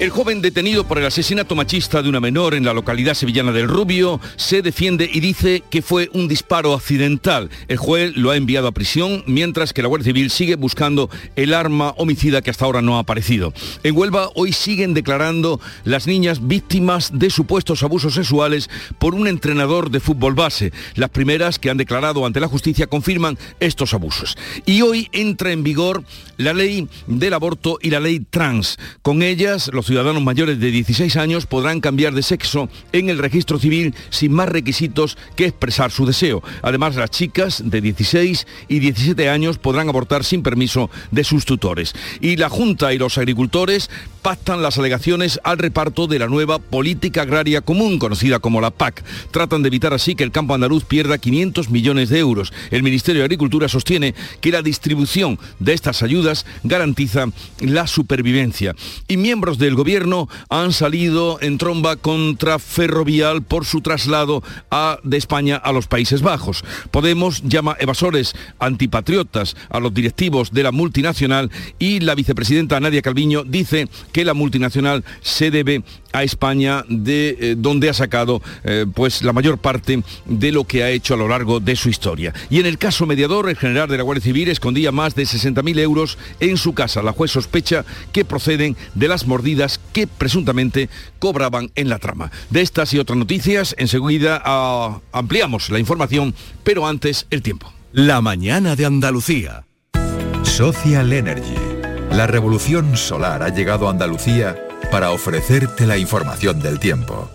El 0.00 0.08
joven 0.08 0.40
detenido 0.40 0.84
por 0.84 0.96
el 0.96 1.04
asesinato 1.04 1.54
machista 1.54 2.00
de 2.00 2.08
una 2.08 2.20
menor 2.20 2.54
en 2.54 2.64
la 2.64 2.72
localidad 2.72 3.12
sevillana 3.12 3.52
del 3.52 3.68
Rubio 3.68 4.18
se 4.36 4.62
defiende 4.62 5.10
y 5.12 5.20
dice 5.20 5.62
que 5.68 5.82
fue 5.82 6.08
un 6.14 6.26
disparo 6.26 6.72
accidental. 6.72 7.50
El 7.68 7.76
juez 7.76 8.16
lo 8.16 8.30
ha 8.30 8.36
enviado 8.38 8.66
a 8.66 8.72
prisión 8.72 9.22
mientras 9.26 9.74
que 9.74 9.82
la 9.82 9.88
Guardia 9.88 10.06
Civil 10.06 10.30
sigue 10.30 10.54
buscando 10.54 11.10
el 11.36 11.52
arma 11.52 11.90
homicida 11.98 12.40
que 12.40 12.48
hasta 12.48 12.64
ahora 12.64 12.80
no 12.80 12.96
ha 12.96 13.00
aparecido. 13.00 13.52
En 13.82 13.94
Huelva 13.94 14.30
hoy 14.36 14.54
siguen 14.54 14.94
declarando 14.94 15.60
las 15.84 16.06
niñas 16.06 16.48
víctimas 16.48 17.10
de 17.12 17.28
supuestos 17.28 17.82
abusos 17.82 18.14
sexuales 18.14 18.70
por 18.98 19.14
un 19.14 19.28
entrenador 19.28 19.90
de 19.90 20.00
fútbol 20.00 20.32
base. 20.32 20.72
Las 20.94 21.10
primeras 21.10 21.58
que 21.58 21.68
han 21.68 21.76
declarado 21.76 22.24
ante 22.24 22.40
la 22.40 22.48
justicia 22.48 22.86
confirman 22.86 23.36
estos 23.60 23.92
abusos. 23.92 24.38
Y 24.64 24.80
hoy 24.80 25.10
entra 25.12 25.52
en 25.52 25.62
vigor 25.62 26.04
la 26.38 26.54
ley 26.54 26.88
del 27.06 27.34
aborto 27.34 27.78
y 27.82 27.90
la 27.90 28.00
ley 28.00 28.20
trans. 28.20 28.78
Con 29.02 29.22
ellas 29.22 29.68
los 29.74 29.89
ciudadanos 29.90 30.22
mayores 30.22 30.60
de 30.60 30.70
16 30.70 31.16
años 31.16 31.46
podrán 31.46 31.80
cambiar 31.80 32.14
de 32.14 32.22
sexo 32.22 32.68
en 32.92 33.08
el 33.08 33.18
registro 33.18 33.58
civil 33.58 33.92
sin 34.10 34.30
más 34.30 34.48
requisitos 34.48 35.18
que 35.34 35.46
expresar 35.46 35.90
su 35.90 36.06
deseo. 36.06 36.44
Además, 36.62 36.94
las 36.94 37.10
chicas 37.10 37.60
de 37.64 37.80
16 37.80 38.46
y 38.68 38.78
17 38.78 39.28
años 39.28 39.58
podrán 39.58 39.88
abortar 39.88 40.22
sin 40.22 40.44
permiso 40.44 40.90
de 41.10 41.24
sus 41.24 41.44
tutores. 41.44 41.92
Y 42.20 42.36
la 42.36 42.48
Junta 42.48 42.94
y 42.94 42.98
los 42.98 43.18
agricultores 43.18 43.90
pactan 44.22 44.62
las 44.62 44.78
alegaciones 44.78 45.40
al 45.42 45.58
reparto 45.58 46.06
de 46.06 46.20
la 46.20 46.28
nueva 46.28 46.60
política 46.60 47.22
agraria 47.22 47.62
común, 47.62 47.98
conocida 47.98 48.38
como 48.38 48.60
la 48.60 48.70
PAC. 48.70 49.02
Tratan 49.32 49.62
de 49.62 49.68
evitar 49.68 49.92
así 49.92 50.14
que 50.14 50.22
el 50.22 50.30
campo 50.30 50.54
andaluz 50.54 50.84
pierda 50.84 51.18
500 51.18 51.68
millones 51.70 52.10
de 52.10 52.20
euros. 52.20 52.52
El 52.70 52.84
Ministerio 52.84 53.22
de 53.22 53.24
Agricultura 53.24 53.68
sostiene 53.68 54.14
que 54.40 54.52
la 54.52 54.62
distribución 54.62 55.36
de 55.58 55.72
estas 55.72 56.04
ayudas 56.04 56.46
garantiza 56.62 57.26
la 57.58 57.88
supervivencia. 57.88 58.76
Y 59.08 59.16
miembros 59.16 59.58
del 59.58 59.74
gobierno 59.80 60.28
han 60.50 60.74
salido 60.74 61.38
en 61.40 61.56
tromba 61.56 61.96
contra 61.96 62.58
Ferrovial 62.58 63.42
por 63.42 63.64
su 63.64 63.80
traslado 63.80 64.42
de 65.02 65.16
España 65.16 65.56
a 65.56 65.72
los 65.72 65.86
Países 65.86 66.20
Bajos. 66.20 66.64
Podemos 66.90 67.42
llama 67.44 67.76
evasores 67.80 68.34
antipatriotas 68.58 69.56
a 69.70 69.80
los 69.80 69.94
directivos 69.94 70.52
de 70.52 70.64
la 70.64 70.70
multinacional 70.70 71.50
y 71.78 72.00
la 72.00 72.14
vicepresidenta 72.14 72.78
Nadia 72.78 73.00
Calviño 73.00 73.42
dice 73.42 73.88
que 74.12 74.26
la 74.26 74.34
multinacional 74.34 75.02
se 75.22 75.50
debe 75.50 75.82
a 76.12 76.24
España 76.24 76.84
de 76.88 77.36
eh, 77.40 77.54
donde 77.56 77.88
ha 77.88 77.94
sacado 77.94 78.42
eh, 78.64 78.84
pues 78.92 79.22
la 79.22 79.32
mayor 79.32 79.58
parte 79.58 80.02
de 80.26 80.52
lo 80.52 80.64
que 80.64 80.82
ha 80.82 80.90
hecho 80.90 81.14
a 81.14 81.16
lo 81.16 81.28
largo 81.28 81.60
de 81.60 81.76
su 81.76 81.88
historia. 81.88 82.34
Y 82.50 82.60
en 82.60 82.66
el 82.66 82.78
caso 82.78 83.06
mediador, 83.06 83.48
el 83.48 83.56
general 83.56 83.88
de 83.88 83.96
la 83.96 84.02
Guardia 84.02 84.24
Civil 84.24 84.48
escondía 84.48 84.92
más 84.92 85.14
de 85.14 85.22
60.000 85.22 85.78
euros 85.78 86.18
en 86.40 86.56
su 86.56 86.74
casa. 86.74 87.02
La 87.02 87.12
juez 87.12 87.30
sospecha 87.30 87.84
que 88.12 88.24
proceden 88.24 88.76
de 88.94 89.08
las 89.08 89.26
mordidas 89.26 89.69
que 89.78 90.06
presuntamente 90.06 90.88
cobraban 91.18 91.70
en 91.74 91.88
la 91.88 91.98
trama. 91.98 92.30
De 92.50 92.62
estas 92.62 92.92
y 92.94 92.98
otras 92.98 93.18
noticias, 93.18 93.74
enseguida 93.78 94.40
ah, 94.44 95.00
ampliamos 95.12 95.70
la 95.70 95.78
información, 95.78 96.34
pero 96.64 96.86
antes 96.86 97.26
el 97.30 97.42
tiempo. 97.42 97.72
La 97.92 98.20
mañana 98.20 98.76
de 98.76 98.86
Andalucía. 98.86 99.64
Social 100.42 101.12
Energy. 101.12 101.54
La 102.12 102.26
revolución 102.26 102.96
solar 102.96 103.42
ha 103.42 103.48
llegado 103.48 103.86
a 103.86 103.90
Andalucía 103.90 104.56
para 104.90 105.10
ofrecerte 105.10 105.86
la 105.86 105.96
información 105.96 106.60
del 106.60 106.78
tiempo. 106.78 107.30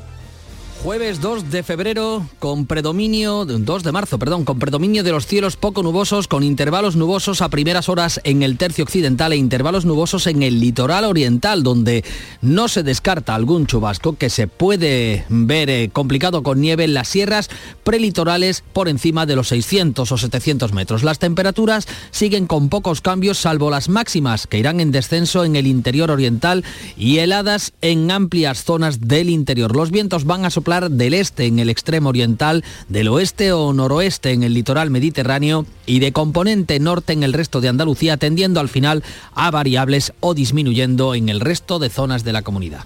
Jueves 0.86 1.20
2 1.20 1.50
de 1.50 1.64
febrero 1.64 2.30
con 2.38 2.68
predominio, 2.68 3.44
2 3.44 3.84
de 3.84 3.92
marzo, 3.92 4.20
perdón, 4.20 4.46
con 4.46 4.60
predominio 4.60 5.04
de 5.04 5.12
los 5.12 5.26
cielos 5.26 5.58
poco 5.58 5.82
nubosos, 5.82 6.28
con 6.28 6.44
intervalos 6.44 6.96
nubosos 6.96 7.42
a 7.42 7.50
primeras 7.50 7.90
horas 7.90 8.22
en 8.24 8.44
el 8.44 8.60
tercio 8.60 8.84
occidental 8.84 9.34
e 9.34 9.36
intervalos 9.36 9.84
nubosos 9.84 10.28
en 10.28 10.44
el 10.44 10.60
litoral 10.60 11.06
oriental, 11.06 11.64
donde 11.64 12.04
no 12.44 12.68
se 12.68 12.84
descarta 12.84 13.34
algún 13.34 13.66
chubasco 13.66 14.16
que 14.16 14.30
se 14.30 14.48
puede 14.48 15.26
ver 15.30 15.72
eh, 15.72 15.90
complicado 15.92 16.44
con 16.44 16.62
nieve 16.62 16.84
en 16.84 16.94
las 16.94 17.08
sierras 17.08 17.50
prelitorales 17.84 18.64
por 18.72 18.88
encima 18.88 19.26
de 19.26 19.36
los 19.36 19.48
600 19.48 20.12
o 20.12 20.18
700 20.20 20.72
metros. 20.72 21.04
Las 21.04 21.18
temperaturas 21.18 21.88
siguen 22.12 22.46
con 22.46 22.70
pocos 22.70 23.02
cambios, 23.02 23.40
salvo 23.40 23.72
las 23.72 23.90
máximas, 23.90 24.46
que 24.46 24.60
irán 24.60 24.80
en 24.80 24.92
descenso 24.92 25.46
en 25.46 25.56
el 25.56 25.66
interior 25.66 26.12
oriental 26.12 26.64
y 26.96 27.18
heladas 27.18 27.74
en 27.82 28.12
amplias 28.12 28.64
zonas 28.64 29.02
del 29.02 29.32
interior. 29.32 29.76
Los 29.76 29.90
vientos 29.90 30.26
van 30.26 30.46
a 30.46 30.52
soplar 30.52 30.75
del 30.82 31.14
este 31.14 31.46
en 31.46 31.60
el 31.60 31.70
extremo 31.70 32.10
oriental, 32.10 32.64
del 32.90 33.08
oeste 33.08 33.52
o 33.52 33.74
noroeste 33.74 34.32
en 34.32 34.44
el 34.44 34.54
litoral 34.54 34.90
mediterráneo 34.90 35.66
y 35.86 36.00
de 36.00 36.12
componente 36.12 36.80
norte 36.80 37.14
en 37.14 37.24
el 37.24 37.34
resto 37.34 37.62
de 37.62 37.70
Andalucía, 37.70 38.18
tendiendo 38.18 38.60
al 38.60 38.70
final 38.70 39.04
a 39.34 39.52
variables 39.52 40.14
o 40.20 40.34
disminuyendo 40.34 41.16
en 41.16 41.30
el 41.30 41.40
resto 41.40 41.80
de 41.80 41.90
zonas 41.90 42.24
de 42.24 42.34
la 42.34 42.42
comunidad. 42.42 42.86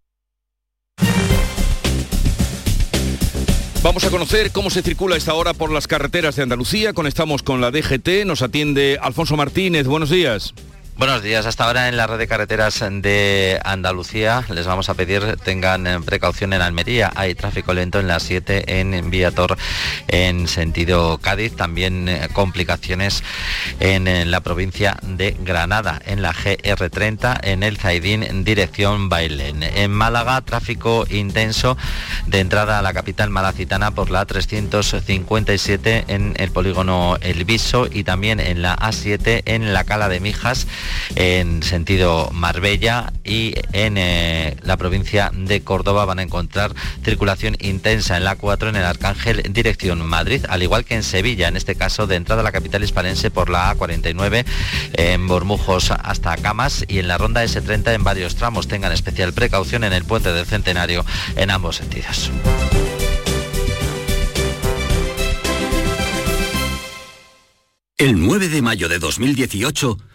Vamos 3.83 4.03
a 4.03 4.11
conocer 4.11 4.51
cómo 4.51 4.69
se 4.69 4.83
circula 4.83 5.15
esta 5.15 5.33
hora 5.33 5.55
por 5.55 5.71
las 5.71 5.87
carreteras 5.87 6.35
de 6.35 6.43
Andalucía. 6.43 6.93
Conectamos 6.93 7.41
con 7.41 7.61
la 7.61 7.71
DGT. 7.71 8.25
Nos 8.27 8.43
atiende 8.43 8.99
Alfonso 9.01 9.35
Martínez. 9.35 9.87
Buenos 9.87 10.11
días. 10.11 10.53
Buenos 10.97 11.23
días. 11.23 11.45
Hasta 11.45 11.63
ahora 11.63 11.87
en 11.87 11.95
la 11.97 12.05
red 12.05 12.19
de 12.19 12.27
carreteras 12.27 12.79
de 12.79 13.59
Andalucía 13.63 14.43
les 14.49 14.67
vamos 14.67 14.89
a 14.89 14.93
pedir 14.93 15.37
tengan 15.37 15.87
eh, 15.87 15.99
precaución 16.01 16.53
en 16.53 16.61
Almería. 16.61 17.11
Hay 17.15 17.33
tráfico 17.33 17.73
lento 17.73 17.99
en 17.99 18.07
la 18.07 18.19
7 18.19 18.79
en 18.79 19.09
Viator 19.09 19.57
en 20.09 20.47
sentido 20.47 21.17
Cádiz. 21.17 21.55
También 21.55 22.07
eh, 22.07 22.27
complicaciones 22.33 23.23
en, 23.79 24.29
la 24.29 24.41
provincia 24.41 24.97
de 25.01 25.35
Granada, 25.39 25.99
en 26.05 26.21
la 26.21 26.33
GR30, 26.33 27.39
en 27.43 27.63
el 27.63 27.77
Zaidín 27.77 28.43
dirección 28.43 29.09
Bailén. 29.09 29.63
En 29.63 29.91
Málaga, 29.91 30.41
tráfico 30.41 31.07
intenso 31.09 31.77
de 32.27 32.41
entrada 32.41 32.77
a 32.77 32.81
la 32.81 32.93
capital 32.93 33.29
malacitana 33.29 33.91
por 33.91 34.11
la 34.11 34.25
357 34.25 36.05
en 36.09 36.33
el 36.37 36.51
polígono 36.51 37.17
El 37.21 37.45
Viso 37.45 37.87
y 37.89 38.03
también 38.03 38.39
en 38.39 38.61
la 38.61 38.75
A7 38.75 39.43
en 39.45 39.73
la 39.73 39.85
Cala 39.85 40.09
de 40.09 40.19
Mijas 40.19 40.67
en 41.15 41.63
sentido 41.63 42.29
Marbella 42.31 43.11
y 43.23 43.53
en 43.73 43.97
eh, 43.97 44.57
la 44.63 44.77
provincia 44.77 45.31
de 45.33 45.61
Córdoba 45.61 46.05
van 46.05 46.19
a 46.19 46.23
encontrar 46.23 46.73
circulación 47.03 47.55
intensa 47.59 48.17
en 48.17 48.23
la 48.23 48.35
4 48.35 48.69
en 48.69 48.75
el 48.75 48.83
Arcángel 48.83 49.43
dirección 49.51 50.05
Madrid, 50.05 50.45
al 50.49 50.63
igual 50.63 50.85
que 50.85 50.95
en 50.95 51.03
Sevilla, 51.03 51.47
en 51.47 51.57
este 51.57 51.75
caso 51.75 52.07
de 52.07 52.15
entrada 52.15 52.41
a 52.41 52.43
la 52.43 52.51
capital 52.51 52.83
hispalense 52.83 53.31
por 53.31 53.49
la 53.49 53.75
A49 53.75 54.45
en 54.93 55.27
Bormujos 55.27 55.91
hasta 55.91 56.37
Camas 56.37 56.85
y 56.87 56.99
en 56.99 57.07
la 57.07 57.17
ronda 57.17 57.43
S30 57.43 57.93
en 57.93 58.03
varios 58.03 58.35
tramos. 58.35 58.67
Tengan 58.67 58.91
especial 58.91 59.33
precaución 59.33 59.83
en 59.83 59.93
el 59.93 60.05
puente 60.05 60.31
del 60.33 60.45
Centenario 60.45 61.05
en 61.35 61.51
ambos 61.51 61.77
sentidos. 61.77 62.31
El 67.97 68.19
9 68.19 68.49
de 68.49 68.61
mayo 68.63 68.89
de 68.89 68.97
2018 68.97 69.97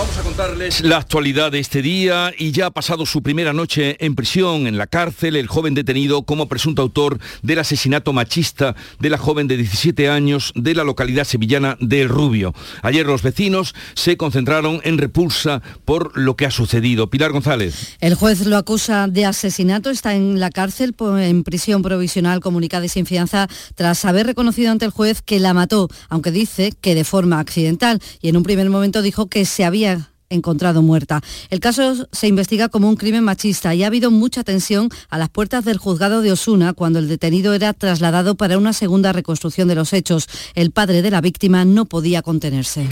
Vamos 0.00 0.16
a 0.16 0.22
contarles 0.22 0.80
la 0.80 0.96
actualidad 0.96 1.52
de 1.52 1.58
este 1.58 1.82
día 1.82 2.32
y 2.38 2.52
ya 2.52 2.64
ha 2.64 2.70
pasado 2.70 3.04
su 3.04 3.22
primera 3.22 3.52
noche 3.52 4.02
en 4.02 4.14
prisión, 4.14 4.66
en 4.66 4.78
la 4.78 4.86
cárcel, 4.86 5.36
el 5.36 5.46
joven 5.46 5.74
detenido 5.74 6.22
como 6.22 6.48
presunto 6.48 6.80
autor 6.80 7.18
del 7.42 7.58
asesinato 7.58 8.14
machista 8.14 8.74
de 8.98 9.10
la 9.10 9.18
joven 9.18 9.46
de 9.46 9.58
17 9.58 10.08
años 10.08 10.54
de 10.54 10.74
la 10.74 10.84
localidad 10.84 11.24
sevillana 11.24 11.76
de 11.80 12.00
El 12.00 12.08
Rubio. 12.08 12.54
Ayer 12.80 13.04
los 13.04 13.20
vecinos 13.22 13.74
se 13.92 14.16
concentraron 14.16 14.80
en 14.84 14.96
repulsa 14.96 15.60
por 15.84 16.16
lo 16.16 16.34
que 16.34 16.46
ha 16.46 16.50
sucedido. 16.50 17.10
Pilar 17.10 17.32
González. 17.32 17.98
El 18.00 18.14
juez 18.14 18.46
lo 18.46 18.56
acusa 18.56 19.06
de 19.06 19.26
asesinato, 19.26 19.90
está 19.90 20.14
en 20.14 20.40
la 20.40 20.48
cárcel 20.48 20.94
en 21.18 21.44
prisión 21.44 21.82
provisional 21.82 22.40
comunicada 22.40 22.86
y 22.86 22.88
sin 22.88 23.04
fianza 23.04 23.48
tras 23.74 24.06
haber 24.06 24.24
reconocido 24.24 24.72
ante 24.72 24.86
el 24.86 24.92
juez 24.92 25.20
que 25.20 25.40
la 25.40 25.52
mató, 25.52 25.88
aunque 26.08 26.30
dice 26.30 26.72
que 26.80 26.94
de 26.94 27.04
forma 27.04 27.38
accidental 27.38 28.00
y 28.22 28.30
en 28.30 28.38
un 28.38 28.44
primer 28.44 28.70
momento 28.70 29.02
dijo 29.02 29.26
que 29.26 29.44
se 29.44 29.66
había 29.66 29.89
encontrado 30.30 30.80
muerta. 30.80 31.20
El 31.50 31.60
caso 31.60 32.08
se 32.12 32.28
investiga 32.28 32.68
como 32.68 32.88
un 32.88 32.96
crimen 32.96 33.24
machista 33.24 33.74
y 33.74 33.84
ha 33.84 33.88
habido 33.88 34.10
mucha 34.10 34.44
tensión 34.44 34.88
a 35.10 35.18
las 35.18 35.28
puertas 35.28 35.64
del 35.64 35.78
juzgado 35.78 36.22
de 36.22 36.32
Osuna 36.32 36.72
cuando 36.72 36.98
el 36.98 37.08
detenido 37.08 37.52
era 37.52 37.74
trasladado 37.74 38.36
para 38.36 38.56
una 38.56 38.72
segunda 38.72 39.12
reconstrucción 39.12 39.68
de 39.68 39.74
los 39.74 39.92
hechos. 39.92 40.28
El 40.54 40.70
padre 40.70 41.02
de 41.02 41.10
la 41.10 41.20
víctima 41.20 41.64
no 41.64 41.84
podía 41.84 42.22
contenerse. 42.22 42.88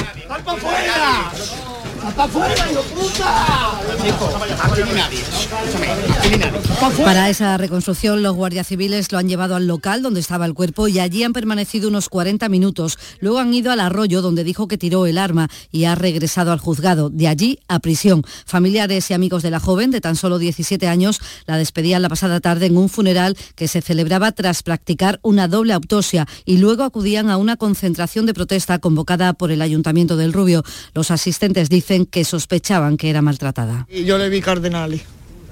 Para 7.04 7.30
esa 7.30 7.56
reconstrucción, 7.56 8.22
los 8.22 8.34
guardias 8.34 8.66
civiles 8.66 9.10
lo 9.12 9.18
han 9.18 9.28
llevado 9.28 9.56
al 9.56 9.66
local 9.66 10.02
donde 10.02 10.20
estaba 10.20 10.46
el 10.46 10.54
cuerpo 10.54 10.88
y 10.88 10.98
allí 10.98 11.22
han 11.22 11.32
permanecido 11.32 11.88
unos 11.88 12.08
40 12.08 12.48
minutos. 12.48 12.98
Luego 13.20 13.38
han 13.38 13.52
ido 13.52 13.72
al 13.72 13.80
arroyo 13.80 14.22
donde 14.22 14.44
dijo 14.44 14.68
que 14.68 14.78
tiró 14.78 15.06
el 15.06 15.18
arma 15.18 15.48
y 15.70 15.84
ha 15.84 15.94
regresado 15.94 16.52
al 16.52 16.58
juzgado. 16.58 17.10
De 17.10 17.28
allí 17.28 17.58
a 17.68 17.80
prisión. 17.80 18.22
Familiares 18.46 19.10
y 19.10 19.14
amigos 19.14 19.42
de 19.42 19.50
la 19.50 19.60
joven, 19.60 19.90
de 19.90 20.00
tan 20.00 20.16
solo 20.16 20.38
17 20.38 20.86
años, 20.86 21.20
la 21.46 21.56
despedían 21.56 22.02
la 22.02 22.08
pasada 22.08 22.40
tarde 22.40 22.66
en 22.66 22.76
un 22.76 22.88
funeral 22.88 23.36
que 23.54 23.68
se 23.68 23.82
celebraba 23.82 24.32
tras 24.32 24.62
practicar 24.62 25.18
una 25.22 25.48
doble 25.48 25.72
autopsia 25.72 26.26
y 26.44 26.58
luego 26.58 26.84
acudían 26.84 27.30
a 27.30 27.36
una 27.36 27.56
concentración 27.56 28.26
de 28.26 28.34
protesta 28.34 28.78
convocada 28.78 29.32
por 29.32 29.50
el 29.50 29.62
Ayuntamiento 29.62 30.16
del 30.16 30.32
Rubio. 30.32 30.64
Los 30.94 31.10
asistentes 31.10 31.68
dicen 31.68 31.97
que 32.06 32.24
sospechaban 32.24 32.96
que 32.96 33.10
era 33.10 33.22
maltratada. 33.22 33.86
Y 33.90 34.04
yo 34.04 34.18
le 34.18 34.28
vi 34.28 34.40
cardenales 34.40 35.02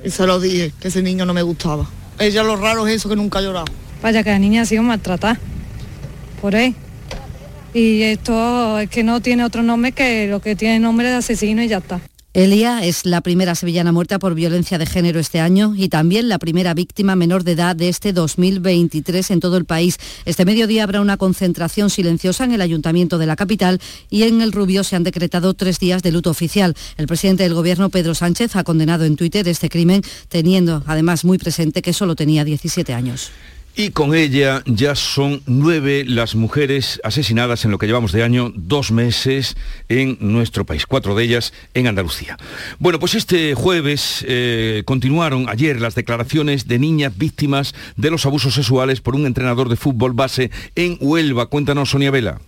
y 0.04 0.10
se 0.10 0.26
lo 0.26 0.40
dije, 0.40 0.72
que 0.80 0.88
ese 0.88 1.02
niño 1.02 1.26
no 1.26 1.34
me 1.34 1.42
gustaba. 1.42 1.88
Ella 2.18 2.42
lo 2.42 2.56
raro 2.56 2.86
es 2.86 2.96
eso 2.96 3.08
que 3.08 3.16
nunca 3.16 3.38
ha 3.38 3.42
llorado. 3.42 3.66
Vaya 4.02 4.22
que 4.22 4.30
la 4.30 4.38
niña 4.38 4.62
ha 4.62 4.66
sido 4.66 4.82
maltratada 4.82 5.38
por 6.40 6.54
él. 6.54 6.74
Y 7.74 8.02
esto 8.02 8.78
es 8.78 8.88
que 8.88 9.02
no 9.02 9.20
tiene 9.20 9.44
otro 9.44 9.62
nombre 9.62 9.92
que 9.92 10.28
lo 10.28 10.40
que 10.40 10.56
tiene 10.56 10.78
nombre 10.78 11.08
de 11.08 11.16
asesino 11.16 11.62
y 11.62 11.68
ya 11.68 11.78
está. 11.78 12.00
Elia 12.36 12.84
es 12.84 13.06
la 13.06 13.22
primera 13.22 13.54
sevillana 13.54 13.92
muerta 13.92 14.18
por 14.18 14.34
violencia 14.34 14.76
de 14.76 14.84
género 14.84 15.18
este 15.18 15.40
año 15.40 15.72
y 15.74 15.88
también 15.88 16.28
la 16.28 16.38
primera 16.38 16.74
víctima 16.74 17.16
menor 17.16 17.44
de 17.44 17.52
edad 17.52 17.74
de 17.74 17.88
este 17.88 18.12
2023 18.12 19.30
en 19.30 19.40
todo 19.40 19.56
el 19.56 19.64
país. 19.64 19.96
Este 20.26 20.44
mediodía 20.44 20.82
habrá 20.84 21.00
una 21.00 21.16
concentración 21.16 21.88
silenciosa 21.88 22.44
en 22.44 22.52
el 22.52 22.60
ayuntamiento 22.60 23.16
de 23.16 23.24
la 23.24 23.36
capital 23.36 23.80
y 24.10 24.24
en 24.24 24.42
el 24.42 24.52
Rubio 24.52 24.84
se 24.84 24.96
han 24.96 25.02
decretado 25.02 25.54
tres 25.54 25.78
días 25.78 26.02
de 26.02 26.12
luto 26.12 26.28
oficial. 26.28 26.76
El 26.98 27.06
presidente 27.06 27.44
del 27.44 27.54
gobierno, 27.54 27.88
Pedro 27.88 28.14
Sánchez, 28.14 28.54
ha 28.56 28.64
condenado 28.64 29.06
en 29.06 29.16
Twitter 29.16 29.48
este 29.48 29.70
crimen, 29.70 30.02
teniendo 30.28 30.82
además 30.84 31.24
muy 31.24 31.38
presente 31.38 31.80
que 31.80 31.94
solo 31.94 32.16
tenía 32.16 32.44
17 32.44 32.92
años 32.92 33.30
y 33.76 33.90
con 33.90 34.14
ella 34.14 34.62
ya 34.64 34.94
son 34.94 35.42
nueve 35.46 36.04
las 36.06 36.34
mujeres 36.34 37.00
asesinadas 37.04 37.64
en 37.64 37.70
lo 37.70 37.78
que 37.78 37.86
llevamos 37.86 38.10
de 38.12 38.22
año, 38.22 38.50
dos 38.56 38.90
meses 38.90 39.54
en 39.90 40.16
nuestro 40.20 40.64
país, 40.64 40.86
cuatro 40.86 41.14
de 41.14 41.24
ellas 41.24 41.52
en 41.74 41.86
Andalucía. 41.86 42.38
Bueno, 42.78 42.98
pues 42.98 43.14
este 43.14 43.54
jueves 43.54 44.24
eh, 44.26 44.82
continuaron 44.86 45.48
ayer 45.50 45.80
las 45.80 45.94
declaraciones 45.94 46.66
de 46.66 46.78
niñas 46.78 47.16
víctimas 47.18 47.74
de 47.96 48.10
los 48.10 48.24
abusos 48.24 48.54
sexuales 48.54 49.02
por 49.02 49.14
un 49.14 49.26
entrenador 49.26 49.68
de 49.68 49.76
fútbol 49.76 50.14
base 50.14 50.50
en 50.74 50.96
Huelva. 50.98 51.46
Cuéntanos, 51.46 51.90
Sonia 51.90 52.10
Vela. 52.10 52.40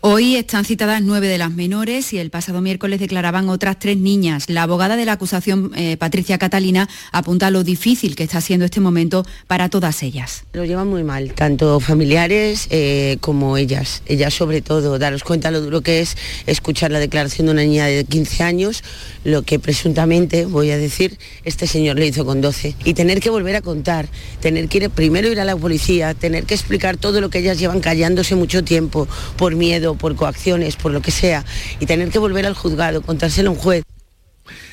Hoy 0.00 0.36
están 0.36 0.64
citadas 0.64 1.02
nueve 1.02 1.26
de 1.26 1.38
las 1.38 1.50
menores 1.50 2.12
y 2.12 2.18
el 2.18 2.30
pasado 2.30 2.60
miércoles 2.60 3.00
declaraban 3.00 3.48
otras 3.48 3.80
tres 3.80 3.96
niñas. 3.96 4.48
La 4.48 4.62
abogada 4.62 4.94
de 4.94 5.04
la 5.04 5.14
acusación, 5.14 5.72
eh, 5.74 5.96
Patricia 5.96 6.38
Catalina, 6.38 6.88
apunta 7.10 7.50
lo 7.50 7.64
difícil 7.64 8.14
que 8.14 8.22
está 8.22 8.40
siendo 8.40 8.64
este 8.64 8.78
momento 8.78 9.26
para 9.48 9.68
todas 9.68 10.04
ellas. 10.04 10.44
Lo 10.52 10.64
llevan 10.64 10.86
muy 10.86 11.02
mal, 11.02 11.32
tanto 11.34 11.80
familiares 11.80 12.68
eh, 12.70 13.16
como 13.20 13.56
ellas. 13.56 14.04
Ellas 14.06 14.34
sobre 14.34 14.62
todo, 14.62 15.00
daros 15.00 15.24
cuenta 15.24 15.50
lo 15.50 15.60
duro 15.60 15.80
que 15.80 16.00
es 16.00 16.16
escuchar 16.46 16.92
la 16.92 17.00
declaración 17.00 17.46
de 17.46 17.54
una 17.54 17.62
niña 17.62 17.86
de 17.86 18.04
15 18.04 18.44
años, 18.44 18.84
lo 19.24 19.42
que 19.42 19.58
presuntamente, 19.58 20.44
voy 20.44 20.70
a 20.70 20.78
decir, 20.78 21.18
este 21.42 21.66
señor 21.66 21.98
le 21.98 22.06
hizo 22.06 22.24
con 22.24 22.40
12. 22.40 22.76
Y 22.84 22.94
tener 22.94 23.18
que 23.18 23.30
volver 23.30 23.56
a 23.56 23.62
contar, 23.62 24.08
tener 24.40 24.68
que 24.68 24.78
ir, 24.78 24.90
primero 24.90 25.26
ir 25.26 25.40
a 25.40 25.44
la 25.44 25.56
policía, 25.56 26.14
tener 26.14 26.44
que 26.44 26.54
explicar 26.54 26.96
todo 26.96 27.20
lo 27.20 27.30
que 27.30 27.40
ellas 27.40 27.58
llevan 27.58 27.80
callándose 27.80 28.36
mucho 28.36 28.62
tiempo 28.62 29.08
por 29.36 29.56
miedo 29.56 29.87
por 29.94 30.16
coacciones, 30.16 30.76
por 30.76 30.92
lo 30.92 31.02
que 31.02 31.10
sea, 31.10 31.44
y 31.80 31.86
tener 31.86 32.10
que 32.10 32.18
volver 32.18 32.46
al 32.46 32.54
juzgado, 32.54 33.02
contárselo 33.02 33.50
a 33.50 33.52
un 33.52 33.58
juez. 33.58 33.84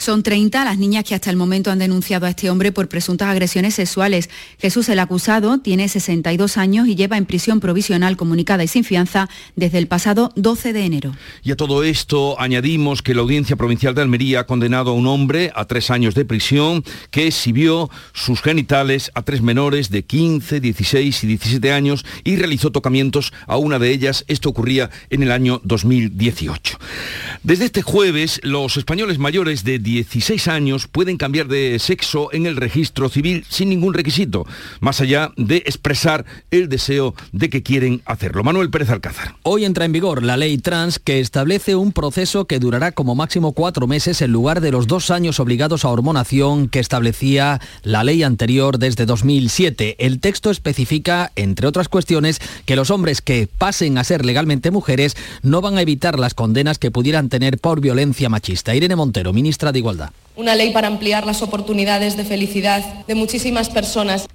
Son 0.05 0.21
30 0.21 0.63
las 0.65 0.77
niñas 0.77 1.03
que 1.03 1.15
hasta 1.15 1.31
el 1.31 1.35
momento 1.35 1.71
han 1.71 1.79
denunciado 1.79 2.27
a 2.27 2.29
este 2.29 2.51
hombre 2.51 2.71
por 2.71 2.87
presuntas 2.87 3.27
agresiones 3.27 3.73
sexuales. 3.73 4.29
Jesús, 4.59 4.87
el 4.89 4.99
acusado, 4.99 5.57
tiene 5.57 5.89
62 5.89 6.57
años 6.57 6.87
y 6.87 6.93
lleva 6.93 7.17
en 7.17 7.25
prisión 7.25 7.59
provisional 7.59 8.15
comunicada 8.15 8.63
y 8.63 8.67
sin 8.67 8.83
fianza 8.83 9.27
desde 9.55 9.79
el 9.79 9.87
pasado 9.87 10.31
12 10.35 10.73
de 10.73 10.85
enero. 10.85 11.11
Y 11.41 11.51
a 11.51 11.55
todo 11.55 11.83
esto 11.83 12.39
añadimos 12.39 13.01
que 13.01 13.15
la 13.15 13.21
Audiencia 13.21 13.55
Provincial 13.55 13.95
de 13.95 14.03
Almería 14.03 14.41
ha 14.41 14.45
condenado 14.45 14.91
a 14.91 14.93
un 14.93 15.07
hombre 15.07 15.51
a 15.55 15.65
tres 15.65 15.89
años 15.89 16.13
de 16.13 16.23
prisión 16.23 16.83
que 17.09 17.25
exhibió 17.25 17.89
sus 18.13 18.43
genitales 18.43 19.09
a 19.15 19.23
tres 19.23 19.41
menores 19.41 19.89
de 19.89 20.05
15, 20.05 20.59
16 20.59 21.23
y 21.23 21.27
17 21.29 21.71
años 21.71 22.05
y 22.23 22.35
realizó 22.35 22.71
tocamientos 22.71 23.33
a 23.47 23.57
una 23.57 23.79
de 23.79 23.89
ellas. 23.89 24.23
Esto 24.27 24.49
ocurría 24.49 24.91
en 25.09 25.23
el 25.23 25.31
año 25.31 25.61
2018. 25.63 26.77
Desde 27.41 27.65
este 27.65 27.81
jueves, 27.81 28.39
los 28.43 28.77
españoles 28.77 29.17
mayores 29.17 29.63
de 29.63 29.79
16 29.95 30.49
años 30.49 30.87
pueden 30.87 31.15
cambiar 31.15 31.47
de 31.47 31.79
sexo 31.79 32.27
en 32.33 32.45
el 32.47 32.57
registro 32.57 33.07
civil 33.07 33.45
sin 33.47 33.69
ningún 33.69 33.93
requisito, 33.93 34.45
más 34.81 34.99
allá 34.99 35.31
de 35.37 35.57
expresar 35.57 36.25
el 36.51 36.67
deseo 36.67 37.15
de 37.31 37.49
que 37.49 37.63
quieren 37.63 38.01
hacerlo. 38.05 38.43
Manuel 38.43 38.69
Pérez 38.69 38.89
Alcázar. 38.89 39.35
Hoy 39.43 39.63
entra 39.63 39.85
en 39.85 39.93
vigor 39.93 40.21
la 40.21 40.35
ley 40.35 40.57
trans 40.57 40.99
que 40.99 41.21
establece 41.21 41.75
un 41.75 41.93
proceso 41.93 42.43
que 42.43 42.59
durará 42.59 42.91
como 42.91 43.15
máximo 43.15 43.53
cuatro 43.53 43.87
meses 43.87 44.21
en 44.21 44.33
lugar 44.33 44.59
de 44.59 44.71
los 44.71 44.87
dos 44.87 45.11
años 45.11 45.39
obligados 45.39 45.85
a 45.85 45.89
hormonación 45.89 46.67
que 46.67 46.79
establecía 46.79 47.61
la 47.83 48.03
ley 48.03 48.21
anterior 48.23 48.79
desde 48.79 49.05
2007. 49.05 49.95
El 49.99 50.19
texto 50.19 50.51
especifica, 50.51 51.31
entre 51.37 51.67
otras 51.67 51.87
cuestiones, 51.87 52.41
que 52.65 52.75
los 52.75 52.91
hombres 52.91 53.21
que 53.21 53.47
pasen 53.47 53.97
a 53.97 54.03
ser 54.03 54.25
legalmente 54.25 54.71
mujeres 54.71 55.15
no 55.41 55.61
van 55.61 55.77
a 55.77 55.81
evitar 55.81 56.19
las 56.19 56.33
condenas 56.33 56.79
que 56.79 56.91
pudieran 56.91 57.29
tener 57.29 57.59
por 57.59 57.79
violencia 57.79 58.27
machista. 58.27 58.75
Irene 58.75 58.97
Montero, 58.97 59.31
ministra 59.31 59.71
de 59.71 59.84
Una 60.35 60.55
ley 60.55 60.71
para 60.71 60.87
ampliar 60.87 61.25
las 61.25 61.41
oportunidades 61.41 62.17
de 62.17 62.25
felicidad 62.25 63.05
de 63.05 63.15
muchísimas 63.15 63.69
personas. 63.69 64.27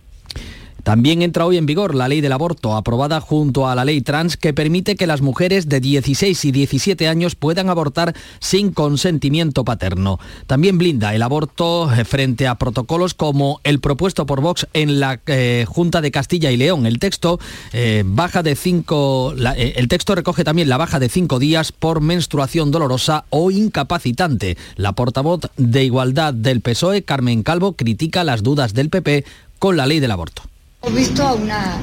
También 0.83 1.23
entra 1.23 1.47
hoy 1.47 1.57
en 1.57 1.67
vigor 1.67 1.95
la 1.95 2.09
ley 2.09 2.21
del 2.21 2.33
aborto, 2.33 2.77
aprobada 2.77 3.21
junto 3.21 3.69
a 3.69 3.75
la 3.75 3.85
ley 3.85 4.01
trans, 4.01 4.37
que 4.37 4.55
permite 4.55 4.97
que 4.97 5.07
las 5.07 5.21
mujeres 5.21 5.69
de 5.69 5.81
16 5.81 6.45
y 6.45 6.53
17 6.53 7.09
años 7.09 7.35
puedan 7.35 7.69
abortar 7.69 8.15
sin 8.39 8.73
consentimiento 8.73 9.65
paterno. 9.65 10.19
También 10.47 10.79
blinda 10.79 11.15
el 11.15 11.23
aborto 11.23 11.93
eh, 11.93 12.05
frente 12.05 12.47
a 12.47 12.57
protocolos 12.57 13.15
como 13.15 13.61
el 13.65 13.81
propuesto 13.81 14.27
por 14.27 14.41
Vox 14.41 14.67
en 14.73 15.01
la 15.01 15.21
eh, 15.27 15.65
Junta 15.69 16.01
de 16.01 16.11
Castilla 16.11 16.51
y 16.51 16.57
León. 16.57 16.87
El 16.87 16.99
texto 16.99 17.39
eh, 17.73 18.03
baja 18.07 18.43
de 18.43 18.57
cinco, 18.57 19.35
el 19.57 19.89
texto 19.89 20.15
recoge 20.15 20.45
también 20.45 20.69
la 20.69 20.77
baja 20.77 20.99
de 20.99 21.09
cinco 21.09 21.39
días 21.39 21.73
por 21.73 22.01
menstruación 22.01 22.71
dolorosa 22.71 23.25
o 23.31 23.51
incapacitante. 23.51 24.57
La 24.77 24.93
portavoz 24.93 25.41
de 25.57 25.85
Igualdad 25.85 26.35
del 26.35 26.61
PSOE, 26.61 27.03
Carmen 27.03 27.43
Calvo, 27.43 27.75
critica 27.75 28.25
las 28.25 28.43
dudas 28.43 28.75
del 28.75 28.91
PP 28.91 29.25
con 29.59 29.77
la 29.77 29.87
ley 29.87 30.01
del 30.01 30.11
aborto. 30.11 30.50
Hemos 30.83 30.99
visto 30.99 31.23
a 31.23 31.35
una 31.35 31.77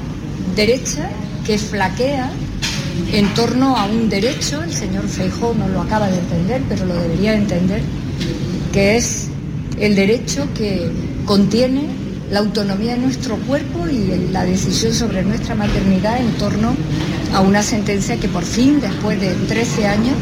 derecha 0.56 1.08
que 1.46 1.56
flaquea 1.56 2.32
en 3.12 3.32
torno 3.34 3.76
a 3.76 3.84
un 3.84 4.08
derecho, 4.08 4.60
el 4.60 4.74
señor 4.74 5.06
Feijó 5.06 5.54
no 5.54 5.68
lo 5.68 5.82
acaba 5.82 6.08
de 6.08 6.18
entender, 6.18 6.62
pero 6.68 6.84
lo 6.84 6.96
debería 6.96 7.34
entender, 7.34 7.80
que 8.72 8.96
es 8.96 9.28
el 9.78 9.94
derecho 9.94 10.48
que 10.52 10.90
contiene 11.26 11.86
la 12.32 12.40
autonomía 12.40 12.96
de 12.96 13.02
nuestro 13.02 13.36
cuerpo 13.36 13.86
y 13.86 14.30
la 14.32 14.44
decisión 14.44 14.92
sobre 14.92 15.22
nuestra 15.22 15.54
maternidad 15.54 16.18
en 16.20 16.32
torno 16.32 16.74
a 17.32 17.40
una 17.40 17.62
sentencia 17.62 18.18
que 18.18 18.28
por 18.28 18.42
fin, 18.42 18.80
después 18.80 19.20
de 19.20 19.32
13 19.46 19.86
años, 19.86 20.14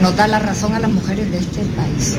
nos 0.00 0.16
da 0.16 0.26
la 0.26 0.38
razón 0.38 0.72
a 0.72 0.80
las 0.80 0.90
mujeres 0.90 1.30
de 1.30 1.36
este 1.36 1.60
país. 1.76 2.16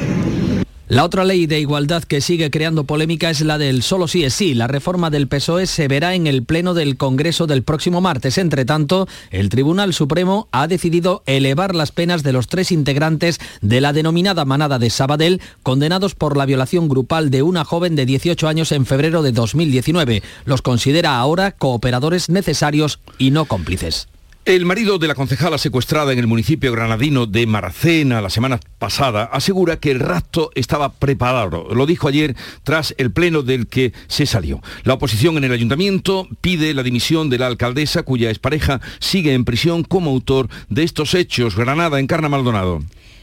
La 0.90 1.04
otra 1.04 1.26
ley 1.26 1.48
de 1.48 1.60
igualdad 1.60 2.04
que 2.04 2.22
sigue 2.22 2.50
creando 2.50 2.86
polémica 2.86 3.30
es 3.30 3.42
la 3.42 3.58
del 3.58 3.84
solo 3.84 4.08
sí 4.08 4.24
es 4.24 4.34
sí. 4.34 4.54
La 4.54 4.68
reforma 4.68 5.10
del 5.10 5.28
PSOE 5.28 5.68
se 5.68 5.90
verá 5.90 6.16
en 6.16 6.28
el 6.28 6.44
Pleno 6.44 6.74
del 6.74 6.96
Congreso 6.96 7.46
del 7.46 7.64
próximo 7.64 8.00
martes. 8.00 8.38
Entre 8.38 8.64
tanto, 8.64 9.06
el 9.30 9.50
Tribunal 9.50 9.94
Supremo 9.94 10.48
ha 10.54 10.66
decidido 10.68 11.24
elevar 11.26 11.76
las 11.76 11.92
penas 11.92 12.24
de 12.24 12.32
los 12.32 12.48
tres 12.48 12.72
integrantes 12.72 13.42
de 13.60 13.82
la 13.82 13.92
denominada 13.92 14.46
manada 14.46 14.80
de 14.80 14.90
Sabadell, 14.90 15.42
condenados 15.62 16.16
por 16.16 16.38
la 16.38 16.46
violación 16.46 16.88
grupal 16.88 17.32
de 17.32 17.42
una 17.42 17.66
joven 17.66 17.98
de 17.98 18.06
18 18.06 18.48
años 18.48 18.72
en 18.72 18.86
febrero 18.86 19.24
de 19.24 19.34
2019. 19.34 20.24
Los 20.46 20.62
considera 20.62 21.18
ahora 21.18 21.52
cooperadores 21.52 22.30
necesarios 22.30 23.02
y 23.18 23.32
no 23.32 23.44
cómplices. 23.44 24.08
El 24.48 24.66
marido 24.66 24.98
de 24.98 25.10
la 25.10 25.14
concejala 25.14 25.58
secuestrada 25.58 26.14
en 26.14 26.20
el 26.20 26.28
municipio 26.28 26.72
granadino 26.72 27.26
de 27.26 27.46
Maracena 27.46 28.22
la 28.22 28.30
semana 28.30 28.62
pasada 28.80 29.26
asegura 29.26 29.78
que 29.78 29.92
el 29.92 30.00
rapto 30.00 30.52
estaba 30.56 30.94
preparado. 30.94 31.68
Lo 31.76 31.86
dijo 31.86 32.08
ayer 32.08 32.34
tras 32.64 32.96
el 32.98 33.12
pleno 33.12 33.42
del 33.42 33.68
que 33.68 33.92
se 34.08 34.26
salió. 34.26 34.62
La 34.84 34.94
oposición 34.94 35.36
en 35.36 35.44
el 35.44 35.52
ayuntamiento 35.52 36.30
pide 36.40 36.74
la 36.74 36.84
dimisión 36.84 37.30
de 37.30 37.40
la 37.40 37.48
alcaldesa 37.48 38.04
cuya 38.04 38.30
expareja 38.30 38.80
sigue 39.00 39.34
en 39.34 39.44
prisión 39.44 39.84
como 39.84 40.12
autor 40.12 40.48
de 40.70 40.84
estos 40.84 41.14
hechos. 41.14 41.58
Granada 41.58 42.00
encarna 42.00 42.30
Maldonado. 42.30 42.80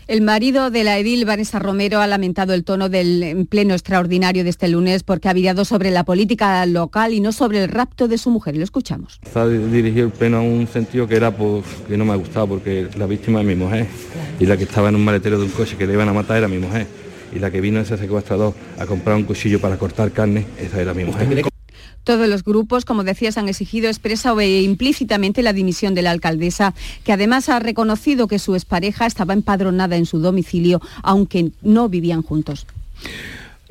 El 0.06 0.20
marido 0.20 0.70
de 0.70 0.84
la 0.84 0.98
edil, 0.98 1.24
Vanessa 1.24 1.58
Romero, 1.58 2.00
ha 2.00 2.06
lamentado 2.06 2.52
el 2.52 2.62
tono 2.62 2.90
del 2.90 3.46
pleno 3.48 3.72
extraordinario 3.72 4.44
de 4.44 4.50
este 4.50 4.68
lunes 4.68 5.02
porque 5.02 5.28
ha 5.28 5.32
virado 5.32 5.64
sobre 5.64 5.90
la 5.90 6.04
política 6.04 6.64
local 6.66 7.14
y 7.14 7.20
no 7.20 7.32
sobre 7.32 7.62
el 7.62 7.70
rapto 7.70 8.06
de 8.06 8.18
su 8.18 8.30
mujer. 8.30 8.56
Lo 8.56 8.64
escuchamos. 8.64 9.18
ha 9.34 9.46
dirigido 9.46 10.06
el 10.06 10.12
pleno 10.12 10.38
a 10.38 10.42
un 10.42 10.66
sentido 10.66 11.08
que 11.08 11.16
era 11.16 11.30
pues, 11.30 11.64
que 11.88 11.96
no 11.96 12.04
me 12.04 12.12
ha 12.12 12.16
gustado 12.16 12.48
porque 12.48 12.88
la 12.98 13.06
víctima 13.06 13.40
es 13.40 13.46
mi 13.46 13.54
mujer 13.54 13.86
y 14.38 14.44
la 14.44 14.56
que 14.58 14.64
estaba 14.64 14.90
en 14.90 14.96
un 14.96 15.04
maletero 15.04 15.38
de 15.38 15.44
un 15.44 15.50
coche 15.50 15.76
que 15.76 15.86
le 15.86 15.94
iban 15.94 16.08
a 16.08 16.12
matar 16.12 16.36
era 16.36 16.48
mi 16.48 16.58
mujer 16.58 16.86
y 17.34 17.38
la 17.38 17.50
que 17.50 17.60
vino 17.60 17.80
ese 17.80 17.96
secuestrador 17.96 18.52
a 18.78 18.86
comprar 18.86 19.16
un 19.16 19.24
cuchillo 19.24 19.60
para 19.60 19.78
cortar 19.78 20.12
carne, 20.12 20.46
esa 20.58 20.80
era 20.80 20.92
mi 20.92 21.04
mujer. 21.04 21.53
Todos 22.04 22.28
los 22.28 22.44
grupos, 22.44 22.84
como 22.84 23.02
decías, 23.02 23.38
han 23.38 23.48
exigido 23.48 23.88
expresa 23.88 24.32
o 24.32 24.40
implícitamente 24.40 25.42
la 25.42 25.52
dimisión 25.52 25.94
de 25.94 26.02
la 26.02 26.10
alcaldesa, 26.10 26.74
que 27.02 27.12
además 27.12 27.48
ha 27.48 27.58
reconocido 27.58 28.28
que 28.28 28.38
su 28.38 28.54
expareja 28.54 29.06
estaba 29.06 29.32
empadronada 29.32 29.96
en 29.96 30.06
su 30.06 30.18
domicilio, 30.18 30.80
aunque 31.02 31.50
no 31.62 31.88
vivían 31.88 32.22
juntos. 32.22 32.66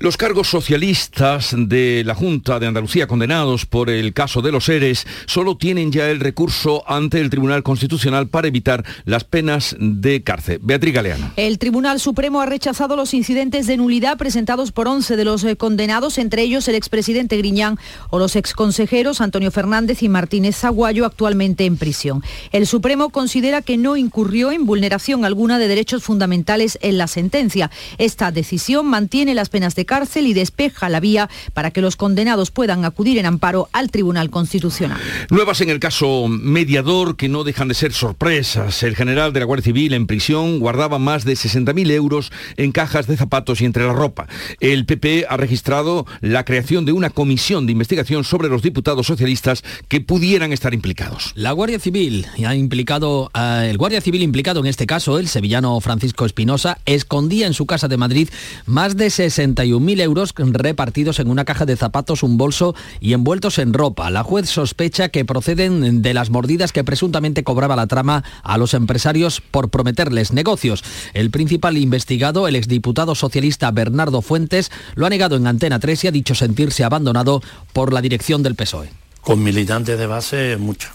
Los 0.04 0.18
cargos 0.18 0.50
socialistas 0.50 1.56
de 1.58 2.04
la 2.06 2.14
Junta 2.14 2.60
de 2.60 2.68
Andalucía 2.68 3.08
condenados 3.08 3.66
por 3.66 3.90
el 3.90 4.12
caso 4.14 4.42
de 4.42 4.52
los 4.52 4.68
ERES 4.68 5.08
solo 5.28 5.56
tienen 5.56 5.94
ya 5.94 6.10
el 6.10 6.20
recurso 6.20 6.84
ante 6.88 7.22
el 7.22 7.30
Tribunal 7.30 7.64
Constitucional 7.64 8.28
para 8.28 8.50
evitar 8.50 8.84
las 9.06 9.24
penas 9.24 9.78
de 9.80 10.22
cárcel. 10.22 10.60
Beatriz 10.62 10.94
Galeano. 10.94 11.32
El 11.38 11.58
Tribunal 11.58 12.02
Supremo 12.02 12.42
ha 12.42 12.46
rechazado 12.46 12.98
los 12.98 13.14
incidentes 13.14 13.66
de 13.66 13.78
nulidad 13.78 14.18
presentados 14.18 14.74
por 14.74 14.90
11 14.90 15.16
de 15.16 15.24
los 15.24 15.42
eh, 15.46 15.56
condenados, 15.56 16.18
entre 16.18 16.42
ellos 16.42 16.68
el 16.68 16.76
expresidente 16.76 17.38
Griñán 17.38 17.80
o 18.10 18.20
los 18.20 18.36
exconsejeros 18.36 19.22
Antonio 19.22 19.52
Fernández 19.52 20.04
y 20.04 20.10
Martínez 20.10 20.58
Zaguayo, 20.58 21.06
actualmente 21.06 21.64
en 21.64 21.78
prisión. 21.78 22.22
El 22.52 22.68
Supremo 22.68 23.10
considera 23.10 23.62
que 23.62 23.78
no 23.78 23.96
incurrió 23.96 24.52
en 24.52 24.66
vulneración 24.66 25.24
alguna 25.24 25.60
de 25.60 25.70
derechos 25.70 26.04
fundamentales 26.04 26.78
en 26.82 26.98
la 26.98 27.08
sentencia. 27.08 27.72
Esta 27.98 28.34
decisión 28.34 28.86
mantiene 28.88 29.34
las 29.34 29.48
penas 29.48 29.76
de 29.76 29.86
cárcel 29.86 29.93
y 30.16 30.34
despeja 30.34 30.90
la 30.90 31.00
vía 31.00 31.30
para 31.54 31.70
que 31.70 31.80
los 31.80 31.96
condenados 31.96 32.50
puedan 32.50 32.84
acudir 32.84 33.20
en 33.20 33.28
amparo 33.28 33.70
al 33.74 33.92
Tribunal 33.92 34.32
Constitucional. 34.32 35.00
Nuevas 35.30 35.62
en 35.62 35.70
el 35.70 35.80
caso 35.80 36.28
mediador 36.28 37.16
que 37.16 37.30
no 37.30 37.44
dejan 37.44 37.68
de 37.68 37.76
ser 37.76 37.94
sorpresas. 37.94 38.82
El 38.82 38.96
general 38.96 39.34
de 39.34 39.42
la 39.42 39.46
Guardia 39.46 39.66
Civil 39.66 39.94
en 39.94 40.08
prisión 40.08 40.60
guardaba 40.60 40.98
más 40.98 41.26
de 41.26 41.34
60.000 41.34 41.92
euros 41.92 42.32
en 42.58 42.72
cajas 42.72 43.06
de 43.06 43.18
zapatos 43.18 43.62
y 43.62 43.66
entre 43.66 43.86
la 43.86 43.94
ropa. 43.94 44.28
El 44.60 44.88
PP 44.88 45.28
ha 45.30 45.38
registrado 45.38 46.08
la 46.22 46.44
creación 46.44 46.86
de 46.86 46.92
una 46.92 47.12
comisión 47.12 47.68
de 47.68 47.74
investigación 47.74 48.24
sobre 48.24 48.50
los 48.50 48.64
diputados 48.64 49.06
socialistas 49.06 49.64
que 49.88 50.02
pudieran 50.02 50.54
estar 50.54 50.74
implicados. 50.74 51.34
La 51.36 51.52
Guardia 51.52 51.80
Civil 51.80 52.26
ha 52.44 52.56
implicado, 52.56 53.32
uh, 53.36 53.62
el 53.62 53.78
Guardia 53.78 54.02
Civil 54.02 54.24
implicado 54.24 54.60
en 54.60 54.66
este 54.66 54.88
caso, 54.88 55.20
el 55.20 55.28
sevillano 55.28 55.80
Francisco 55.82 56.26
Espinosa, 56.26 56.80
escondía 56.88 57.46
en 57.46 57.54
su 57.54 57.68
casa 57.68 57.88
de 57.88 57.98
Madrid 57.98 58.30
más 58.66 58.98
de 58.98 59.12
61 59.12 59.73
mil 59.80 60.02
euros 60.02 60.34
repartidos 60.38 61.20
en 61.20 61.30
una 61.30 61.46
caja 61.46 61.66
de 61.66 61.76
zapatos, 61.76 62.24
un 62.24 62.38
bolso 62.38 62.76
y 63.00 63.14
envueltos 63.14 63.60
en 63.60 63.74
ropa. 63.74 64.10
La 64.10 64.24
juez 64.24 64.50
sospecha 64.50 65.10
que 65.10 65.26
proceden 65.26 66.02
de 66.02 66.14
las 66.14 66.30
mordidas 66.30 66.72
que 66.72 66.84
presuntamente 66.84 67.44
cobraba 67.44 67.76
la 67.76 67.88
trama 67.88 68.24
a 68.44 68.58
los 68.58 68.74
empresarios 68.74 69.42
por 69.42 69.70
prometerles 69.70 70.34
negocios. 70.34 70.84
El 71.14 71.32
principal 71.32 71.78
investigado, 71.78 72.48
el 72.48 72.56
exdiputado 72.56 73.16
socialista 73.16 73.72
Bernardo 73.72 74.22
Fuentes, 74.22 74.72
lo 74.96 75.06
ha 75.06 75.10
negado 75.10 75.36
en 75.36 75.48
Antena 75.48 75.80
3 75.80 76.04
y 76.04 76.08
ha 76.08 76.12
dicho 76.12 76.36
sentirse 76.36 76.84
abandonado 76.84 77.42
por 77.74 77.94
la 77.94 78.02
dirección 78.02 78.44
del 78.44 78.56
PSOE 78.56 79.03
con 79.24 79.42
militantes 79.42 79.98
de 79.98 80.06
base 80.06 80.58
mucho, 80.58 80.90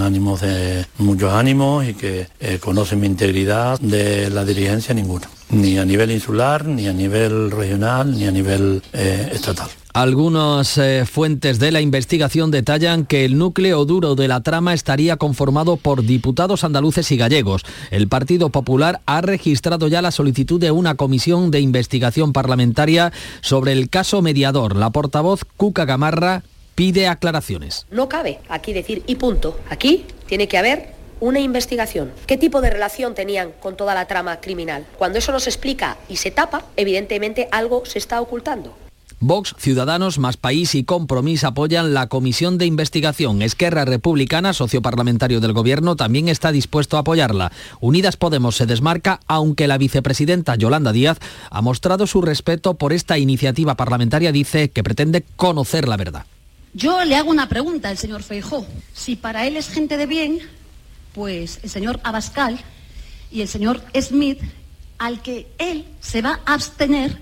ánimos 0.00 0.42
de 0.42 0.86
muchos 0.98 1.32
ánimos 1.32 1.86
y 1.86 1.94
que 1.94 2.28
eh, 2.40 2.58
conocen 2.60 3.00
mi 3.00 3.06
integridad 3.06 3.80
de 3.80 4.28
la 4.30 4.44
dirigencia 4.44 4.94
ninguno, 4.94 5.26
ni 5.50 5.78
a 5.78 5.84
nivel 5.84 6.10
insular, 6.10 6.66
ni 6.66 6.88
a 6.88 6.92
nivel 6.92 7.50
regional, 7.50 8.12
ni 8.12 8.26
a 8.26 8.30
nivel 8.30 8.82
eh, 8.92 9.30
estatal. 9.32 9.68
Algunas 9.94 10.76
eh, 10.76 11.06
fuentes 11.06 11.60
de 11.60 11.70
la 11.70 11.80
investigación 11.80 12.50
detallan 12.50 13.06
que 13.06 13.24
el 13.24 13.38
núcleo 13.38 13.84
duro 13.84 14.16
de 14.16 14.26
la 14.26 14.42
trama 14.42 14.74
estaría 14.74 15.16
conformado 15.16 15.76
por 15.76 16.02
diputados 16.02 16.64
andaluces 16.64 17.12
y 17.12 17.16
gallegos. 17.16 17.62
El 17.92 18.08
Partido 18.08 18.50
Popular 18.50 19.00
ha 19.06 19.20
registrado 19.20 19.86
ya 19.86 20.02
la 20.02 20.10
solicitud 20.10 20.60
de 20.60 20.72
una 20.72 20.96
comisión 20.96 21.52
de 21.52 21.60
investigación 21.60 22.32
parlamentaria 22.32 23.12
sobre 23.40 23.72
el 23.72 23.88
caso 23.88 24.20
mediador. 24.20 24.74
La 24.74 24.90
portavoz 24.90 25.44
Cuca 25.56 25.84
Gamarra 25.84 26.42
pide 26.74 27.08
aclaraciones. 27.08 27.86
No 27.90 28.08
cabe 28.08 28.40
aquí 28.48 28.72
decir 28.72 29.02
y 29.06 29.16
punto. 29.16 29.58
Aquí 29.70 30.04
tiene 30.26 30.48
que 30.48 30.58
haber 30.58 30.94
una 31.20 31.40
investigación. 31.40 32.12
¿Qué 32.26 32.36
tipo 32.36 32.60
de 32.60 32.70
relación 32.70 33.14
tenían 33.14 33.52
con 33.60 33.76
toda 33.76 33.94
la 33.94 34.06
trama 34.06 34.40
criminal? 34.40 34.86
Cuando 34.98 35.18
eso 35.18 35.32
no 35.32 35.40
se 35.40 35.50
explica 35.50 35.96
y 36.08 36.16
se 36.16 36.30
tapa, 36.30 36.64
evidentemente 36.76 37.48
algo 37.50 37.86
se 37.86 37.98
está 37.98 38.20
ocultando. 38.20 38.74
Vox, 39.20 39.54
Ciudadanos, 39.58 40.18
Más 40.18 40.36
País 40.36 40.74
y 40.74 40.84
Compromís 40.84 41.44
apoyan 41.44 41.94
la 41.94 42.08
comisión 42.08 42.58
de 42.58 42.66
investigación. 42.66 43.40
Esquerra 43.40 43.86
Republicana, 43.86 44.52
socio 44.52 44.82
parlamentario 44.82 45.40
del 45.40 45.54
Gobierno, 45.54 45.96
también 45.96 46.28
está 46.28 46.52
dispuesto 46.52 46.98
a 46.98 47.00
apoyarla. 47.00 47.50
Unidas 47.80 48.18
Podemos 48.18 48.56
se 48.56 48.66
desmarca, 48.66 49.20
aunque 49.26 49.66
la 49.66 49.78
vicepresidenta 49.78 50.56
Yolanda 50.56 50.92
Díaz 50.92 51.18
ha 51.48 51.62
mostrado 51.62 52.06
su 52.06 52.20
respeto 52.20 52.74
por 52.74 52.92
esta 52.92 53.16
iniciativa 53.16 53.76
parlamentaria, 53.76 54.30
dice 54.30 54.68
que 54.68 54.82
pretende 54.82 55.24
conocer 55.36 55.88
la 55.88 55.96
verdad. 55.96 56.26
Yo 56.74 57.04
le 57.04 57.14
hago 57.14 57.30
una 57.30 57.48
pregunta 57.48 57.88
al 57.88 57.98
señor 57.98 58.24
Feijó. 58.24 58.66
Si 58.92 59.14
para 59.14 59.46
él 59.46 59.56
es 59.56 59.68
gente 59.68 59.96
de 59.96 60.06
bien, 60.06 60.40
pues 61.14 61.60
el 61.62 61.70
señor 61.70 62.00
Abascal 62.02 62.58
y 63.30 63.42
el 63.42 63.48
señor 63.48 63.80
Smith, 64.00 64.40
al 64.98 65.22
que 65.22 65.46
él 65.58 65.84
se 66.00 66.20
va 66.20 66.40
a 66.44 66.54
abstener 66.54 67.20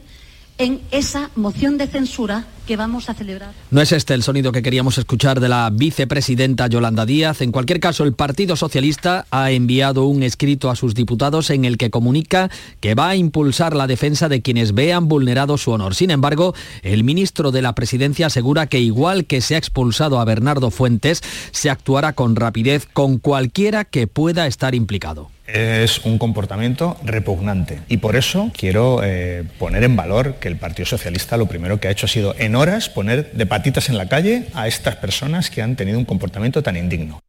en 0.63 0.81
esa 0.93 1.29
moción 1.35 1.77
de 1.77 1.89
censura 1.89 2.47
que 2.69 2.77
vamos 2.77 3.11
a 3.11 3.15
celebrar. 3.15 3.53
No 3.73 3.81
es 3.81 3.91
este 3.91 4.15
el 4.15 4.23
sonido 4.23 4.53
que 4.53 4.63
queríamos 4.63 4.97
escuchar 4.97 5.41
de 5.41 5.49
la 5.49 5.69
vicepresidenta 5.73 6.69
Yolanda 6.69 7.05
Díaz. 7.05 7.41
En 7.41 7.51
cualquier 7.51 7.81
caso, 7.81 8.05
el 8.05 8.13
Partido 8.13 8.55
Socialista 8.55 9.27
ha 9.33 9.51
enviado 9.51 10.05
un 10.05 10.23
escrito 10.23 10.71
a 10.71 10.77
sus 10.77 10.95
diputados 10.95 11.51
en 11.51 11.65
el 11.65 11.79
que 11.79 11.91
comunica 11.91 12.49
que 12.79 12.95
va 12.95 13.09
a 13.09 13.17
impulsar 13.17 13.75
la 13.75 13.89
defensa 13.89 14.29
de 14.29 14.41
quienes 14.41 14.73
vean 14.73 15.09
vulnerado 15.09 15.59
su 15.59 15.73
honor. 15.73 15.97
Sin 15.97 16.13
embargo, 16.13 16.55
el 16.85 17.03
ministro 17.03 17.51
de 17.51 17.63
la 17.63 17.75
Presidencia 17.75 18.29
asegura 18.29 18.69
que 18.69 18.79
igual 18.79 19.25
que 19.25 19.41
se 19.41 19.57
ha 19.57 19.59
expulsado 19.59 20.21
a 20.21 20.25
Bernardo 20.25 20.71
Fuentes, 20.71 21.23
se 21.51 21.71
actuará 21.71 22.13
con 22.13 22.37
rapidez 22.37 22.87
con 22.87 23.19
cualquiera 23.19 23.85
que 23.85 24.07
pueda 24.07 24.47
estar 24.47 24.77
implicado 24.77 25.29
es 25.53 26.01
un 26.05 26.19
comportamiento 26.19 26.97
repugnante 27.05 27.81
y 27.89 27.99
por 27.99 28.17
eso 28.17 28.51
quiero 28.57 29.01
eh, 29.05 29.45
poner 29.59 29.85
en 29.85 29.97
valor 29.97 30.37
que 30.37 30.49
el 30.49 30.57
Partido 30.57 30.87
Socialista 30.87 31.37
lo 31.37 31.47
primero 31.47 31.79
que 31.79 31.89
ha 31.89 31.91
hecho 31.91 32.07
ha 32.07 32.09
sido 32.09 32.35
en 32.39 32.57
horas 32.57 32.89
poner 32.89 33.33
de 33.33 33.47
patitas 33.47 33.89
en 33.89 33.99
la 33.99 34.09
calle 34.09 34.47
a 34.55 34.67
estas 34.67 34.97
personas 34.97 35.51
que 35.51 35.63
han 35.63 35.77
tenido 35.77 35.99
un 35.99 36.05
comportamiento 36.05 36.63
tan 36.63 36.77
indigno. 36.77 37.21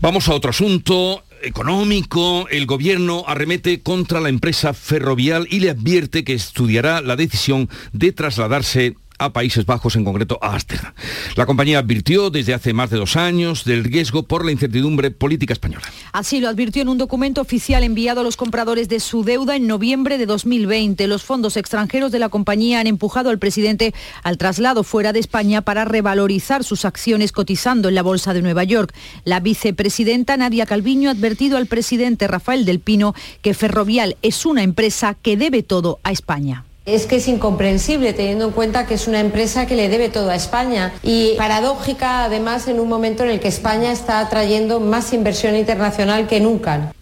Vamos 0.00 0.28
a 0.28 0.34
otro 0.34 0.50
asunto 0.50 1.22
económico. 1.42 2.48
El 2.48 2.66
gobierno 2.66 3.24
arremete 3.26 3.80
contra 3.82 4.20
la 4.20 4.28
empresa 4.28 4.72
ferrovial 4.72 5.46
y 5.50 5.60
le 5.60 5.70
advierte 5.70 6.24
que 6.24 6.34
estudiará 6.34 7.00
la 7.00 7.16
decisión 7.16 7.68
de 7.92 8.12
trasladarse 8.12 8.94
a 9.20 9.32
Países 9.32 9.66
Bajos, 9.66 9.94
en 9.94 10.04
concreto 10.04 10.38
a 10.40 10.54
Ámsterdam. 10.54 10.92
La 11.36 11.46
compañía 11.46 11.78
advirtió 11.78 12.30
desde 12.30 12.54
hace 12.54 12.72
más 12.72 12.90
de 12.90 12.96
dos 12.96 13.16
años 13.16 13.64
del 13.64 13.84
riesgo 13.84 14.22
por 14.24 14.44
la 14.44 14.50
incertidumbre 14.50 15.10
política 15.10 15.52
española. 15.52 15.84
Así 16.12 16.40
lo 16.40 16.48
advirtió 16.48 16.82
en 16.82 16.88
un 16.88 16.98
documento 16.98 17.40
oficial 17.40 17.84
enviado 17.84 18.22
a 18.22 18.24
los 18.24 18.36
compradores 18.36 18.88
de 18.88 18.98
su 18.98 19.22
deuda 19.22 19.56
en 19.56 19.66
noviembre 19.66 20.16
de 20.16 20.26
2020. 20.26 21.06
Los 21.06 21.22
fondos 21.22 21.56
extranjeros 21.56 22.10
de 22.10 22.18
la 22.18 22.30
compañía 22.30 22.80
han 22.80 22.86
empujado 22.86 23.30
al 23.30 23.38
presidente 23.38 23.94
al 24.22 24.38
traslado 24.38 24.82
fuera 24.82 25.12
de 25.12 25.20
España 25.20 25.60
para 25.60 25.84
revalorizar 25.84 26.64
sus 26.64 26.84
acciones 26.84 27.32
cotizando 27.32 27.88
en 27.90 27.94
la 27.94 28.02
Bolsa 28.02 28.32
de 28.32 28.42
Nueva 28.42 28.64
York. 28.64 28.94
La 29.24 29.40
vicepresidenta 29.40 30.36
Nadia 30.36 30.64
Calviño 30.64 31.10
ha 31.10 31.12
advertido 31.12 31.58
al 31.58 31.66
presidente 31.66 32.26
Rafael 32.26 32.64
del 32.64 32.80
Pino 32.80 33.14
que 33.42 33.54
Ferrovial 33.54 34.16
es 34.22 34.46
una 34.46 34.62
empresa 34.62 35.16
que 35.20 35.36
debe 35.36 35.62
todo 35.62 36.00
a 36.02 36.12
España. 36.12 36.64
Es 36.90 37.06
que 37.06 37.16
es 37.16 37.28
incomprensible 37.28 38.12
teniendo 38.12 38.46
en 38.46 38.50
cuenta 38.50 38.84
que 38.84 38.94
es 38.94 39.06
una 39.06 39.20
empresa 39.20 39.66
que 39.66 39.76
le 39.76 39.88
debe 39.88 40.08
todo 40.08 40.30
a 40.30 40.34
España 40.34 40.92
y 41.04 41.34
paradójica 41.36 42.24
además 42.24 42.66
en 42.66 42.80
un 42.80 42.88
momento 42.88 43.22
en 43.22 43.30
el 43.30 43.38
que 43.38 43.46
España 43.46 43.92
está 43.92 44.18
atrayendo 44.18 44.80
más 44.80 45.12
inversión 45.12 45.54
internacional 45.54 46.26
que 46.26 46.40
nunca. 46.40 46.92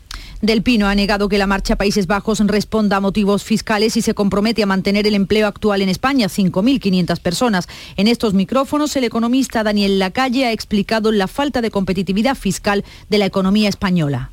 Del 0.43 0.63
Pino 0.63 0.87
ha 0.87 0.95
negado 0.95 1.29
que 1.29 1.39
la 1.39 1.47
marcha 1.47 1.75
a 1.75 1.77
Países 1.77 2.07
Bajos 2.07 2.39
responda 2.41 2.99
a 2.99 3.01
motivos 3.01 3.43
fiscales 3.43 3.97
y 3.97 4.03
se 4.03 4.15
compromete 4.15 4.63
a 4.63 4.67
mantener 4.67 5.07
el 5.07 5.15
empleo 5.15 5.49
actual 5.49 5.83
en 5.83 5.89
España, 5.89 6.29
5.500 6.29 7.19
personas. 7.19 7.67
En 7.97 8.07
estos 8.07 8.35
micrófonos, 8.35 8.95
el 8.95 9.05
economista 9.05 9.65
Daniel 9.65 9.99
Lacalle 9.99 10.45
ha 10.45 10.53
explicado 10.53 11.11
la 11.13 11.27
falta 11.27 11.61
de 11.61 11.71
competitividad 11.71 12.37
fiscal 12.37 12.85
de 13.09 13.19
la 13.19 13.27
economía 13.27 13.69
española. 13.69 14.31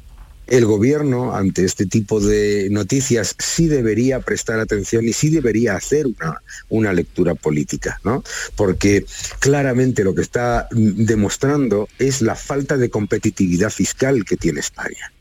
El 0.48 0.66
gobierno, 0.66 1.36
ante 1.36 1.66
este 1.66 1.86
tipo 1.86 2.20
de 2.20 2.68
noticias, 2.72 3.36
sí 3.40 3.68
debería 3.68 4.20
prestar 4.20 4.60
atención 4.60 5.08
y 5.08 5.14
sí 5.14 5.30
debería 5.30 5.76
hacer 5.76 6.06
una, 6.08 6.42
una 6.70 6.94
lectura 6.94 7.36
política, 7.36 8.00
¿no? 8.04 8.24
Porque 8.56 9.06
claramente 9.40 10.04
lo 10.04 10.14
que 10.14 10.22
está 10.22 10.68
demostrando 10.72 11.88
es 12.00 12.22
la 12.22 12.36
falta 12.36 12.78
de 12.78 12.90
competitividad 12.90 13.70
fiscal 13.70 14.24
que 14.26 14.38
tiene 14.38 14.60
España. 14.60 15.12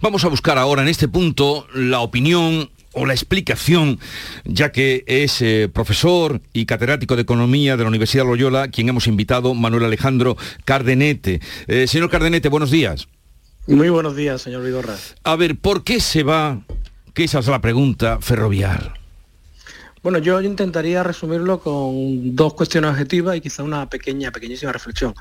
Vamos 0.00 0.24
a 0.24 0.28
buscar 0.28 0.58
ahora 0.58 0.82
en 0.82 0.88
este 0.88 1.08
punto 1.08 1.66
la 1.74 2.00
opinión 2.00 2.70
o 2.92 3.06
la 3.06 3.12
explicación, 3.12 4.00
ya 4.44 4.72
que 4.72 5.04
es 5.06 5.40
eh, 5.42 5.68
profesor 5.72 6.40
y 6.52 6.66
catedrático 6.66 7.16
de 7.16 7.22
Economía 7.22 7.76
de 7.76 7.84
la 7.84 7.88
Universidad 7.88 8.24
Loyola, 8.24 8.68
quien 8.68 8.88
hemos 8.88 9.06
invitado, 9.06 9.54
Manuel 9.54 9.84
Alejandro 9.84 10.36
Cardenete. 10.64 11.40
Eh, 11.66 11.86
señor 11.86 12.10
Cardenete, 12.10 12.48
buenos 12.48 12.70
días. 12.70 13.08
Muy 13.68 13.90
buenos 13.90 14.16
días, 14.16 14.40
señor 14.40 14.64
Vigorra. 14.64 14.96
A 15.24 15.36
ver, 15.36 15.58
¿por 15.58 15.84
qué 15.84 16.00
se 16.00 16.22
va, 16.22 16.62
que 17.12 17.24
esa 17.24 17.40
es 17.40 17.48
la 17.48 17.60
pregunta, 17.60 18.18
ferrovial? 18.18 18.94
Bueno, 20.02 20.18
yo 20.20 20.40
intentaría 20.40 21.02
resumirlo 21.02 21.60
con 21.60 22.34
dos 22.34 22.54
cuestiones 22.54 22.92
objetivas 22.92 23.36
y 23.36 23.42
quizá 23.42 23.62
una 23.62 23.90
pequeña, 23.90 24.32
pequeñísima 24.32 24.72
reflexión. 24.72 25.14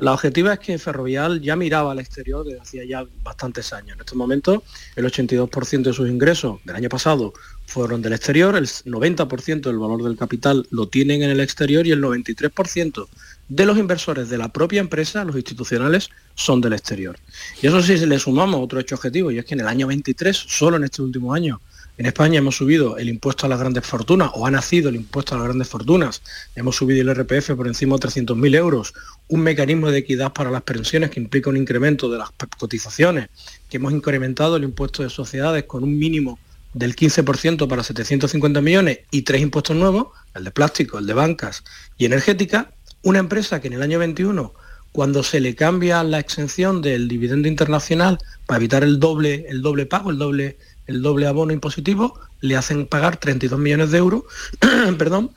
La, 0.00 0.12
objetiva 0.12 0.54
es 0.54 0.58
que 0.58 0.76
Ferrovial 0.76 1.40
ya 1.40 1.54
miraba 1.54 1.92
al 1.92 2.00
exterior 2.00 2.44
desde 2.44 2.60
hacía 2.60 2.84
ya 2.84 3.04
bastantes 3.22 3.72
años. 3.72 3.94
En 3.94 4.00
estos 4.00 4.16
momentos, 4.16 4.62
el 4.96 5.04
82% 5.04 5.82
de 5.82 5.92
sus 5.92 6.08
ingresos 6.08 6.58
del 6.64 6.74
año 6.74 6.88
pasado 6.88 7.32
fueron 7.64 8.02
del 8.02 8.14
exterior, 8.14 8.56
el 8.56 8.66
90% 8.66 9.60
del 9.60 9.78
valor 9.78 10.02
del 10.02 10.16
capital 10.16 10.66
lo 10.70 10.88
tienen 10.88 11.22
en 11.22 11.30
el 11.30 11.38
exterior 11.38 11.86
y 11.86 11.92
el 11.92 12.02
93% 12.02 13.06
de 13.48 13.64
los 13.64 13.78
inversores 13.78 14.28
de 14.28 14.38
la 14.38 14.52
propia 14.52 14.80
empresa, 14.80 15.24
los 15.24 15.36
institucionales, 15.36 16.10
son 16.34 16.60
del 16.60 16.74
exterior. 16.74 17.18
Y 17.62 17.66
eso 17.66 17.82
sí, 17.82 17.96
si 17.96 18.06
le 18.06 18.18
sumamos 18.18 18.60
otro 18.62 18.78
hecho 18.78 18.94
objetivo, 18.94 19.30
y 19.30 19.38
es 19.38 19.44
que 19.44 19.54
en 19.54 19.60
el 19.60 19.68
año 19.68 19.86
23, 19.86 20.36
solo 20.36 20.76
en 20.76 20.84
este 20.84 21.02
último 21.02 21.32
año, 21.32 21.60
en 21.96 22.06
España 22.06 22.38
hemos 22.38 22.56
subido 22.56 22.96
el 22.96 23.08
impuesto 23.08 23.46
a 23.46 23.48
las 23.48 23.58
grandes 23.58 23.84
fortunas, 23.84 24.30
o 24.34 24.46
ha 24.46 24.50
nacido 24.50 24.88
el 24.88 24.96
impuesto 24.96 25.34
a 25.34 25.38
las 25.38 25.46
grandes 25.46 25.68
fortunas, 25.68 26.22
hemos 26.54 26.76
subido 26.76 27.00
el 27.00 27.14
RPF 27.14 27.54
por 27.56 27.66
encima 27.66 27.96
de 27.96 28.06
300.000 28.06 28.54
euros, 28.54 28.94
un 29.28 29.40
mecanismo 29.40 29.90
de 29.90 29.98
equidad 29.98 30.32
para 30.32 30.50
las 30.50 30.62
pensiones 30.62 31.10
que 31.10 31.18
implica 31.18 31.50
un 31.50 31.56
incremento 31.56 32.08
de 32.08 32.18
las 32.18 32.30
cotizaciones, 32.56 33.30
que 33.68 33.78
hemos 33.78 33.92
incrementado 33.92 34.56
el 34.56 34.64
impuesto 34.64 35.02
de 35.02 35.10
sociedades 35.10 35.64
con 35.64 35.82
un 35.82 35.98
mínimo 35.98 36.38
del 36.72 36.94
15% 36.94 37.66
para 37.66 37.82
750 37.82 38.60
millones 38.60 39.00
y 39.10 39.22
tres 39.22 39.42
impuestos 39.42 39.76
nuevos, 39.76 40.08
el 40.34 40.44
de 40.44 40.50
plástico, 40.50 40.98
el 40.98 41.06
de 41.06 41.14
bancas 41.14 41.64
y 41.96 42.04
energética, 42.04 42.70
una 43.02 43.18
empresa 43.18 43.60
que 43.60 43.68
en 43.68 43.74
el 43.74 43.82
año 43.82 43.98
21 43.98 44.52
cuando 44.92 45.22
se 45.22 45.40
le 45.40 45.54
cambia 45.54 46.02
la 46.02 46.18
exención 46.18 46.82
del 46.82 47.08
dividendo 47.08 47.46
internacional 47.46 48.18
para 48.46 48.56
evitar 48.56 48.82
el 48.82 48.98
doble, 48.98 49.46
el 49.48 49.62
doble 49.62 49.86
pago, 49.86 50.10
el 50.10 50.18
doble 50.18 50.56
el 50.88 51.02
doble 51.02 51.26
abono 51.26 51.52
impositivo, 51.52 52.18
le 52.40 52.56
hacen 52.56 52.86
pagar 52.86 53.18
32 53.18 53.60
millones 53.60 53.90
de 53.90 53.98
euros, 53.98 54.22
perdón, 54.98 55.30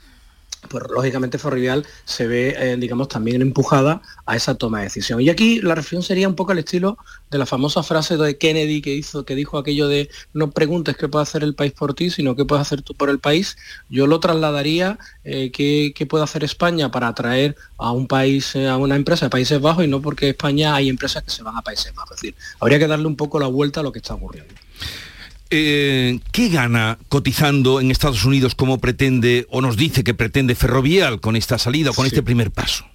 pues 0.69 0.83
lógicamente 0.89 1.37
Ferrovial 1.37 1.85
se 2.05 2.27
ve, 2.27 2.55
eh, 2.57 2.77
digamos, 2.77 3.07
también 3.07 3.41
empujada 3.41 4.01
a 4.25 4.35
esa 4.35 4.55
toma 4.55 4.79
de 4.79 4.85
decisión. 4.85 5.21
Y 5.21 5.29
aquí 5.29 5.61
la 5.61 5.75
reflexión 5.75 6.03
sería 6.03 6.27
un 6.27 6.35
poco 6.35 6.51
al 6.51 6.59
estilo 6.59 6.97
de 7.29 7.37
la 7.37 7.45
famosa 7.45 7.83
frase 7.83 8.17
de 8.17 8.37
Kennedy 8.37 8.81
que 8.81 8.93
hizo, 8.93 9.25
que 9.25 9.35
dijo 9.35 9.57
aquello 9.57 9.87
de 9.87 10.09
no 10.33 10.51
preguntes 10.51 10.97
qué 10.97 11.07
puede 11.07 11.23
hacer 11.23 11.43
el 11.43 11.55
país 11.55 11.71
por 11.71 11.93
ti, 11.93 12.09
sino 12.09 12.35
qué 12.35 12.45
puedes 12.45 12.61
hacer 12.61 12.81
tú 12.81 12.93
por 12.93 13.09
el 13.09 13.19
país. 13.19 13.57
Yo 13.89 14.07
lo 14.07 14.19
trasladaría 14.19 14.99
eh, 15.23 15.51
qué, 15.51 16.05
puede 16.05 16.23
hacer 16.23 16.43
España 16.43 16.91
para 16.91 17.07
atraer 17.07 17.55
a 17.77 17.91
un 17.91 18.07
país, 18.07 18.55
eh, 18.55 18.67
a 18.67 18.77
una 18.77 18.95
empresa 18.95 19.25
de 19.25 19.29
Países 19.29 19.59
Bajos 19.61 19.83
y 19.83 19.87
no 19.87 20.01
porque 20.01 20.29
España 20.29 20.75
hay 20.75 20.89
empresas 20.89 21.23
que 21.23 21.31
se 21.31 21.43
van 21.43 21.57
a 21.57 21.61
Países 21.61 21.93
Bajos. 21.93 22.17
Es 22.17 22.21
decir, 22.21 22.35
habría 22.59 22.79
que 22.79 22.87
darle 22.87 23.07
un 23.07 23.15
poco 23.15 23.39
la 23.39 23.47
vuelta 23.47 23.79
a 23.79 23.83
lo 23.83 23.91
que 23.91 23.99
está 23.99 24.13
ocurriendo. 24.13 24.53
Eh, 25.53 26.19
¿qué 26.31 26.47
gana 26.47 26.97
cotizando 27.09 27.81
en 27.81 27.91
Estados 27.91 28.23
Unidos 28.23 28.55
como 28.55 28.77
pretende 28.77 29.45
o 29.49 29.59
nos 29.59 29.75
dice 29.75 30.01
que 30.05 30.13
pretende 30.13 30.55
Ferrovial 30.55 31.19
con 31.19 31.35
esta 31.35 31.57
salida 31.57 31.91
o 31.91 31.93
con 31.93 32.05
este 32.05 32.23
primer 32.23 32.51
paso? 32.51 32.85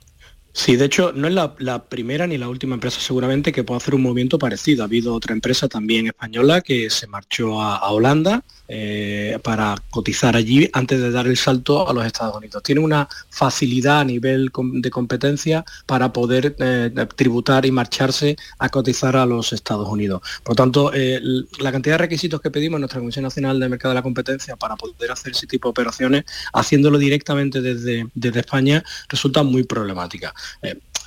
Sí, 0.54 0.76
de 0.76 0.86
hecho, 0.86 1.12
no 1.14 1.28
es 1.28 1.34
la, 1.34 1.84
primera 1.84 2.26
ni 2.26 2.38
la 2.38 2.48
última 2.48 2.72
empresa 2.72 2.98
seguramente 2.98 3.52
que 3.52 3.62
pueda 3.62 3.76
hacer 3.76 3.94
un 3.94 4.00
movimiento 4.00 4.38
parecido. 4.38 4.82
Ha 4.82 4.86
habido 4.86 5.12
otra 5.12 5.34
empresa 5.34 5.68
también 5.68 6.06
española 6.06 6.62
que 6.62 6.88
se 6.88 7.06
marchó 7.06 7.60
a 7.60 7.90
Holanda 7.90 8.42
eh, 8.68 9.38
para 9.44 9.76
cotizar 9.90 10.34
allí 10.34 10.68
antes 10.72 11.00
de 11.00 11.12
dar 11.12 11.28
el 11.28 11.36
salto 11.36 11.88
a 11.88 11.92
los 11.92 12.04
Estados 12.04 12.36
Unidos. 12.36 12.62
Tiene 12.64 12.80
una 12.80 13.08
facilidad 13.30 14.00
a 14.00 14.04
nivel 14.04 14.50
de 14.52 14.90
competencia 14.90 15.64
para 15.86 16.12
poder 16.12 16.56
eh, 16.58 16.90
tributar 17.14 17.64
y 17.64 17.70
marcharse 17.70 18.36
a 18.58 18.68
cotizar 18.68 19.16
a 19.16 19.24
los 19.24 19.52
Estados 19.52 19.88
Unidos. 19.88 20.20
Por 20.42 20.56
tanto, 20.56 20.90
eh, 20.92 21.20
la 21.60 21.70
cantidad 21.70 21.94
de 21.94 21.98
requisitos 21.98 22.40
que 22.40 22.50
pedimos 22.50 22.78
en 22.78 22.80
nuestra 22.82 22.98
Comisión 22.98 23.22
Nacional 23.22 23.60
de 23.60 23.68
Mercado 23.68 23.90
de 23.90 24.00
la 24.00 24.02
Competencia 24.02 24.56
para 24.56 24.74
poder 24.74 25.12
hacer 25.12 25.32
ese 25.32 25.46
tipo 25.46 25.68
de 25.68 25.70
operaciones, 25.70 26.24
haciéndolo 26.52 26.98
directamente 26.98 27.60
desde, 27.60 28.08
desde 28.14 28.40
España, 28.40 28.82
resulta 29.08 29.44
muy 29.44 29.62
problemática. 29.62 30.34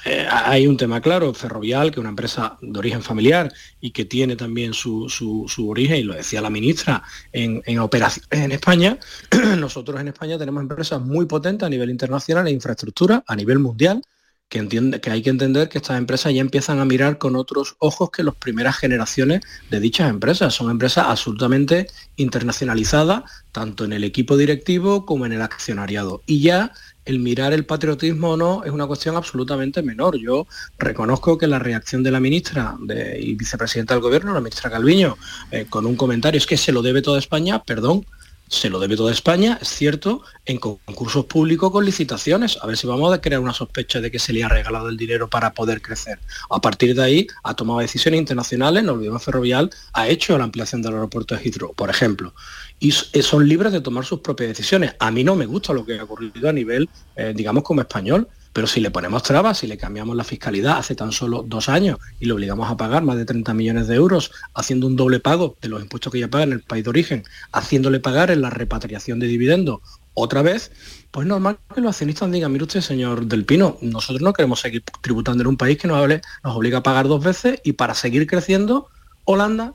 Hay 0.05 0.65
un 0.65 0.77
tema 0.77 1.01
claro, 1.01 1.33
Ferrovial, 1.33 1.91
que 1.91 1.95
es 1.95 1.99
una 1.99 2.09
empresa 2.09 2.57
de 2.61 2.79
origen 2.79 3.01
familiar 3.01 3.51
y 3.81 3.91
que 3.91 4.05
tiene 4.05 4.35
también 4.35 4.73
su, 4.73 5.47
origen, 5.67 5.97
y 5.97 6.03
lo 6.03 6.13
decía 6.13 6.41
la 6.41 6.49
ministra, 6.49 7.03
en, 7.31 7.61
en 7.65 7.79
operaciones 7.79 8.27
en 8.31 8.51
España. 8.51 8.97
Nosotros 9.57 9.99
en 9.99 10.09
España 10.09 10.37
tenemos 10.37 10.61
empresas 10.61 11.01
muy 11.01 11.25
potentes 11.25 11.65
a 11.65 11.69
nivel 11.69 11.89
internacional 11.89 12.47
e 12.47 12.51
infraestructura, 12.51 13.23
a 13.25 13.35
nivel 13.35 13.59
mundial, 13.59 14.01
que, 14.49 14.57
entiende, 14.57 14.99
que 14.99 15.11
hay 15.11 15.21
que 15.21 15.29
entender 15.29 15.69
que 15.69 15.77
estas 15.77 15.97
empresas 15.97 16.33
ya 16.33 16.41
empiezan 16.41 16.79
a 16.79 16.85
mirar 16.85 17.19
con 17.19 17.35
otros 17.35 17.75
ojos 17.77 18.09
que 18.09 18.23
las 18.23 18.35
primeras 18.35 18.77
generaciones 18.77 19.41
de 19.69 19.79
dichas 19.79 20.09
empresas. 20.09 20.53
Son 20.55 20.71
empresas 20.71 21.05
absolutamente 21.07 21.87
internacionalizadas, 22.15 23.23
tanto 23.51 23.85
en 23.85 23.93
el 23.93 24.03
equipo 24.03 24.35
directivo 24.35 25.05
como 25.05 25.27
en 25.27 25.33
el 25.33 25.43
accionariado. 25.43 26.23
Y 26.25 26.41
ya 26.41 26.73
el 27.09 27.19
mirar 27.19 27.53
el 27.53 27.65
patriotismo 27.65 28.31
o 28.31 28.37
no 28.37 28.63
es 28.63 28.71
una 28.71 28.85
cuestión 28.85 29.15
absolutamente 29.15 29.81
menor. 29.81 30.15
Yo 30.17 30.45
reconozco 30.77 31.39
que 31.39 31.47
la 31.47 31.57
reacción 31.57 32.03
de 32.03 32.11
la 32.11 32.19
ministra 32.19 32.77
y 33.19 33.33
vicepresidenta 33.33 33.95
del 33.95 34.03
gobierno, 34.03 34.31
la 34.33 34.41
ministra 34.41 34.69
Calviño, 34.69 35.17
eh, 35.49 35.65
con 35.67 35.87
un 35.87 35.95
comentario 35.95 36.37
es 36.37 36.45
que 36.45 36.55
se 36.55 36.71
lo 36.71 36.83
debe 36.83 37.01
toda 37.01 37.17
España, 37.17 37.63
perdón, 37.63 38.05
se 38.47 38.69
lo 38.69 38.79
debe 38.79 38.95
toda 38.95 39.11
España, 39.11 39.59
es 39.61 39.69
cierto, 39.69 40.23
en 40.45 40.57
concursos 40.57 41.25
públicos 41.25 41.71
con 41.71 41.85
licitaciones. 41.85 42.57
A 42.61 42.67
ver 42.67 42.77
si 42.77 42.87
vamos 42.87 43.13
a 43.13 43.21
crear 43.21 43.39
una 43.41 43.53
sospecha 43.53 44.01
de 44.01 44.09
que 44.09 44.17
se 44.17 44.33
le 44.33 44.43
ha 44.43 44.49
regalado 44.49 44.89
el 44.89 44.97
dinero 44.97 45.29
para 45.29 45.53
poder 45.53 45.81
crecer. 45.81 46.19
A 46.49 46.59
partir 46.59 46.95
de 46.95 47.03
ahí 47.03 47.27
ha 47.43 47.55
tomado 47.55 47.79
decisiones 47.79 48.19
internacionales, 48.19 48.83
no 48.83 48.93
olvidemos 48.93 49.23
Ferrovial, 49.23 49.69
ha 49.93 50.07
hecho 50.07 50.37
la 50.37 50.45
ampliación 50.45 50.81
del 50.81 50.93
aeropuerto 50.93 51.35
de 51.35 51.41
Heathrow, 51.41 51.75
por 51.75 51.91
ejemplo. 51.91 52.33
Y 52.79 52.91
son 52.91 53.47
libres 53.47 53.73
de 53.73 53.81
tomar 53.81 54.05
sus 54.05 54.21
propias 54.21 54.49
decisiones. 54.49 54.95
A 54.99 55.11
mí 55.11 55.23
no 55.23 55.35
me 55.35 55.45
gusta 55.45 55.73
lo 55.73 55.85
que 55.85 55.99
ha 55.99 56.03
ocurrido 56.03 56.49
a 56.49 56.53
nivel, 56.53 56.89
eh, 57.15 57.33
digamos, 57.35 57.63
como 57.63 57.81
español, 57.81 58.29
pero 58.53 58.67
si 58.67 58.79
le 58.79 58.89
ponemos 58.89 59.23
trabas, 59.23 59.59
si 59.59 59.67
le 59.67 59.77
cambiamos 59.77 60.15
la 60.15 60.23
fiscalidad 60.23 60.77
hace 60.77 60.95
tan 60.95 61.11
solo 61.11 61.43
dos 61.47 61.69
años 61.69 61.99
y 62.19 62.25
le 62.25 62.33
obligamos 62.33 62.69
a 62.69 62.77
pagar 62.77 63.03
más 63.03 63.17
de 63.17 63.25
30 63.25 63.53
millones 63.53 63.87
de 63.87 63.95
euros, 63.95 64.31
haciendo 64.53 64.87
un 64.87 64.95
doble 64.95 65.19
pago 65.19 65.55
de 65.61 65.69
los 65.69 65.81
impuestos 65.81 66.11
que 66.11 66.19
ya 66.19 66.29
paga 66.29 66.45
en 66.45 66.53
el 66.53 66.61
país 66.61 66.83
de 66.83 66.89
origen, 66.89 67.23
haciéndole 67.51 67.99
pagar 67.99 68.31
en 68.31 68.41
la 68.41 68.49
repatriación 68.49 69.19
de 69.19 69.27
dividendos 69.27 69.79
otra 70.13 70.41
vez, 70.41 70.71
pues 71.11 71.27
normal 71.27 71.59
que 71.73 71.81
los 71.81 71.91
accionistas 71.91 72.31
digan, 72.31 72.51
mire 72.51 72.65
usted, 72.65 72.81
señor 72.81 73.25
Del 73.25 73.45
Pino, 73.45 73.77
nosotros 73.81 74.21
no 74.21 74.33
queremos 74.33 74.59
seguir 74.59 74.83
tributando 75.01 75.43
en 75.43 75.47
un 75.47 75.57
país 75.57 75.77
que 75.77 75.87
nos, 75.87 76.07
nos 76.07 76.55
obliga 76.55 76.79
a 76.79 76.83
pagar 76.83 77.07
dos 77.07 77.23
veces 77.23 77.61
y 77.63 77.73
para 77.73 77.93
seguir 77.93 78.27
creciendo, 78.27 78.87
Holanda 79.25 79.73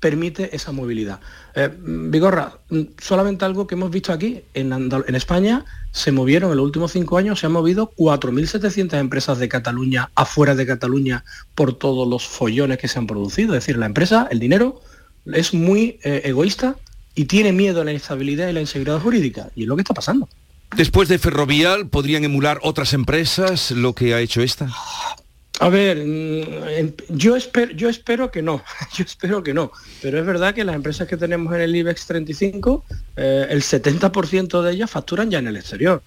permite 0.00 0.54
esa 0.54 0.72
movilidad. 0.72 1.20
Eh, 1.54 1.70
Vigorra, 1.80 2.58
solamente 3.00 3.44
algo 3.44 3.66
que 3.66 3.74
hemos 3.74 3.90
visto 3.90 4.12
aquí, 4.12 4.42
en, 4.54 4.72
en 4.72 5.14
España 5.14 5.64
se 5.92 6.12
movieron 6.12 6.50
en 6.50 6.56
los 6.58 6.66
últimos 6.66 6.92
cinco 6.92 7.18
años, 7.18 7.40
se 7.40 7.46
han 7.46 7.52
movido 7.52 7.92
4.700 7.96 8.98
empresas 8.98 9.38
de 9.38 9.48
Cataluña 9.48 10.10
afuera 10.14 10.54
de 10.54 10.66
Cataluña 10.66 11.24
por 11.54 11.76
todos 11.76 12.06
los 12.06 12.26
follones 12.26 12.78
que 12.78 12.88
se 12.88 12.98
han 12.98 13.06
producido. 13.06 13.54
Es 13.54 13.64
decir, 13.64 13.78
la 13.78 13.86
empresa, 13.86 14.28
el 14.30 14.38
dinero, 14.38 14.80
es 15.26 15.54
muy 15.54 15.98
eh, 16.02 16.22
egoísta 16.24 16.76
y 17.14 17.24
tiene 17.24 17.52
miedo 17.52 17.80
a 17.80 17.84
la 17.84 17.90
inestabilidad 17.90 18.48
y 18.48 18.52
la 18.52 18.60
inseguridad 18.60 19.00
jurídica. 19.00 19.50
Y 19.56 19.62
es 19.62 19.68
lo 19.68 19.76
que 19.76 19.82
está 19.82 19.94
pasando. 19.94 20.28
Después 20.76 21.08
de 21.08 21.18
Ferrovial, 21.18 21.88
¿podrían 21.88 22.24
emular 22.24 22.60
otras 22.62 22.92
empresas 22.92 23.70
lo 23.70 23.94
que 23.94 24.14
ha 24.14 24.20
hecho 24.20 24.42
esta? 24.42 24.70
A 25.60 25.68
ver, 25.68 26.04
mm, 26.04 27.16
yo 27.16 27.34
espero, 27.34 27.72
yo 27.72 27.88
espero 27.88 28.30
que 28.30 28.42
no, 28.42 28.62
yo 28.96 29.04
espero 29.04 29.42
que 29.42 29.52
no, 29.52 29.72
pero 30.00 30.18
es 30.20 30.26
verdad 30.26 30.54
que 30.54 30.64
las 30.64 30.76
empresas 30.76 31.08
que 31.08 31.16
tenemos 31.16 31.52
en 31.54 31.62
el 31.62 31.74
IBEX 31.74 32.06
35, 32.06 32.84
eh, 33.16 33.46
el 33.50 33.62
70% 33.62 34.62
de 34.62 34.72
ellas 34.72 34.90
facturan 34.90 35.30
ya 35.30 35.38
en 35.38 35.48
el 35.48 35.56
exterior. 35.56 36.02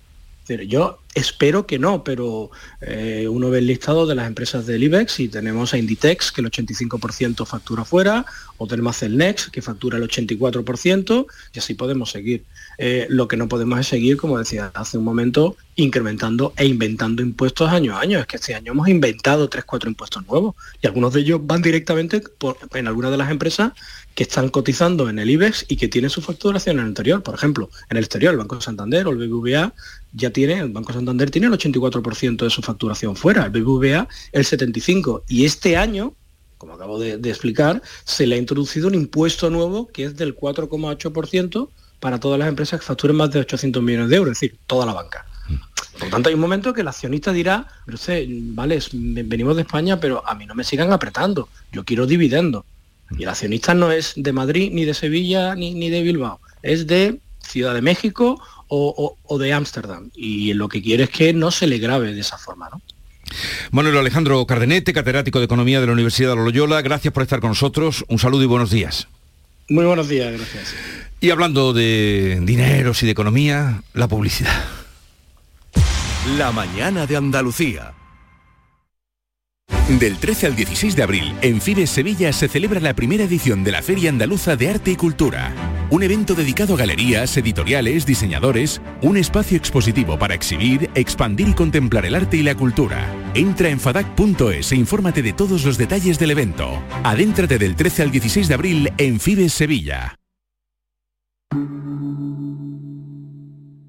Yo 0.68 1.00
espero 1.14 1.66
que 1.66 1.80
no, 1.80 2.04
pero 2.04 2.52
eh, 2.82 3.28
uno 3.30 3.50
ve 3.50 3.60
el 3.60 3.68
listado 3.68 4.06
de 4.06 4.16
las 4.16 4.28
empresas 4.28 4.66
del 4.66 4.84
IBEX 4.84 5.20
y 5.22 5.30
tenemos 5.30 5.74
a 5.74 5.78
Inditex, 5.78 6.32
que 6.32 6.42
el 6.42 6.52
85% 6.52 7.46
factura 7.46 7.86
fuera, 7.86 8.26
o 8.58 8.68
tenemos 8.68 8.98
a 8.98 9.00
Celnex, 9.00 9.50
que 9.50 9.62
factura 9.62 9.98
el 9.98 10.04
84%, 10.04 11.26
y 11.54 11.60
así 11.60 11.74
podemos 11.76 12.12
seguir. 12.12 12.44
Eh, 12.78 13.08
lo 13.10 13.28
que 13.28 13.38
no 13.38 13.48
podemos 13.48 13.80
es 13.80 13.88
seguir, 13.88 14.18
como 14.18 14.38
decía 14.38 14.72
hace 14.74 14.98
un 14.98 15.04
momento, 15.04 15.56
incrementando 15.76 16.54
e 16.58 16.66
inventando 16.66 17.22
impuestos 17.22 17.70
año 17.70 17.96
a 17.96 18.02
año. 18.02 18.20
Es 18.20 18.28
que 18.28 18.38
este 18.38 18.56
año 18.56 18.72
hemos 18.72 18.88
inventado 18.88 19.50
3, 19.50 19.64
4 19.66 19.90
impuestos 19.90 20.26
nuevos 20.28 20.56
y 20.82 20.88
algunos 20.88 21.14
de 21.14 21.22
ellos 21.22 21.42
van 21.44 21.62
directamente 21.62 22.22
en 22.74 22.88
algunas 22.88 23.12
de 23.12 23.18
las 23.18 23.32
empresas 23.32 23.74
que 24.16 24.24
están 24.24 24.50
cotizando 24.50 25.10
en 25.10 25.20
el 25.20 25.30
IBEX 25.30 25.66
y 25.68 25.78
que 25.78 25.88
tienen 25.88 26.10
su 26.10 26.22
facturación 26.22 26.78
en 26.80 26.86
el 26.86 26.92
exterior. 26.92 27.24
Por 27.24 27.36
ejemplo, 27.36 27.70
en 27.90 27.98
el 27.98 28.04
exterior, 28.04 28.34
el 28.34 28.40
Banco 28.40 28.60
Santander 28.60 29.08
o 29.08 29.12
el 29.12 29.18
BBVA 29.18 29.74
ya 30.14 30.30
tiene, 30.32 30.60
el 30.60 30.70
Banco 30.70 30.94
Santander 30.94 31.32
tiene 31.32 31.48
el 31.48 31.54
84% 31.54 32.44
de 32.44 32.50
su 32.50 32.62
facturación 32.62 33.16
fuera, 33.16 33.46
el 33.46 33.52
BBVA 33.52 34.08
el 34.32 34.44
75%. 34.44 35.24
Y 35.28 35.46
este 35.46 35.78
año, 35.78 36.14
como 36.58 36.74
acabo 36.74 37.00
de, 37.00 37.14
explicar, 37.30 37.82
se 38.04 38.28
le 38.28 38.36
ha 38.36 38.38
introducido 38.38 38.88
un 38.88 38.96
impuesto 38.96 39.50
nuevo 39.50 39.88
que 39.88 40.06
es 40.06 40.18
del 40.18 40.36
4,8% 40.36 41.70
para 42.02 42.20
todas 42.20 42.38
las 42.38 42.50
empresas 42.50 42.80
que 42.80 42.86
facturen 42.86 43.16
más 43.16 43.32
de 43.32 43.40
800 43.40 43.82
millones 43.82 44.10
de 44.10 44.16
euros, 44.18 44.32
es 44.34 44.40
decir, 44.42 44.60
toda 44.68 44.86
la 44.86 44.94
banca. 44.94 45.26
Por 45.94 46.06
lo 46.06 46.10
tanto, 46.10 46.30
hay 46.30 46.36
un 46.36 46.42
momento 46.42 46.74
que 46.74 46.82
el 46.82 46.88
accionista 46.88 47.32
dirá, 47.32 47.68
pero 47.86 47.96
usted, 47.96 48.26
vale, 48.28 48.80
venimos 48.92 49.56
de 49.56 49.62
España, 49.62 50.00
pero 50.00 50.28
a 50.28 50.34
mí 50.34 50.46
no 50.48 50.56
me 50.56 50.64
sigan 50.64 50.92
apretando, 50.92 51.48
yo 51.72 51.86
quiero 51.86 52.08
dividendo. 52.08 52.66
Y 53.18 53.24
el 53.24 53.30
accionista 53.30 53.74
no 53.74 53.92
es 53.92 54.14
de 54.16 54.34
Madrid, 54.34 54.72
ni 54.74 54.84
de 54.84 54.96
Sevilla, 54.96 55.54
ni, 55.54 55.76
ni 55.76 55.90
de 55.90 56.02
Bilbao, 56.02 56.40
es 56.64 56.88
de 56.88 57.20
Ciudad 57.40 57.76
de 57.76 57.82
México 57.82 58.42
o, 58.68 59.38
de 59.38 59.54
Ámsterdam. 59.54 60.10
Y 60.16 60.54
lo 60.54 60.70
que 60.70 60.82
quiere 60.82 61.04
es 61.04 61.10
que 61.10 61.34
no 61.34 61.52
se 61.52 61.68
le 61.68 61.78
grave 61.78 62.14
de 62.14 62.22
esa 62.22 62.38
forma, 62.38 62.70
¿no? 62.70 62.82
Manuel 63.72 63.98
Alejandro 63.98 64.46
Cardenete, 64.46 64.92
catedrático 64.92 65.40
de 65.40 65.46
Economía 65.46 65.80
de 65.80 65.88
la 65.88 65.94
Universidad 65.94 66.32
de 66.32 66.38
Loyola, 66.38 66.82
gracias 66.82 67.14
por 67.14 67.24
estar 67.24 67.42
con 67.42 67.52
nosotros. 67.52 68.04
Un 68.08 68.18
saludo 68.18 68.44
y 68.44 68.48
buenos 68.48 68.72
días. 68.72 69.08
Muy 69.72 69.86
buenos 69.86 70.10
días, 70.10 70.34
gracias. 70.34 70.76
Y 71.22 71.30
hablando 71.30 71.72
de 71.72 72.42
dineros 72.44 73.02
y 73.04 73.06
de 73.06 73.14
economía, 73.14 73.82
la 73.94 74.10
publicidad. 74.10 74.66
La 76.38 76.52
mañana 76.52 77.08
de 77.08 77.16
Andalucía. 77.16 77.94
Del 79.88 80.18
13 80.18 80.48
al 80.48 80.56
16 80.58 80.98
de 80.98 81.04
abril, 81.04 81.34
en 81.42 81.62
Fines 81.62 81.90
Sevilla 81.90 82.34
se 82.34 82.50
celebra 82.50 82.82
la 82.82 82.94
primera 82.96 83.24
edición 83.24 83.64
de 83.64 83.72
la 83.72 83.82
Feria 83.82 84.10
Andaluza 84.10 84.58
de 84.58 84.70
Arte 84.72 84.92
y 84.92 84.96
Cultura. 84.98 85.54
Un 85.90 86.04
evento 86.04 86.36
dedicado 86.36 86.74
a 86.74 86.78
galerías, 86.78 87.38
editoriales, 87.38 88.06
diseñadores, 88.06 88.82
un 89.02 89.16
espacio 89.16 89.56
expositivo 89.56 90.20
para 90.20 90.36
exhibir, 90.36 90.90
expandir 90.96 91.48
y 91.48 91.54
contemplar 91.54 92.06
el 92.06 92.16
arte 92.16 92.36
y 92.36 92.44
la 92.44 92.56
cultura. 92.56 93.08
Entra 93.34 93.70
en 93.70 93.80
fadac.es 93.80 94.72
e 94.74 94.76
infórmate 94.76 95.22
de 95.22 95.32
todos 95.32 95.64
los 95.64 95.78
detalles 95.78 96.20
del 96.20 96.32
evento. 96.32 96.84
Adéntrate 97.04 97.58
del 97.58 97.78
13 97.78 98.04
al 98.04 98.12
16 98.12 98.48
de 98.50 98.54
abril 98.54 98.92
en 98.98 99.20
Fibes 99.22 99.54
Sevilla. 99.54 100.18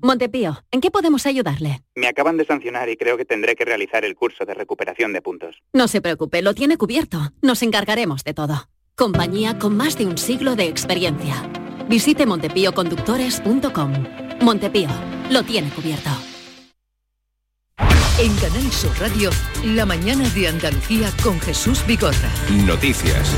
Montepío, 0.05 0.65
¿en 0.71 0.81
qué 0.81 0.91
podemos 0.91 1.27
ayudarle? 1.27 1.81
Me 1.95 2.09
acaban 2.09 2.37
de 2.37 2.45
sancionar 2.45 2.89
y 2.89 2.97
creo 2.97 3.17
que 3.17 3.25
tendré 3.25 3.55
que 3.55 3.65
realizar 3.65 4.05
el 4.05 4.15
curso 4.17 4.45
de 4.45 4.55
recuperación 4.55 5.13
de 5.13 5.23
puntos. 5.23 5.63
No 5.73 5.89
se 5.89 6.01
preocupe, 6.01 6.43
lo 6.43 6.55
tiene 6.55 6.77
cubierto. 6.77 7.33
Nos 7.41 7.63
encargaremos 7.63 8.25
de 8.25 8.35
todo. 8.35 8.69
Compañía 8.95 9.59
con 9.59 9.77
más 9.77 9.97
de 9.97 10.07
un 10.07 10.19
siglo 10.19 10.55
de 10.55 10.67
experiencia. 10.67 11.35
Visite 11.89 12.27
montepíoconductores.com. 12.27 13.93
Montepío, 14.41 14.89
lo 15.31 15.43
tiene 15.45 15.71
cubierto. 15.71 16.11
En 18.23 18.33
Canal 18.37 18.71
Sur 18.71 18.93
Radio, 19.01 19.31
la 19.65 19.85
mañana 19.85 20.29
de 20.29 20.47
Andalucía 20.47 21.11
con 21.25 21.41
Jesús 21.41 21.85
Bigorra. 21.89 22.31
Noticias. 22.65 23.29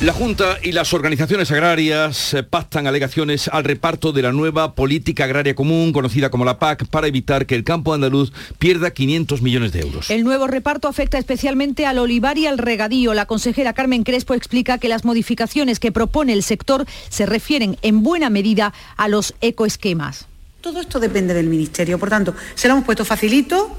La 0.00 0.12
Junta 0.12 0.58
y 0.60 0.72
las 0.72 0.92
organizaciones 0.92 1.52
agrarias 1.52 2.34
eh, 2.34 2.42
pactan 2.42 2.88
alegaciones 2.88 3.46
al 3.46 3.62
reparto 3.62 4.10
de 4.10 4.22
la 4.22 4.32
nueva 4.32 4.74
política 4.74 5.22
agraria 5.22 5.54
común, 5.54 5.92
conocida 5.92 6.30
como 6.30 6.44
la 6.44 6.58
PAC, 6.58 6.88
para 6.88 7.06
evitar 7.06 7.46
que 7.46 7.54
el 7.54 7.62
campo 7.62 7.94
andaluz 7.94 8.32
pierda 8.58 8.90
500 8.90 9.40
millones 9.40 9.70
de 9.70 9.82
euros. 9.82 10.10
El 10.10 10.24
nuevo 10.24 10.48
reparto 10.48 10.88
afecta 10.88 11.16
especialmente 11.18 11.86
al 11.86 11.98
olivar 11.98 12.38
y 12.38 12.48
al 12.48 12.58
regadío. 12.58 13.14
La 13.14 13.26
consejera 13.26 13.72
Carmen 13.72 14.02
Crespo 14.02 14.34
explica 14.34 14.78
que 14.78 14.88
las 14.88 15.04
modificaciones 15.04 15.78
que 15.78 15.92
propone 15.92 16.32
el 16.32 16.42
sector 16.42 16.86
se 17.08 17.24
refieren 17.24 17.78
en 17.82 18.02
buena 18.02 18.30
medida 18.30 18.74
a 18.96 19.06
los 19.06 19.34
ecoesquemas. 19.40 20.26
Todo 20.60 20.80
esto 20.80 20.98
depende 20.98 21.34
del 21.34 21.46
Ministerio, 21.46 22.00
por 22.00 22.10
tanto, 22.10 22.34
se 22.56 22.66
lo 22.66 22.74
hemos 22.74 22.84
puesto 22.84 23.04
facilito 23.04 23.70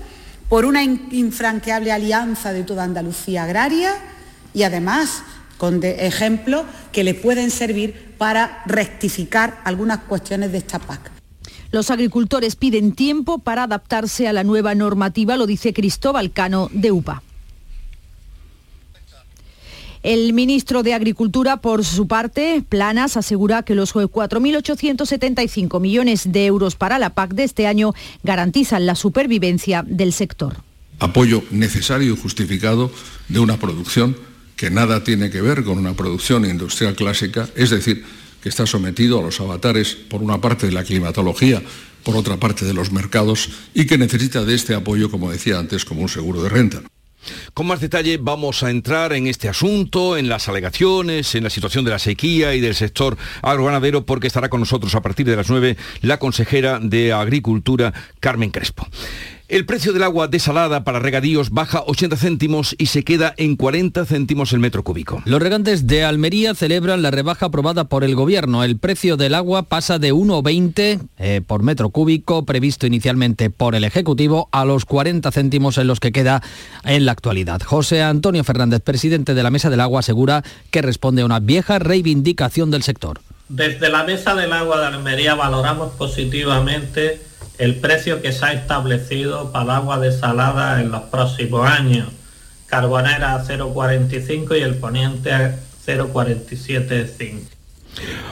por 0.54 0.66
una 0.66 0.84
infranqueable 0.84 1.92
alianza 1.92 2.54
de 2.54 2.64
toda 2.64 2.84
Andalucía 2.84 3.46
agraria 3.46 3.96
y 4.54 4.62
además 4.62 5.24
con 5.58 5.80
ejemplos 5.84 6.66
que 6.92 7.04
le 7.04 7.16
pueden 7.16 7.50
servir 7.50 8.14
para 8.20 8.62
rectificar 8.68 9.62
algunas 9.64 10.02
cuestiones 10.02 10.52
de 10.52 10.60
esta 10.60 10.78
PAC. 10.78 11.10
Los 11.72 11.90
agricultores 11.90 12.56
piden 12.56 12.92
tiempo 12.92 13.40
para 13.40 13.64
adaptarse 13.64 14.28
a 14.28 14.34
la 14.34 14.44
nueva 14.44 14.76
normativa, 14.76 15.38
lo 15.38 15.48
dice 15.48 15.74
Cristóbal 15.74 16.32
Cano 16.32 16.70
de 16.72 16.92
UPA. 16.92 17.24
El 20.04 20.34
ministro 20.34 20.84
de 20.84 20.94
Agricultura, 20.94 21.58
por 21.62 21.86
su 21.86 22.08
parte, 22.08 22.62
Planas, 22.68 23.16
asegura 23.16 23.64
que 23.64 23.74
los 23.74 23.96
4.875 23.96 25.80
millones 25.80 26.30
de 26.34 26.46
euros 26.46 26.76
para 26.76 27.00
la 27.00 27.12
PAC 27.12 27.34
de 27.34 27.46
este 27.46 27.68
año 27.68 27.94
garantizan 28.22 28.86
la 28.86 28.96
supervivencia 28.96 29.82
del 29.88 30.12
sector. 30.12 30.58
Apoyo 31.00 31.42
necesario 31.52 32.14
y 32.14 32.18
justificado 32.18 32.92
de 33.30 33.40
una 33.40 33.56
producción 33.56 34.18
que 34.58 34.70
nada 34.70 35.06
tiene 35.06 35.30
que 35.30 35.42
ver 35.42 35.64
con 35.64 35.78
una 35.78 35.94
producción 35.94 36.44
industrial 36.44 36.96
clásica, 36.96 37.48
es 37.56 37.70
decir, 37.70 38.04
que 38.42 38.50
está 38.50 38.66
sometido 38.66 39.20
a 39.20 39.22
los 39.22 39.40
avatares, 39.40 39.96
por 39.96 40.22
una 40.22 40.42
parte, 40.42 40.66
de 40.66 40.74
la 40.74 40.84
climatología, 40.84 41.62
por 42.04 42.18
otra 42.18 42.36
parte, 42.36 42.66
de 42.66 42.74
los 42.74 42.92
mercados, 42.92 43.52
y 43.74 43.86
que 43.86 43.98
necesita 43.98 44.44
de 44.44 44.54
este 44.54 44.76
apoyo, 44.76 45.10
como 45.10 45.32
decía 45.32 45.60
antes, 45.60 45.86
como 45.86 46.02
un 46.02 46.10
seguro 46.10 46.44
de 46.44 46.50
renta. 46.50 46.84
Con 47.54 47.68
más 47.68 47.80
detalle 47.80 48.18
vamos 48.22 48.64
a 48.64 48.70
entrar 48.70 49.14
en 49.14 49.28
este 49.28 49.50
asunto, 49.50 50.18
en 50.18 50.30
las 50.30 50.50
alegaciones, 50.50 51.36
en 51.36 51.44
la 51.44 51.50
situación 51.50 51.86
de 51.86 51.92
la 51.92 52.00
sequía 52.00 52.56
y 52.56 52.62
del 52.62 52.76
sector 52.76 53.18
agroganadero, 53.42 54.06
porque 54.06 54.28
estará 54.28 54.50
con 54.50 54.60
nosotros 54.60 54.94
a 54.96 55.02
partir 55.02 55.26
de 55.26 55.36
las 55.36 55.50
9 55.50 55.78
la 56.02 56.20
consejera 56.20 56.80
de 56.80 57.14
Agricultura, 57.14 57.94
Carmen 58.20 58.52
Crespo. 58.52 58.88
El 59.54 59.68
precio 59.68 59.94
del 59.94 60.02
agua 60.02 60.28
desalada 60.28 60.84
para 60.84 60.98
regadíos 60.98 61.52
baja 61.52 61.84
80 61.86 62.18
céntimos 62.18 62.74
y 62.80 62.88
se 62.88 63.04
queda 63.04 63.36
en 63.38 63.56
40 63.56 64.04
céntimos 64.04 64.52
el 64.52 64.58
metro 64.58 64.82
cúbico. 64.84 65.22
Los 65.26 65.40
regantes 65.40 65.86
de 65.86 66.04
Almería 66.04 66.56
celebran 66.56 67.04
la 67.04 67.12
rebaja 67.12 67.46
aprobada 67.46 67.84
por 67.84 68.04
el 68.04 68.16
gobierno. 68.16 68.64
El 68.64 68.80
precio 68.80 69.16
del 69.16 69.36
agua 69.36 69.62
pasa 69.62 70.00
de 70.00 70.12
1,20 70.12 71.08
eh, 71.20 71.42
por 71.46 71.62
metro 71.62 71.92
cúbico, 71.92 72.46
previsto 72.46 72.88
inicialmente 72.88 73.52
por 73.52 73.76
el 73.76 73.84
Ejecutivo, 73.84 74.50
a 74.52 74.66
los 74.66 74.86
40 74.86 75.32
céntimos 75.32 75.78
en 75.78 75.86
los 75.86 76.00
que 76.00 76.12
queda 76.12 76.42
en 76.84 77.06
la 77.06 77.12
actualidad. 77.12 77.62
José 77.62 78.02
Antonio 78.02 78.44
Fernández, 78.44 78.82
presidente 78.82 79.36
de 79.36 79.44
la 79.44 79.52
Mesa 79.52 79.70
del 79.70 79.82
Agua, 79.82 80.00
asegura 80.00 80.44
que 80.72 80.82
responde 80.82 81.22
a 81.22 81.26
una 81.26 81.40
vieja 81.40 81.78
reivindicación 81.78 82.72
del 82.72 82.82
sector. 82.82 83.22
Desde 83.50 83.90
la 83.90 84.04
Mesa 84.04 84.34
del 84.34 84.52
Agua 84.52 84.80
de 84.80 84.88
Almería 84.88 85.36
valoramos 85.36 85.94
positivamente 85.94 87.33
el 87.58 87.76
precio 87.76 88.22
que 88.22 88.32
se 88.32 88.46
ha 88.46 88.54
establecido 88.54 89.52
para 89.52 89.66
el 89.66 89.72
agua 89.72 90.00
desalada 90.00 90.82
en 90.82 90.92
los 90.92 91.04
próximos 91.04 91.70
años. 91.70 92.10
Carbonera 92.68 93.36
a 93.36 93.44
0,45 93.46 94.58
y 94.58 94.62
el 94.62 94.76
poniente 94.76 95.32
a 95.32 95.60
0,47,5. 95.86 97.53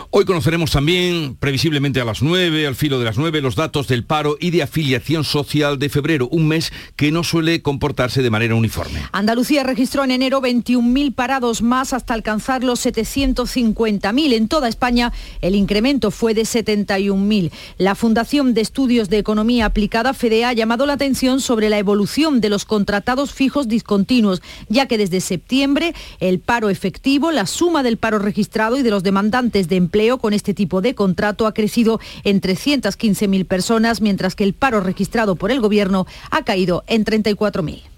Hoy 0.10 0.26
conoceremos 0.26 0.71
también, 0.71 1.36
previsiblemente 1.36 2.02
a 2.02 2.06
las 2.06 2.21
9, 2.21 2.67
al 2.67 2.76
filo 2.76 3.00
de 3.00 3.06
las 3.06 3.17
9, 3.17 3.41
los 3.41 3.56
datos 3.56 3.88
del 3.88 4.04
paro 4.04 4.38
y 4.39 4.52
de 4.52 4.63
afiliación 4.63 5.24
social 5.24 5.80
de 5.80 5.89
febrero, 5.89 6.28
un 6.30 6.47
mes 6.47 6.74
que 6.95 7.12
no 7.12 7.24
suele 7.24 7.62
comportarse 7.62 8.21
de 8.21 8.30
manera 8.30 8.56
uniforme. 8.56 9.02
Andalucía 9.12 9.63
registró 9.63 10.04
en 10.04 10.12
enero 10.12 10.41
21.000 10.41 11.13
parados 11.13 11.62
más 11.62 11.93
hasta 11.93 12.13
alcanzar 12.13 12.63
los 12.63 12.86
750.000. 12.86 14.34
En 14.34 14.47
toda 14.47 14.67
España 14.67 15.13
el 15.41 15.56
incremento 15.56 16.12
fue 16.12 16.34
de 16.34 16.43
71.000. 16.43 17.52
La 17.78 17.95
Fundación 17.95 18.54
de 18.54 18.62
Estudios 18.62 19.10
de 19.10 19.19
Economía 19.19 19.65
Aplicada, 19.65 20.13
FEDEA, 20.13 20.50
ha 20.50 20.54
llamado 20.54 20.86
la 20.86 20.93
atención 20.93 21.39
sobre 21.39 21.69
la 21.69 21.78
evolución 21.78 22.41
de 22.41 22.50
los 22.50 22.65
contratados 22.65 23.32
fijos 23.34 23.67
discontinuos, 23.67 24.41
ya 24.67 24.88
que 24.88 24.97
desde 24.97 25.21
septiembre 25.21 25.93
el 26.19 26.39
paro 26.39 26.69
efectivo, 26.69 27.32
la 27.32 27.45
suma 27.45 27.84
del 27.84 27.97
paro 27.97 28.19
registrado 28.19 28.78
y 28.78 28.84
de 28.84 28.89
los 28.89 29.04
demandantes 29.04 29.51
de 29.52 29.76
empleo 29.76 30.18
con 30.18 30.34
este 30.34 30.54
tipo 30.54 30.82
de 30.82 30.96
contrato 30.96 31.46
ha 31.46 31.54
crecido 31.54 32.00
en 32.24 32.42
315.000 32.42 33.46
personas, 33.46 34.02
mientras 34.02 34.36
que 34.36 34.44
el 34.44 34.54
paro 34.54 34.80
registrado 34.80 35.36
por 35.36 35.52
el 35.52 35.62
Gobierno 35.62 36.08
ha 36.30 36.44
caído 36.44 36.84
en 36.88 37.06
34.000. 37.06 37.91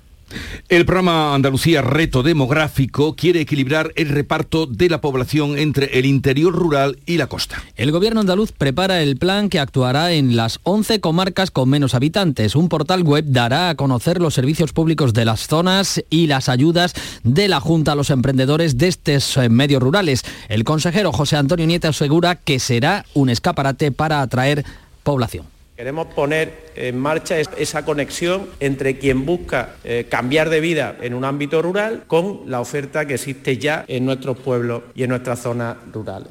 El 0.69 0.86
programa 0.86 1.36
Andalucía 1.36 1.82
Reto 1.82 2.24
Demográfico 2.24 3.15
quiere 3.15 3.41
equilibrar 3.41 3.91
el 3.96 4.10
reparto 4.10 4.65
de 4.65 4.89
la 4.89 5.02
población 5.02 5.58
entre 5.58 6.00
el 6.00 6.06
interior 6.06 6.54
rural 6.54 7.00
y 7.06 7.17
la 7.17 7.28
costa. 7.28 7.63
El 7.76 7.91
gobierno 7.91 8.22
andaluz 8.22 8.52
prepara 8.52 9.02
el 9.02 9.17
plan 9.17 9.50
que 9.50 9.60
actuará 9.60 10.13
en 10.13 10.36
las 10.36 10.60
11 10.63 11.00
comarcas 11.00 11.52
con 11.52 11.69
menos 11.69 11.96
habitantes. 11.96 12.56
Un 12.56 12.69
portal 12.69 13.04
web 13.04 13.26
dará 13.28 13.69
a 13.69 13.76
conocer 13.76 14.19
los 14.19 14.34
servicios 14.34 14.74
públicos 14.74 15.13
de 15.13 15.26
las 15.26 15.48
zonas 15.48 16.04
y 16.10 16.28
las 16.28 16.50
ayudas 16.50 16.93
de 17.24 17.48
la 17.48 17.60
Junta 17.60 17.93
a 17.93 17.96
los 17.96 18.10
emprendedores 18.10 18.78
de 18.78 18.88
estos 18.88 19.38
eh, 19.38 19.50
medios 19.50 19.82
rurales. 19.82 20.24
El 20.50 20.63
consejero 20.63 21.12
José 21.12 21.38
Antonio 21.38 21.65
Nieta 21.65 21.89
asegura 21.89 22.36
que 22.36 22.60
será 22.60 23.06
un 23.13 23.30
escaparate 23.30 23.91
para 23.91 24.22
atraer 24.22 24.65
población. 25.04 25.53
Queremos 25.84 26.08
poner 26.08 26.72
en 26.78 26.98
marcha 26.98 27.38
esa 27.38 27.84
conexión 27.84 28.48
entre 28.62 28.98
quien 28.98 29.26
busca 29.26 29.76
eh, 29.84 30.08
cambiar 30.10 30.50
de 30.50 30.62
vida 30.62 30.96
en 31.02 31.13
un 31.13 31.26
ámbito 31.26 31.62
rural 31.62 32.06
con 32.08 32.43
la 32.46 32.62
oferta 32.62 33.06
que 33.06 33.15
existe 33.15 33.58
ya 33.58 33.84
en 33.89 34.06
nuestros 34.06 34.38
pueblos 34.38 34.84
y 34.96 35.04
en 35.04 35.10
nuestras 35.10 35.41
zonas 35.41 35.76
rurales. 35.91 36.30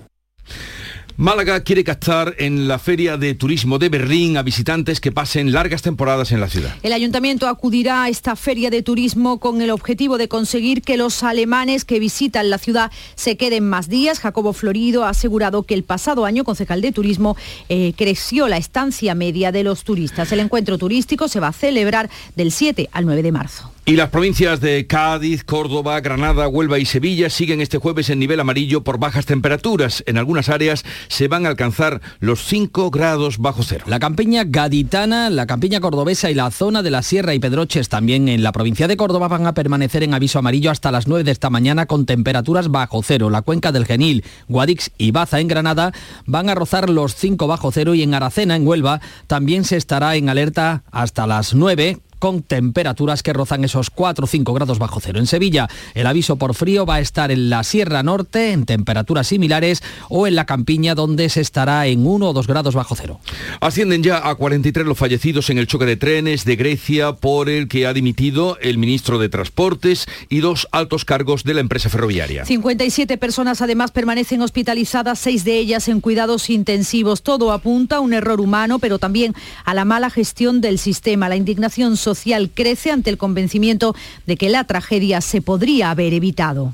Málaga 1.16 1.62
quiere 1.62 1.84
captar 1.84 2.34
en 2.38 2.66
la 2.68 2.78
Feria 2.78 3.16
de 3.16 3.34
Turismo 3.34 3.78
de 3.78 3.88
Berlín 3.88 4.36
a 4.36 4.42
visitantes 4.42 5.00
que 5.00 5.12
pasen 5.12 5.52
largas 5.52 5.82
temporadas 5.82 6.32
en 6.32 6.40
la 6.40 6.48
ciudad. 6.48 6.74
El 6.82 6.92
ayuntamiento 6.92 7.48
acudirá 7.48 8.04
a 8.04 8.08
esta 8.08 8.34
feria 8.34 8.70
de 8.70 8.82
turismo 8.82 9.38
con 9.38 9.60
el 9.60 9.70
objetivo 9.70 10.16
de 10.16 10.28
conseguir 10.28 10.82
que 10.82 10.96
los 10.96 11.22
alemanes 11.22 11.84
que 11.84 12.00
visitan 12.00 12.48
la 12.48 12.58
ciudad 12.58 12.90
se 13.14 13.36
queden 13.36 13.68
más 13.68 13.88
días. 13.88 14.20
Jacobo 14.20 14.52
Florido 14.52 15.04
ha 15.04 15.10
asegurado 15.10 15.64
que 15.64 15.74
el 15.74 15.84
pasado 15.84 16.24
año, 16.24 16.44
concejal 16.44 16.80
de 16.80 16.92
turismo, 16.92 17.36
eh, 17.68 17.92
creció 17.96 18.48
la 18.48 18.56
estancia 18.56 19.14
media 19.14 19.52
de 19.52 19.64
los 19.64 19.84
turistas. 19.84 20.32
El 20.32 20.40
encuentro 20.40 20.78
turístico 20.78 21.28
se 21.28 21.40
va 21.40 21.48
a 21.48 21.52
celebrar 21.52 22.08
del 22.36 22.52
7 22.52 22.88
al 22.92 23.04
9 23.04 23.22
de 23.22 23.32
marzo. 23.32 23.72
Y 23.84 23.96
las 23.96 24.10
provincias 24.10 24.60
de 24.60 24.86
Cádiz, 24.86 25.42
Córdoba, 25.42 25.98
Granada, 25.98 26.46
Huelva 26.46 26.78
y 26.78 26.84
Sevilla 26.84 27.28
siguen 27.28 27.60
este 27.60 27.78
jueves 27.78 28.10
en 28.10 28.20
nivel 28.20 28.38
amarillo 28.38 28.84
por 28.84 29.00
bajas 29.00 29.26
temperaturas. 29.26 30.04
En 30.06 30.18
algunas 30.18 30.48
áreas 30.50 30.84
se 31.08 31.26
van 31.26 31.46
a 31.46 31.48
alcanzar 31.48 32.00
los 32.20 32.44
5 32.44 32.92
grados 32.92 33.38
bajo 33.38 33.64
cero. 33.64 33.84
La 33.88 33.98
campiña 33.98 34.44
gaditana, 34.46 35.30
la 35.30 35.46
campiña 35.46 35.80
cordobesa 35.80 36.30
y 36.30 36.34
la 36.34 36.52
zona 36.52 36.84
de 36.84 36.92
la 36.92 37.02
Sierra 37.02 37.34
y 37.34 37.40
Pedroches 37.40 37.88
también 37.88 38.28
en 38.28 38.44
la 38.44 38.52
provincia 38.52 38.86
de 38.86 38.96
Córdoba 38.96 39.26
van 39.26 39.48
a 39.48 39.54
permanecer 39.54 40.04
en 40.04 40.14
aviso 40.14 40.38
amarillo 40.38 40.70
hasta 40.70 40.92
las 40.92 41.08
9 41.08 41.24
de 41.24 41.32
esta 41.32 41.50
mañana 41.50 41.86
con 41.86 42.06
temperaturas 42.06 42.68
bajo 42.68 43.02
cero. 43.02 43.30
La 43.30 43.42
cuenca 43.42 43.72
del 43.72 43.86
Genil, 43.86 44.22
Guadix 44.48 44.92
y 44.96 45.10
Baza 45.10 45.40
en 45.40 45.48
Granada 45.48 45.90
van 46.24 46.48
a 46.48 46.54
rozar 46.54 46.88
los 46.88 47.16
5 47.16 47.48
bajo 47.48 47.72
cero 47.72 47.96
y 47.96 48.04
en 48.04 48.14
Aracena, 48.14 48.54
en 48.54 48.64
Huelva, 48.64 49.00
también 49.26 49.64
se 49.64 49.76
estará 49.76 50.14
en 50.14 50.28
alerta 50.28 50.84
hasta 50.92 51.26
las 51.26 51.52
9 51.52 51.98
con 52.22 52.40
temperaturas 52.40 53.24
que 53.24 53.32
rozan 53.32 53.64
esos 53.64 53.90
4 53.90 54.26
o 54.26 54.28
5 54.28 54.54
grados 54.54 54.78
bajo 54.78 55.00
cero. 55.00 55.18
En 55.18 55.26
Sevilla, 55.26 55.68
el 55.92 56.06
aviso 56.06 56.36
por 56.36 56.54
frío 56.54 56.86
va 56.86 56.94
a 56.94 57.00
estar 57.00 57.32
en 57.32 57.50
la 57.50 57.64
Sierra 57.64 58.04
Norte 58.04 58.52
en 58.52 58.64
temperaturas 58.64 59.26
similares 59.26 59.82
o 60.08 60.28
en 60.28 60.36
la 60.36 60.46
Campiña 60.46 60.94
donde 60.94 61.28
se 61.30 61.40
estará 61.40 61.84
en 61.88 62.06
1 62.06 62.28
o 62.28 62.32
2 62.32 62.46
grados 62.46 62.76
bajo 62.76 62.94
cero. 62.94 63.18
Ascienden 63.60 64.04
ya 64.04 64.28
a 64.28 64.36
43 64.36 64.86
los 64.86 64.96
fallecidos 64.96 65.50
en 65.50 65.58
el 65.58 65.66
choque 65.66 65.84
de 65.84 65.96
trenes 65.96 66.44
de 66.44 66.54
Grecia 66.54 67.14
por 67.14 67.48
el 67.48 67.66
que 67.66 67.88
ha 67.88 67.92
dimitido 67.92 68.56
el 68.60 68.78
ministro 68.78 69.18
de 69.18 69.28
Transportes 69.28 70.06
y 70.28 70.38
dos 70.38 70.68
altos 70.70 71.04
cargos 71.04 71.42
de 71.42 71.54
la 71.54 71.60
empresa 71.60 71.88
ferroviaria. 71.88 72.44
57 72.44 73.18
personas 73.18 73.62
además 73.62 73.90
permanecen 73.90 74.42
hospitalizadas, 74.42 75.18
seis 75.18 75.42
de 75.42 75.58
ellas 75.58 75.88
en 75.88 76.00
cuidados 76.00 76.50
intensivos. 76.50 77.24
Todo 77.24 77.50
apunta 77.50 77.96
a 77.96 78.00
un 78.00 78.12
error 78.12 78.40
humano, 78.40 78.78
pero 78.78 79.00
también 79.00 79.34
a 79.64 79.74
la 79.74 79.84
mala 79.84 80.08
gestión 80.08 80.60
del 80.60 80.78
sistema. 80.78 81.28
La 81.28 81.34
indignación 81.34 81.96
social 81.96 82.11
crece 82.50 82.90
ante 82.90 83.10
el 83.10 83.18
convencimiento 83.18 83.94
de 84.26 84.36
que 84.36 84.48
la 84.48 84.64
tragedia 84.64 85.20
se 85.20 85.42
podría 85.42 85.90
haber 85.90 86.14
evitado. 86.14 86.72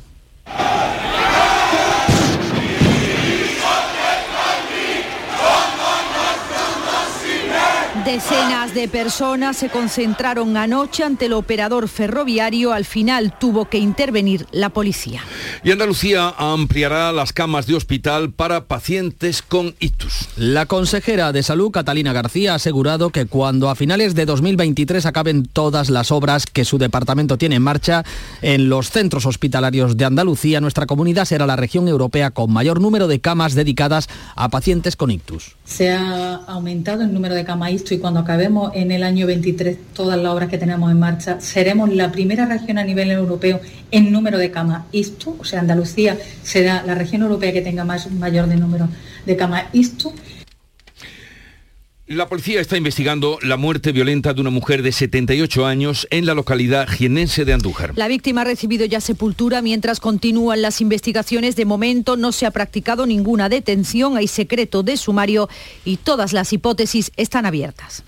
Decenas 8.08 8.72
de 8.74 8.88
personas 8.88 9.58
se 9.58 9.68
concentraron 9.68 10.56
anoche 10.56 11.04
ante 11.04 11.26
el 11.26 11.34
operador 11.34 11.88
ferroviario. 11.88 12.72
Al 12.72 12.86
final 12.86 13.34
tuvo 13.38 13.66
que 13.66 13.76
intervenir 13.76 14.46
la 14.50 14.70
policía. 14.70 15.20
Y 15.62 15.72
Andalucía 15.72 16.32
ampliará 16.38 17.12
las 17.12 17.34
camas 17.34 17.66
de 17.66 17.74
hospital 17.74 18.32
para 18.32 18.64
pacientes 18.64 19.42
con 19.42 19.74
ictus. 19.78 20.30
La 20.38 20.64
consejera 20.64 21.32
de 21.32 21.42
Salud, 21.42 21.70
Catalina 21.70 22.14
García, 22.14 22.52
ha 22.52 22.54
asegurado 22.54 23.10
que 23.10 23.26
cuando 23.26 23.68
a 23.68 23.74
finales 23.74 24.14
de 24.14 24.24
2023 24.24 25.04
acaben 25.04 25.44
todas 25.44 25.90
las 25.90 26.10
obras 26.10 26.46
que 26.46 26.64
su 26.64 26.78
departamento 26.78 27.36
tiene 27.36 27.56
en 27.56 27.62
marcha 27.62 28.04
en 28.40 28.70
los 28.70 28.90
centros 28.90 29.26
hospitalarios 29.26 29.98
de 29.98 30.06
Andalucía, 30.06 30.62
nuestra 30.62 30.86
comunidad 30.86 31.26
será 31.26 31.46
la 31.46 31.56
región 31.56 31.88
europea 31.88 32.30
con 32.30 32.54
mayor 32.54 32.80
número 32.80 33.06
de 33.06 33.20
camas 33.20 33.54
dedicadas 33.54 34.08
a 34.34 34.48
pacientes 34.48 34.96
con 34.96 35.10
ictus. 35.10 35.56
Se 35.66 35.92
ha 35.92 36.36
aumentado 36.46 37.02
el 37.02 37.12
número 37.12 37.34
de 37.34 37.44
camas 37.44 37.72
ictus 37.72 37.97
cuando 37.98 38.20
acabemos 38.20 38.72
en 38.74 38.90
el 38.90 39.02
año 39.02 39.26
23 39.26 39.76
todas 39.94 40.20
las 40.20 40.32
obras 40.32 40.48
que 40.48 40.58
tenemos 40.58 40.90
en 40.90 40.98
marcha, 40.98 41.40
seremos 41.40 41.92
la 41.92 42.11
primera 42.12 42.46
región 42.46 42.78
a 42.78 42.84
nivel 42.84 43.11
europeo 43.11 43.61
en 43.90 44.12
número 44.12 44.38
de 44.38 44.50
camas. 44.50 44.84
ISTU, 44.92 45.37
o 45.40 45.44
sea, 45.44 45.61
Andalucía 45.61 46.18
será 46.42 46.82
la 46.84 46.94
región 46.94 47.22
europea 47.22 47.52
que 47.52 47.62
tenga 47.62 47.84
más 47.84 48.11
mayor 48.11 48.46
de 48.48 48.56
número 48.56 48.88
de 49.26 49.37
camas. 49.37 49.64
ISTU 49.72 50.12
la 52.08 52.26
policía 52.26 52.60
está 52.60 52.76
investigando 52.76 53.38
la 53.42 53.58
muerte 53.58 53.92
violenta 53.92 54.32
de 54.32 54.40
una 54.40 54.48
mujer 54.48 54.82
de 54.82 54.92
78 54.92 55.66
años 55.66 56.06
en 56.10 56.24
la 56.24 56.32
localidad 56.32 56.88
jienense 56.88 57.44
de 57.44 57.52
Andújar. 57.52 57.92
La 57.96 58.08
víctima 58.08 58.40
ha 58.40 58.44
recibido 58.44 58.86
ya 58.86 59.00
sepultura 59.00 59.60
mientras 59.60 60.00
continúan 60.00 60.62
las 60.62 60.80
investigaciones. 60.80 61.54
De 61.54 61.66
momento 61.66 62.16
no 62.16 62.32
se 62.32 62.46
ha 62.46 62.50
practicado 62.50 63.04
ninguna 63.04 63.50
detención, 63.50 64.16
hay 64.16 64.26
secreto 64.26 64.82
de 64.82 64.96
sumario 64.96 65.50
y 65.84 65.98
todas 65.98 66.32
las 66.32 66.52
hipótesis 66.52 67.12
están 67.16 67.44
abiertas. 67.44 68.02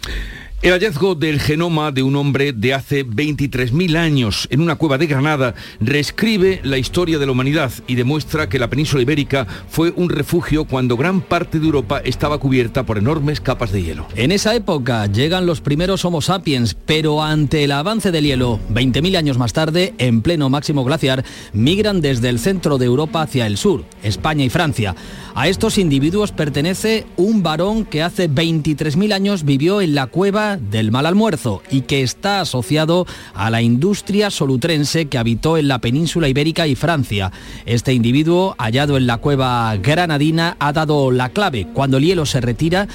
El 0.63 0.73
hallazgo 0.73 1.15
del 1.15 1.41
genoma 1.41 1.91
de 1.91 2.03
un 2.03 2.17
hombre 2.17 2.53
de 2.53 2.75
hace 2.75 3.07
23.000 3.07 3.97
años 3.97 4.47
en 4.51 4.61
una 4.61 4.77
cueva 4.77 4.99
de 4.99 5.07
Granada 5.07 5.55
reescribe 5.81 6.61
la 6.65 6.77
historia 6.77 7.19
de 7.19 7.25
la 7.25 7.33
humanidad 7.33 7.73
y 7.87 7.95
demuestra 7.95 8.47
que 8.47 8.59
la 8.59 8.69
península 8.69 9.01
ibérica 9.01 9.47
fue 9.71 9.91
un 9.97 10.11
refugio 10.11 10.67
cuando 10.67 10.99
gran 10.99 11.23
parte 11.23 11.61
de 11.61 11.65
Europa 11.65 12.03
estaba 12.05 12.37
cubierta 12.37 12.85
por 12.85 12.99
enormes 12.99 13.41
capas 13.41 13.73
de 13.73 13.83
hielo. 13.83 14.07
En 14.17 14.33
esa 14.33 14.55
época 14.55 15.07
llegan 15.07 15.47
los 15.47 15.63
primeros 15.63 16.05
Homo 16.05 16.21
sapiens, 16.21 16.77
pero 16.85 17.23
ante 17.23 17.65
el 17.65 17.73
avance 17.73 18.13
del 18.13 18.27
hielo, 18.27 18.61
20.000 18.71 19.17
años 19.17 19.39
más 19.39 19.55
tarde, 19.55 19.95
en 19.97 20.21
pleno 20.21 20.51
máximo 20.51 20.85
glaciar, 20.85 21.25
migran 21.55 22.03
desde 22.03 22.29
el 22.29 22.39
centro 22.39 22.77
de 22.77 22.85
Europa 22.85 23.23
hacia 23.23 23.47
el 23.47 23.57
sur, 23.57 23.87
España 24.03 24.45
y 24.45 24.51
Francia. 24.51 24.95
A 25.35 25.49
estos 25.49 25.79
individuos 25.79 26.33
pertenece 26.33 27.07
un 27.17 27.43
varón 27.43 27.87
que 27.87 28.03
hace 28.03 28.29
23.000 28.29 29.15
años 29.15 29.45
vivió 29.45 29.81
en 29.81 29.95
la 29.95 30.09
cueva 30.09 30.50
del 30.57 30.91
mal 30.91 31.07
almuerzo 31.07 31.63
y 31.71 31.83
que 31.83 32.03
está 32.03 32.41
asociado 32.41 33.07
a 33.35 33.51
la 33.51 33.63
industria 33.63 34.31
solutrense 34.31 35.07
que 35.07 35.19
habitó 35.19 35.57
en 35.57 35.69
la 35.69 35.81
península 35.81 36.29
ibérica 36.29 36.67
y 36.67 36.75
Francia. 36.75 37.33
Este 37.67 37.93
individuo, 37.93 38.55
hallado 38.59 38.97
en 38.97 39.07
la 39.07 39.19
cueva 39.19 39.77
granadina, 39.77 40.57
ha 40.59 40.73
dado 40.73 41.11
la 41.11 41.29
clave. 41.31 41.67
Cuando 41.73 41.99
el 41.99 42.05
hielo 42.05 42.27
se 42.27 42.41
retira, 42.41 42.89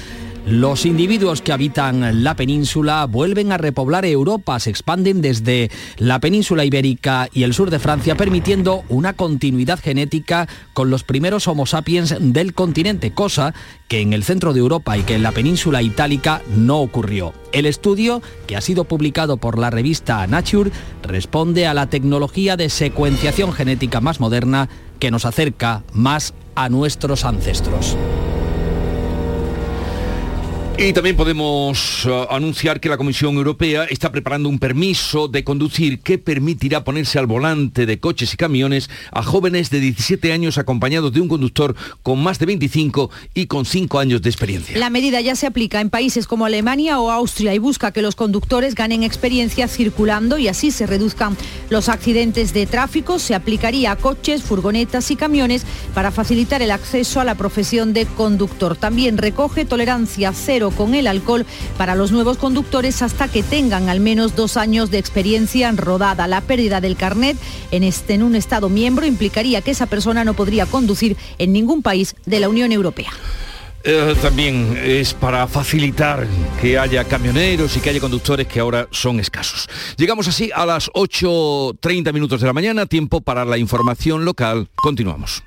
los 0.46 0.86
individuos 0.86 1.42
que 1.42 1.52
habitan 1.52 2.22
la 2.22 2.36
península 2.36 3.04
vuelven 3.06 3.50
a 3.50 3.58
repoblar 3.58 4.04
Europa, 4.04 4.60
se 4.60 4.70
expanden 4.70 5.20
desde 5.20 5.72
la 5.98 6.20
península 6.20 6.64
ibérica 6.64 7.28
y 7.32 7.42
el 7.42 7.52
sur 7.52 7.68
de 7.70 7.80
Francia, 7.80 8.16
permitiendo 8.16 8.84
una 8.88 9.14
continuidad 9.14 9.80
genética 9.80 10.46
con 10.72 10.88
los 10.88 11.02
primeros 11.02 11.48
Homo 11.48 11.66
sapiens 11.66 12.14
del 12.20 12.54
continente, 12.54 13.10
cosa 13.12 13.54
que 13.88 14.00
en 14.00 14.12
el 14.12 14.22
centro 14.22 14.52
de 14.52 14.60
Europa 14.60 14.96
y 14.96 15.02
que 15.02 15.16
en 15.16 15.24
la 15.24 15.32
península 15.32 15.82
itálica 15.82 16.42
no 16.56 16.78
ocurrió. 16.78 17.32
El 17.52 17.66
estudio, 17.66 18.22
que 18.46 18.56
ha 18.56 18.60
sido 18.60 18.84
publicado 18.84 19.38
por 19.38 19.58
la 19.58 19.70
revista 19.70 20.24
Nature, 20.28 20.70
responde 21.02 21.66
a 21.66 21.74
la 21.74 21.88
tecnología 21.88 22.56
de 22.56 22.70
secuenciación 22.70 23.52
genética 23.52 24.00
más 24.00 24.20
moderna 24.20 24.68
que 25.00 25.10
nos 25.10 25.24
acerca 25.24 25.82
más 25.92 26.34
a 26.54 26.68
nuestros 26.68 27.24
ancestros. 27.24 27.96
Y 30.78 30.92
también 30.92 31.16
podemos 31.16 32.04
uh, 32.04 32.26
anunciar 32.28 32.80
que 32.80 32.90
la 32.90 32.98
Comisión 32.98 33.34
Europea 33.36 33.84
está 33.84 34.12
preparando 34.12 34.50
un 34.50 34.58
permiso 34.58 35.26
de 35.26 35.42
conducir 35.42 36.00
que 36.00 36.18
permitirá 36.18 36.84
ponerse 36.84 37.18
al 37.18 37.24
volante 37.24 37.86
de 37.86 37.98
coches 37.98 38.34
y 38.34 38.36
camiones 38.36 38.90
a 39.10 39.22
jóvenes 39.22 39.70
de 39.70 39.80
17 39.80 40.34
años 40.34 40.58
acompañados 40.58 41.14
de 41.14 41.22
un 41.22 41.28
conductor 41.28 41.74
con 42.02 42.22
más 42.22 42.38
de 42.38 42.46
25 42.46 43.10
y 43.32 43.46
con 43.46 43.64
5 43.64 43.98
años 43.98 44.20
de 44.20 44.28
experiencia. 44.28 44.78
La 44.78 44.90
medida 44.90 45.22
ya 45.22 45.34
se 45.34 45.46
aplica 45.46 45.80
en 45.80 45.88
países 45.88 46.26
como 46.26 46.44
Alemania 46.44 47.00
o 47.00 47.10
Austria 47.10 47.54
y 47.54 47.58
busca 47.58 47.90
que 47.90 48.02
los 48.02 48.14
conductores 48.14 48.74
ganen 48.74 49.02
experiencia 49.02 49.68
circulando 49.68 50.36
y 50.36 50.48
así 50.48 50.70
se 50.72 50.86
reduzcan 50.86 51.38
los 51.70 51.88
accidentes 51.88 52.52
de 52.52 52.66
tráfico. 52.66 53.18
Se 53.18 53.34
aplicaría 53.34 53.92
a 53.92 53.96
coches, 53.96 54.42
furgonetas 54.42 55.10
y 55.10 55.16
camiones 55.16 55.64
para 55.94 56.10
facilitar 56.10 56.60
el 56.60 56.70
acceso 56.70 57.18
a 57.18 57.24
la 57.24 57.34
profesión 57.34 57.94
de 57.94 58.04
conductor. 58.04 58.76
También 58.76 59.16
recoge 59.16 59.64
tolerancia 59.64 60.34
cero 60.34 60.65
con 60.70 60.94
el 60.94 61.06
alcohol 61.06 61.46
para 61.76 61.94
los 61.94 62.12
nuevos 62.12 62.38
conductores 62.38 63.02
hasta 63.02 63.28
que 63.28 63.42
tengan 63.42 63.88
al 63.88 64.00
menos 64.00 64.36
dos 64.36 64.56
años 64.56 64.90
de 64.90 64.98
experiencia 64.98 65.70
rodada. 65.72 66.26
La 66.26 66.40
pérdida 66.40 66.80
del 66.80 66.96
carnet 66.96 67.36
en, 67.70 67.84
este, 67.84 68.14
en 68.14 68.22
un 68.22 68.36
Estado 68.36 68.68
miembro 68.68 69.06
implicaría 69.06 69.62
que 69.62 69.70
esa 69.70 69.86
persona 69.86 70.24
no 70.24 70.34
podría 70.34 70.66
conducir 70.66 71.16
en 71.38 71.52
ningún 71.52 71.82
país 71.82 72.16
de 72.24 72.40
la 72.40 72.48
Unión 72.48 72.72
Europea. 72.72 73.10
Eh, 73.88 74.16
también 74.20 74.76
es 74.82 75.14
para 75.14 75.46
facilitar 75.46 76.26
que 76.60 76.76
haya 76.76 77.04
camioneros 77.04 77.76
y 77.76 77.80
que 77.80 77.90
haya 77.90 78.00
conductores 78.00 78.48
que 78.48 78.58
ahora 78.58 78.88
son 78.90 79.20
escasos. 79.20 79.68
Llegamos 79.96 80.26
así 80.26 80.50
a 80.52 80.66
las 80.66 80.90
8.30 80.90 82.12
minutos 82.12 82.40
de 82.40 82.48
la 82.48 82.52
mañana, 82.52 82.86
tiempo 82.86 83.20
para 83.20 83.44
la 83.44 83.58
información 83.58 84.24
local. 84.24 84.68
Continuamos. 84.74 85.45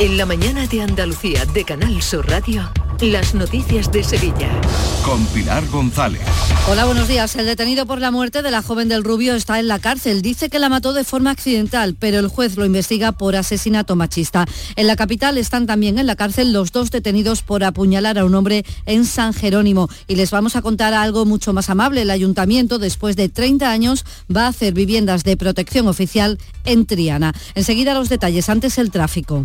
En 0.00 0.16
la 0.16 0.24
mañana 0.24 0.66
de 0.66 0.80
Andalucía 0.80 1.44
de 1.44 1.62
Canal 1.62 2.00
Sur 2.00 2.26
Radio, 2.26 2.72
las 3.02 3.34
noticias 3.34 3.92
de 3.92 4.02
Sevilla. 4.02 4.48
Con 5.04 5.26
Pilar 5.26 5.68
González. 5.68 6.22
Hola, 6.70 6.86
buenos 6.86 7.06
días. 7.06 7.36
El 7.36 7.44
detenido 7.44 7.84
por 7.84 8.00
la 8.00 8.10
muerte 8.10 8.40
de 8.40 8.50
la 8.50 8.62
joven 8.62 8.88
del 8.88 9.04
Rubio 9.04 9.34
está 9.34 9.60
en 9.60 9.68
la 9.68 9.78
cárcel. 9.78 10.22
Dice 10.22 10.48
que 10.48 10.58
la 10.58 10.70
mató 10.70 10.94
de 10.94 11.04
forma 11.04 11.30
accidental, 11.30 11.94
pero 11.98 12.18
el 12.18 12.28
juez 12.28 12.56
lo 12.56 12.64
investiga 12.64 13.12
por 13.12 13.36
asesinato 13.36 13.94
machista. 13.94 14.46
En 14.74 14.86
la 14.86 14.96
capital 14.96 15.36
están 15.36 15.66
también 15.66 15.98
en 15.98 16.06
la 16.06 16.16
cárcel 16.16 16.54
los 16.54 16.72
dos 16.72 16.90
detenidos 16.90 17.42
por 17.42 17.62
apuñalar 17.62 18.18
a 18.18 18.24
un 18.24 18.34
hombre 18.34 18.64
en 18.86 19.04
San 19.04 19.34
Jerónimo. 19.34 19.90
Y 20.08 20.14
les 20.14 20.30
vamos 20.30 20.56
a 20.56 20.62
contar 20.62 20.94
algo 20.94 21.26
mucho 21.26 21.52
más 21.52 21.68
amable. 21.68 22.00
El 22.00 22.10
ayuntamiento, 22.10 22.78
después 22.78 23.16
de 23.16 23.28
30 23.28 23.70
años, 23.70 24.06
va 24.34 24.46
a 24.46 24.48
hacer 24.48 24.72
viviendas 24.72 25.24
de 25.24 25.36
protección 25.36 25.88
oficial 25.88 26.38
en 26.64 26.86
Triana. 26.86 27.34
Enseguida 27.54 27.92
los 27.92 28.08
detalles. 28.08 28.48
Antes 28.48 28.78
el 28.78 28.90
tráfico. 28.90 29.44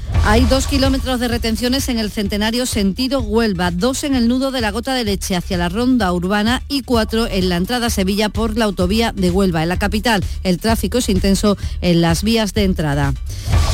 Hay 0.23 0.45
dos 0.45 0.67
kilómetros 0.67 1.19
de 1.19 1.27
retenciones 1.27 1.89
en 1.89 1.97
el 1.97 2.11
centenario 2.11 2.65
sentido 2.65 3.21
Huelva, 3.21 3.71
dos 3.71 4.03
en 4.03 4.15
el 4.15 4.27
nudo 4.27 4.51
de 4.51 4.61
la 4.61 4.71
gota 4.71 4.93
de 4.93 5.03
leche 5.03 5.35
hacia 5.35 5.57
la 5.57 5.67
ronda 5.67 6.13
urbana 6.13 6.61
y 6.67 6.83
cuatro 6.83 7.27
en 7.27 7.49
la 7.49 7.57
entrada 7.57 7.87
a 7.87 7.89
Sevilla 7.89 8.29
por 8.29 8.57
la 8.57 8.65
autovía 8.65 9.13
de 9.13 9.31
Huelva. 9.31 9.63
En 9.63 9.69
la 9.69 9.79
capital 9.79 10.23
el 10.43 10.59
tráfico 10.59 10.99
es 10.99 11.09
intenso 11.09 11.57
en 11.81 12.01
las 12.01 12.23
vías 12.23 12.53
de 12.53 12.63
entrada. 12.63 13.13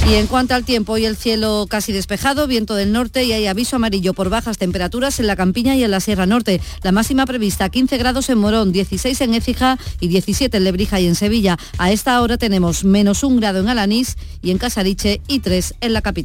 Y 0.09 0.13
en 0.15 0.27
cuanto 0.27 0.55
al 0.55 0.63
tiempo, 0.63 0.93
hoy 0.93 1.05
el 1.05 1.17
cielo 1.17 1.67
casi 1.69 1.91
despejado, 1.91 2.47
viento 2.47 2.75
del 2.75 2.93
norte 2.93 3.25
y 3.25 3.33
hay 3.33 3.45
aviso 3.45 3.75
amarillo 3.75 4.13
por 4.13 4.29
bajas 4.29 4.57
temperaturas 4.57 5.19
en 5.19 5.27
la 5.27 5.35
Campiña 5.35 5.75
y 5.75 5.83
en 5.83 5.91
la 5.91 5.99
Sierra 5.99 6.25
Norte. 6.25 6.61
La 6.81 6.93
máxima 6.93 7.25
prevista 7.25 7.67
15 7.67 7.97
grados 7.97 8.29
en 8.29 8.37
Morón, 8.37 8.71
16 8.71 9.19
en 9.19 9.33
Écija 9.33 9.77
y 9.99 10.07
17 10.07 10.55
en 10.55 10.63
Lebrija 10.63 11.01
y 11.01 11.07
en 11.07 11.15
Sevilla. 11.15 11.57
A 11.77 11.91
esta 11.91 12.21
hora 12.21 12.37
tenemos 12.37 12.85
menos 12.85 13.23
un 13.23 13.37
grado 13.37 13.59
en 13.59 13.67
Alanís 13.67 14.17
y 14.41 14.51
en 14.51 14.59
Casariche 14.59 15.19
y 15.27 15.39
3 15.39 15.75
en 15.81 15.91
la 15.91 16.01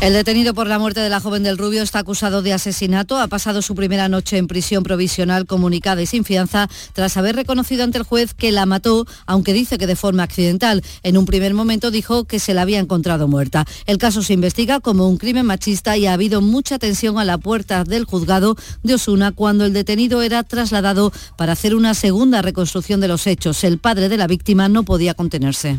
El 0.00 0.14
detenido 0.14 0.54
por 0.54 0.66
la 0.66 0.78
muerte 0.78 1.00
de 1.00 1.10
la 1.10 1.20
joven 1.20 1.42
del 1.42 1.58
Rubio 1.58 1.82
está 1.82 1.98
acusado 1.98 2.40
de 2.40 2.54
asesinato. 2.54 3.18
Ha 3.18 3.28
pasado 3.28 3.60
su 3.60 3.74
primera 3.74 4.08
noche 4.08 4.38
en 4.38 4.46
prisión 4.46 4.82
provisional 4.82 5.44
comunicada 5.44 6.00
y 6.00 6.06
sin 6.06 6.24
fianza 6.24 6.70
tras 6.94 7.18
haber 7.18 7.36
reconocido 7.36 7.84
ante 7.84 7.98
el 7.98 8.04
juez 8.04 8.32
que 8.32 8.50
la 8.50 8.64
mató, 8.64 9.06
aunque 9.26 9.52
dice 9.52 9.76
que 9.76 9.86
de 9.86 9.96
forma 9.96 10.22
accidental. 10.22 10.82
En 11.02 11.18
un 11.18 11.26
primer 11.26 11.52
momento 11.52 11.90
dijo 11.90 12.24
que 12.24 12.38
se 12.38 12.54
la 12.54 12.62
había 12.62 12.78
encontrado 12.78 13.28
muerta. 13.28 13.66
El 13.84 13.98
caso 13.98 14.22
se 14.22 14.32
investiga 14.32 14.80
como 14.80 15.06
un 15.06 15.18
crimen 15.18 15.44
machista 15.44 15.98
y 15.98 16.06
ha 16.06 16.14
habido 16.14 16.40
mucha 16.40 16.78
tensión 16.78 17.18
a 17.18 17.26
la 17.26 17.36
puerta 17.36 17.84
del 17.84 18.06
juzgado 18.06 18.56
de 18.82 18.94
Osuna 18.94 19.32
cuando 19.32 19.66
el 19.66 19.74
detenido 19.74 20.22
era 20.22 20.44
trasladado 20.44 21.12
para 21.36 21.52
hacer 21.52 21.74
una 21.74 21.92
segunda 21.92 22.40
reconstrucción 22.40 23.02
de 23.02 23.08
los 23.08 23.26
hechos. 23.26 23.64
El 23.64 23.76
padre 23.76 24.08
de 24.08 24.16
la 24.16 24.26
víctima 24.26 24.70
no 24.70 24.82
podía 24.82 25.12
contenerse. 25.12 25.78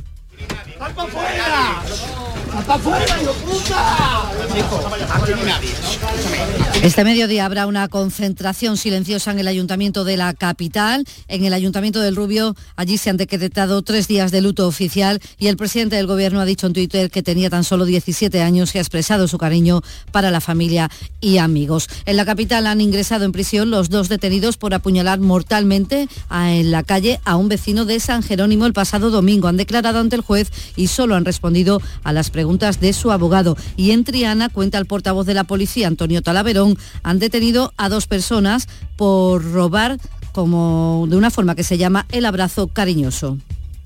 Este 6.84 7.04
mediodía 7.04 7.46
habrá 7.46 7.68
una 7.68 7.88
concentración 7.88 8.78
silenciosa 8.78 9.32
en 9.32 9.40
el 9.40 9.48
ayuntamiento 9.48 10.04
de 10.04 10.18
la 10.18 10.34
capital. 10.34 11.06
En 11.28 11.46
el 11.46 11.54
ayuntamiento 11.54 12.00
del 12.02 12.16
Rubio, 12.16 12.56
allí 12.76 12.98
se 12.98 13.10
han 13.10 13.18
decretado 13.18 13.82
tres 13.82 14.08
días 14.08 14.32
de 14.32 14.42
luto 14.42 14.68
oficial 14.68 15.20
y 15.40 15.48
el 15.48 15.58
presidente 15.58 15.96
del 15.96 16.08
gobierno 16.08 16.40
ha 16.40 16.46
dicho 16.46 16.68
en 16.68 16.74
Twitter 16.74 17.10
que 17.10 17.24
tenía 17.24 17.50
tan 17.50 17.64
solo 17.64 17.86
17 17.86 18.42
años 18.42 18.74
y 18.74 18.78
ha 18.78 18.82
expresado 18.82 19.28
su 19.28 19.38
cariño 19.38 19.82
para 20.12 20.32
la 20.32 20.42
familia 20.42 20.90
y 21.20 21.38
amigos. 21.38 21.88
En 22.06 22.18
la 22.18 22.26
capital 22.26 22.68
han 22.68 22.82
ingresado 22.82 23.26
en 23.26 23.32
prisión 23.32 23.70
los 23.70 23.90
dos 23.90 24.10
detenidos 24.10 24.58
por 24.58 24.74
apuñalar 24.74 25.20
mortalmente 25.20 26.08
en 26.32 26.72
la 26.72 26.84
calle 26.84 27.20
a 27.26 27.38
un 27.38 27.48
vecino 27.50 27.86
de 27.86 28.00
San 28.00 28.24
Jerónimo 28.24 28.66
el 28.66 28.74
pasado 28.74 29.10
domingo. 29.10 29.48
Han 29.48 29.58
declarado 29.58 30.00
ante 30.00 30.16
el 30.16 30.22
juez 30.22 30.52
y 30.76 30.88
solo 30.88 31.16
han 31.16 31.26
respondido 31.26 31.82
a 32.04 32.14
las 32.14 32.30
preguntas 32.30 32.51
de 32.60 32.94
su 32.94 33.12
abogado. 33.12 33.58
Y 33.76 33.92
en 33.92 34.04
Triana, 34.04 34.50
cuenta 34.50 34.78
el 34.78 34.86
portavoz 34.86 35.26
de 35.26 35.34
la 35.34 35.46
policía, 35.46 35.88
Antonio 35.88 36.22
Talaverón, 36.22 36.78
han 37.04 37.20
detenido 37.20 37.74
a 37.78 37.90
dos 37.90 38.08
personas 38.08 38.68
por 38.98 39.44
robar 39.44 39.98
como 40.32 41.06
de 41.10 41.18
una 41.18 41.32
forma 41.32 41.56
que 41.56 41.64
se 41.64 41.78
llama 41.78 42.06
el 42.12 42.26
abrazo 42.26 42.68
cariñoso. 42.68 43.38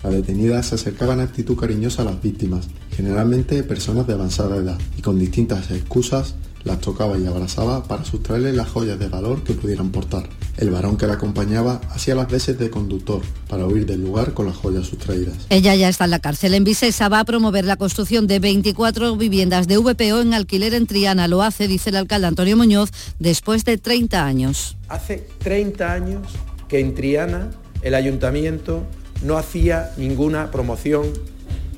Las 0.04 0.14
detenidas 0.14 0.68
se 0.68 0.76
acercaban 0.76 1.20
a 1.20 1.24
actitud 1.24 1.58
cariñosa 1.58 2.02
a 2.02 2.06
las 2.06 2.22
víctimas, 2.22 2.68
generalmente 2.96 3.64
personas 3.64 4.06
de 4.06 4.14
avanzada 4.14 4.58
edad, 4.58 4.78
y 4.98 5.02
con 5.02 5.18
distintas 5.18 5.72
excusas 5.72 6.36
las 6.66 6.82
tocaba 6.82 7.18
y 7.18 7.26
abrazaba 7.26 7.84
para 7.84 8.04
sustraerle 8.04 8.52
las 8.52 8.68
joyas 8.68 9.00
de 9.00 9.08
valor 9.08 9.44
que 9.44 9.54
pudieran 9.54 9.92
portar. 9.92 10.28
El 10.58 10.72
varón 10.72 10.98
que 10.98 11.06
la 11.06 11.14
acompañaba 11.14 11.80
hacía 11.92 12.16
las 12.16 12.28
veces 12.28 12.58
de 12.58 12.70
conductor 12.70 13.22
para 13.48 13.66
huir 13.66 13.86
del 13.86 14.02
lugar 14.02 14.34
con 14.34 14.48
las 14.48 14.56
joyas 14.56 14.88
sustraídas. 14.88 15.36
Ella 15.50 15.76
ya 15.76 15.90
está 15.90 16.06
en 16.06 16.12
la 16.12 16.20
cárcel. 16.20 16.56
En 16.56 16.64
Visesa 16.64 17.08
va 17.08 17.20
a 17.20 17.26
promover 17.26 17.66
la 17.66 17.78
construcción 17.78 18.26
de 18.26 18.40
24 18.40 19.16
viviendas 19.16 19.68
de 19.68 19.78
VPO 19.78 20.22
en 20.22 20.34
alquiler 20.34 20.74
en 20.74 20.88
Triana. 20.88 21.28
Lo 21.28 21.44
hace, 21.44 21.68
dice 21.68 21.92
el 21.92 21.98
alcalde 21.98 22.28
Antonio 22.28 22.58
Muñoz, 22.58 22.90
después 23.20 23.64
de 23.64 23.78
30 23.78 24.26
años. 24.26 24.76
Hace 24.90 25.28
30 25.40 25.94
años 25.94 26.28
que 26.68 26.80
en 26.80 26.96
Triana 26.96 27.52
el 27.84 27.94
ayuntamiento 27.94 28.84
no 29.24 29.38
hacía 29.38 29.92
ninguna 29.98 30.50
promoción 30.50 31.06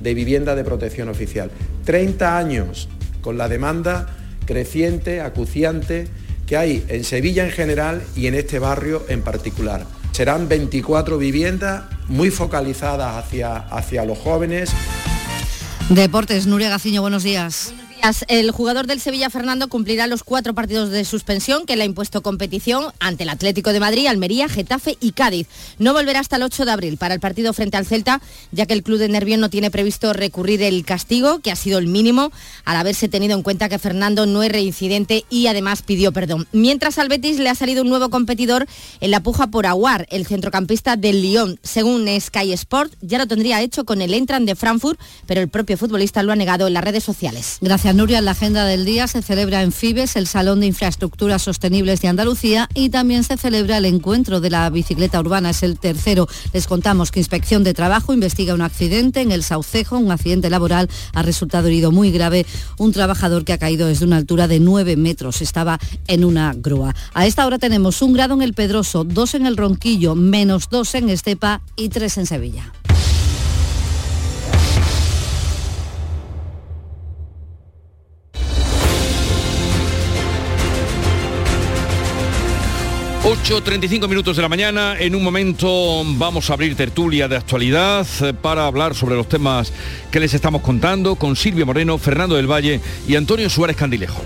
de 0.00 0.14
vivienda 0.14 0.54
de 0.54 0.64
protección 0.64 1.08
oficial. 1.10 1.50
30 1.84 2.38
años 2.38 2.88
con 3.20 3.36
la 3.36 3.48
demanda 3.48 4.17
creciente, 4.48 5.20
acuciante, 5.20 6.08
que 6.46 6.56
hay 6.56 6.82
en 6.88 7.04
Sevilla 7.04 7.44
en 7.44 7.52
general 7.52 8.02
y 8.16 8.28
en 8.28 8.34
este 8.34 8.58
barrio 8.58 9.04
en 9.10 9.20
particular. 9.20 9.84
Serán 10.12 10.48
24 10.48 11.18
viviendas 11.18 11.84
muy 12.08 12.30
focalizadas 12.30 13.22
hacia, 13.22 13.56
hacia 13.56 14.06
los 14.06 14.18
jóvenes. 14.18 14.70
Deportes, 15.90 16.46
Nuria 16.46 16.70
Gaciño, 16.70 17.02
buenos 17.02 17.24
días. 17.24 17.74
El 18.28 18.50
jugador 18.52 18.86
del 18.86 19.00
Sevilla, 19.00 19.28
Fernando, 19.28 19.68
cumplirá 19.68 20.06
los 20.06 20.22
cuatro 20.22 20.54
partidos 20.54 20.90
de 20.90 21.04
suspensión 21.04 21.66
que 21.66 21.76
le 21.76 21.82
ha 21.82 21.86
impuesto 21.86 22.22
competición 22.22 22.92
ante 23.00 23.24
el 23.24 23.28
Atlético 23.28 23.72
de 23.72 23.80
Madrid, 23.80 24.06
Almería, 24.06 24.48
Getafe 24.48 24.96
y 25.00 25.12
Cádiz. 25.12 25.48
No 25.78 25.92
volverá 25.92 26.20
hasta 26.20 26.36
el 26.36 26.42
8 26.42 26.64
de 26.64 26.70
abril 26.70 26.96
para 26.96 27.14
el 27.14 27.20
partido 27.20 27.52
frente 27.52 27.76
al 27.76 27.86
Celta, 27.86 28.20
ya 28.52 28.66
que 28.66 28.74
el 28.74 28.82
club 28.82 28.98
de 28.98 29.08
Nervión 29.08 29.40
no 29.40 29.50
tiene 29.50 29.70
previsto 29.70 30.12
recurrir 30.12 30.62
el 30.62 30.84
castigo, 30.84 31.40
que 31.40 31.50
ha 31.50 31.56
sido 31.56 31.78
el 31.78 31.86
mínimo, 31.86 32.30
al 32.64 32.76
haberse 32.76 33.08
tenido 33.08 33.36
en 33.36 33.42
cuenta 33.42 33.68
que 33.68 33.78
Fernando 33.78 34.26
no 34.26 34.42
es 34.42 34.52
reincidente 34.52 35.24
y 35.28 35.48
además 35.48 35.82
pidió 35.82 36.12
perdón. 36.12 36.46
Mientras 36.52 36.98
al 36.98 37.08
Betis 37.08 37.38
le 37.38 37.50
ha 37.50 37.54
salido 37.54 37.82
un 37.82 37.88
nuevo 37.88 38.10
competidor 38.10 38.66
en 39.00 39.10
la 39.10 39.22
puja 39.22 39.48
por 39.48 39.66
Aguar, 39.66 40.06
el 40.10 40.26
centrocampista 40.26 40.96
del 40.96 41.20
Lyon. 41.20 41.58
Según 41.62 42.06
Sky 42.20 42.52
Sport, 42.52 42.94
ya 43.00 43.18
lo 43.18 43.26
tendría 43.26 43.60
hecho 43.60 43.84
con 43.84 44.00
el 44.02 44.14
Entran 44.14 44.46
de 44.46 44.54
Frankfurt, 44.54 45.00
pero 45.26 45.40
el 45.40 45.48
propio 45.48 45.76
futbolista 45.76 46.22
lo 46.22 46.32
ha 46.32 46.36
negado 46.36 46.66
en 46.68 46.74
las 46.74 46.84
redes 46.84 47.02
sociales. 47.02 47.58
Gracias. 47.60 47.87
Nuria. 47.92 48.18
En 48.18 48.24
la 48.24 48.32
agenda 48.32 48.64
del 48.64 48.84
día 48.84 49.06
se 49.06 49.22
celebra 49.22 49.62
en 49.62 49.72
Fibes 49.72 50.16
el 50.16 50.26
Salón 50.26 50.60
de 50.60 50.66
Infraestructuras 50.66 51.42
Sostenibles 51.42 52.00
de 52.00 52.08
Andalucía 52.08 52.68
y 52.74 52.90
también 52.90 53.24
se 53.24 53.36
celebra 53.36 53.78
el 53.78 53.86
encuentro 53.86 54.40
de 54.40 54.50
la 54.50 54.68
bicicleta 54.68 55.18
urbana. 55.18 55.50
Es 55.50 55.62
el 55.62 55.78
tercero. 55.78 56.28
Les 56.52 56.66
contamos 56.66 57.10
que 57.10 57.20
Inspección 57.20 57.64
de 57.64 57.74
Trabajo 57.74 58.12
investiga 58.12 58.52
un 58.54 58.62
accidente 58.62 59.20
en 59.20 59.32
el 59.32 59.42
Saucejo, 59.42 59.96
un 59.96 60.12
accidente 60.12 60.50
laboral. 60.50 60.90
Ha 61.14 61.22
resultado 61.22 61.68
herido 61.68 61.90
muy 61.90 62.10
grave 62.10 62.46
un 62.76 62.92
trabajador 62.92 63.44
que 63.44 63.52
ha 63.52 63.58
caído 63.58 63.88
desde 63.88 64.04
una 64.04 64.16
altura 64.16 64.48
de 64.48 64.60
9 64.60 64.96
metros. 64.96 65.40
Estaba 65.40 65.78
en 66.06 66.24
una 66.24 66.52
grúa. 66.54 66.94
A 67.14 67.26
esta 67.26 67.46
hora 67.46 67.58
tenemos 67.58 68.02
un 68.02 68.12
grado 68.12 68.34
en 68.34 68.42
el 68.42 68.54
Pedroso, 68.54 69.04
dos 69.04 69.34
en 69.34 69.46
el 69.46 69.56
Ronquillo, 69.56 70.14
menos 70.14 70.68
dos 70.68 70.94
en 70.94 71.08
Estepa 71.08 71.62
y 71.76 71.88
tres 71.88 72.18
en 72.18 72.26
Sevilla. 72.26 72.72
8.35 83.28 84.08
minutos 84.08 84.36
de 84.36 84.42
la 84.42 84.48
mañana. 84.48 84.96
En 84.98 85.14
un 85.14 85.22
momento 85.22 86.02
vamos 86.16 86.48
a 86.48 86.54
abrir 86.54 86.74
tertulia 86.74 87.28
de 87.28 87.36
actualidad 87.36 88.06
eh, 88.22 88.32
para 88.32 88.64
hablar 88.64 88.94
sobre 88.94 89.16
los 89.16 89.28
temas 89.28 89.70
que 90.10 90.18
les 90.18 90.32
estamos 90.32 90.62
contando 90.62 91.14
con 91.14 91.36
Silvia 91.36 91.66
Moreno, 91.66 91.98
Fernando 91.98 92.36
del 92.36 92.50
Valle 92.50 92.80
y 93.06 93.16
Antonio 93.16 93.50
Suárez 93.50 93.76
Candilejo. 93.76 94.22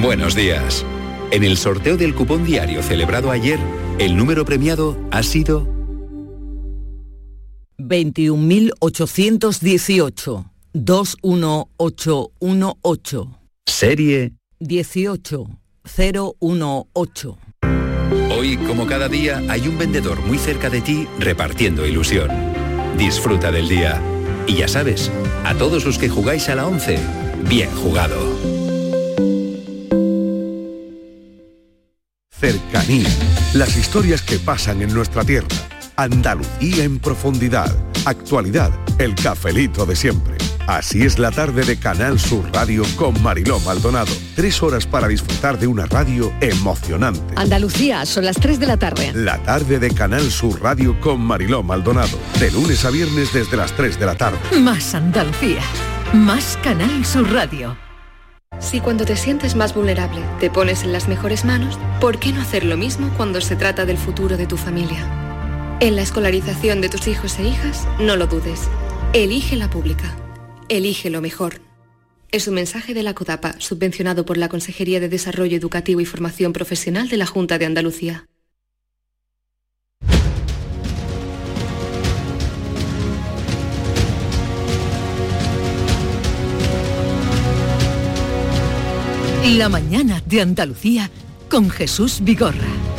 Buenos 0.00 0.36
días. 0.36 0.86
En 1.32 1.42
el 1.42 1.56
sorteo 1.56 1.96
del 1.96 2.14
cupón 2.14 2.44
diario 2.44 2.80
celebrado 2.80 3.32
ayer, 3.32 3.58
el 3.98 4.16
número 4.16 4.44
premiado 4.44 4.96
ha 5.10 5.24
sido 5.24 5.77
21.818. 7.78 10.50
21818. 10.74 13.38
Serie 13.66 14.34
18018. 14.60 17.38
Hoy, 18.30 18.58
como 18.58 18.86
cada 18.86 19.08
día, 19.08 19.42
hay 19.48 19.66
un 19.66 19.78
vendedor 19.78 20.20
muy 20.20 20.38
cerca 20.38 20.70
de 20.70 20.80
ti 20.80 21.08
repartiendo 21.18 21.84
ilusión. 21.86 22.30
Disfruta 22.96 23.50
del 23.50 23.68
día. 23.68 24.00
Y 24.46 24.54
ya 24.56 24.68
sabes, 24.68 25.10
a 25.44 25.54
todos 25.54 25.84
los 25.84 25.98
que 25.98 26.08
jugáis 26.08 26.48
a 26.48 26.54
la 26.54 26.64
11, 26.66 26.98
bien 27.48 27.70
jugado. 27.70 28.16
Cercanía. 32.30 33.08
Las 33.54 33.76
historias 33.76 34.22
que 34.22 34.38
pasan 34.38 34.82
en 34.82 34.94
nuestra 34.94 35.24
tierra. 35.24 35.48
Andalucía 35.98 36.84
en 36.84 37.00
profundidad. 37.00 37.76
Actualidad. 38.04 38.70
El 39.00 39.16
cafelito 39.16 39.84
de 39.84 39.96
siempre. 39.96 40.36
Así 40.68 41.02
es 41.02 41.18
la 41.18 41.32
tarde 41.32 41.64
de 41.64 41.76
Canal 41.76 42.20
Sur 42.20 42.48
Radio 42.52 42.84
con 42.94 43.20
Mariló 43.20 43.58
Maldonado. 43.58 44.12
Tres 44.36 44.62
horas 44.62 44.86
para 44.86 45.08
disfrutar 45.08 45.58
de 45.58 45.66
una 45.66 45.86
radio 45.86 46.32
emocionante. 46.40 47.34
Andalucía, 47.34 48.06
son 48.06 48.26
las 48.26 48.36
3 48.36 48.60
de 48.60 48.66
la 48.68 48.76
tarde. 48.76 49.10
La 49.12 49.42
tarde 49.42 49.80
de 49.80 49.90
Canal 49.90 50.30
Sur 50.30 50.62
Radio 50.62 51.00
con 51.00 51.20
Mariló 51.20 51.64
Maldonado. 51.64 52.16
De 52.38 52.52
lunes 52.52 52.84
a 52.84 52.90
viernes 52.90 53.32
desde 53.32 53.56
las 53.56 53.72
3 53.72 53.98
de 53.98 54.06
la 54.06 54.14
tarde. 54.14 54.38
Más 54.60 54.94
Andalucía. 54.94 55.62
Más 56.12 56.56
Canal 56.62 57.04
Sur 57.04 57.28
Radio. 57.32 57.76
Si 58.60 58.78
cuando 58.78 59.04
te 59.04 59.16
sientes 59.16 59.56
más 59.56 59.74
vulnerable 59.74 60.20
te 60.38 60.48
pones 60.48 60.84
en 60.84 60.92
las 60.92 61.08
mejores 61.08 61.44
manos, 61.44 61.76
¿por 62.00 62.20
qué 62.20 62.32
no 62.32 62.40
hacer 62.40 62.64
lo 62.64 62.76
mismo 62.76 63.10
cuando 63.16 63.40
se 63.40 63.56
trata 63.56 63.84
del 63.84 63.98
futuro 63.98 64.36
de 64.36 64.46
tu 64.46 64.56
familia? 64.56 65.27
En 65.80 65.94
la 65.94 66.02
escolarización 66.02 66.80
de 66.80 66.88
tus 66.88 67.06
hijos 67.06 67.38
e 67.38 67.44
hijas, 67.44 67.86
no 68.00 68.16
lo 68.16 68.26
dudes. 68.26 68.62
Elige 69.12 69.54
la 69.54 69.70
pública. 69.70 70.16
Elige 70.68 71.08
lo 71.08 71.20
mejor. 71.20 71.60
Es 72.32 72.48
un 72.48 72.54
mensaje 72.54 72.94
de 72.94 73.04
la 73.04 73.14
CODAPA, 73.14 73.60
subvencionado 73.60 74.26
por 74.26 74.38
la 74.38 74.48
Consejería 74.48 74.98
de 74.98 75.08
Desarrollo 75.08 75.56
Educativo 75.56 76.00
y 76.00 76.04
Formación 76.04 76.52
Profesional 76.52 77.08
de 77.08 77.16
la 77.16 77.26
Junta 77.26 77.58
de 77.58 77.66
Andalucía. 77.66 78.26
La 89.56 89.68
mañana 89.68 90.20
de 90.26 90.40
Andalucía 90.40 91.08
con 91.48 91.70
Jesús 91.70 92.18
Vigorra. 92.20 92.97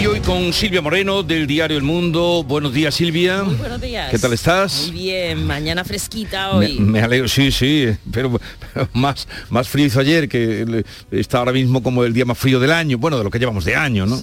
Y 0.00 0.06
hoy 0.06 0.20
con 0.20 0.50
Silvia 0.54 0.80
Moreno 0.80 1.22
del 1.22 1.46
diario 1.46 1.76
El 1.76 1.82
Mundo. 1.82 2.42
Buenos 2.42 2.72
días, 2.72 2.94
Silvia. 2.94 3.42
Muy 3.42 3.56
buenos 3.56 3.78
días. 3.82 4.10
¿Qué 4.10 4.18
tal 4.18 4.32
estás? 4.32 4.84
Muy 4.86 5.02
bien, 5.02 5.46
mañana 5.46 5.84
fresquita 5.84 6.54
Me, 6.54 6.66
hoy. 6.66 6.80
me 6.80 7.02
alegro, 7.02 7.28
sí, 7.28 7.52
sí, 7.52 7.86
pero, 8.10 8.40
pero 8.72 8.88
más, 8.94 9.28
más 9.50 9.68
frío 9.68 9.84
hizo 9.84 10.00
ayer, 10.00 10.26
que 10.26 10.84
está 11.10 11.38
ahora 11.40 11.52
mismo 11.52 11.82
como 11.82 12.02
el 12.04 12.14
día 12.14 12.24
más 12.24 12.38
frío 12.38 12.58
del 12.58 12.72
año, 12.72 12.96
bueno, 12.96 13.18
de 13.18 13.24
lo 13.24 13.30
que 13.30 13.38
llevamos 13.38 13.66
de 13.66 13.76
año, 13.76 14.06
¿no? 14.06 14.18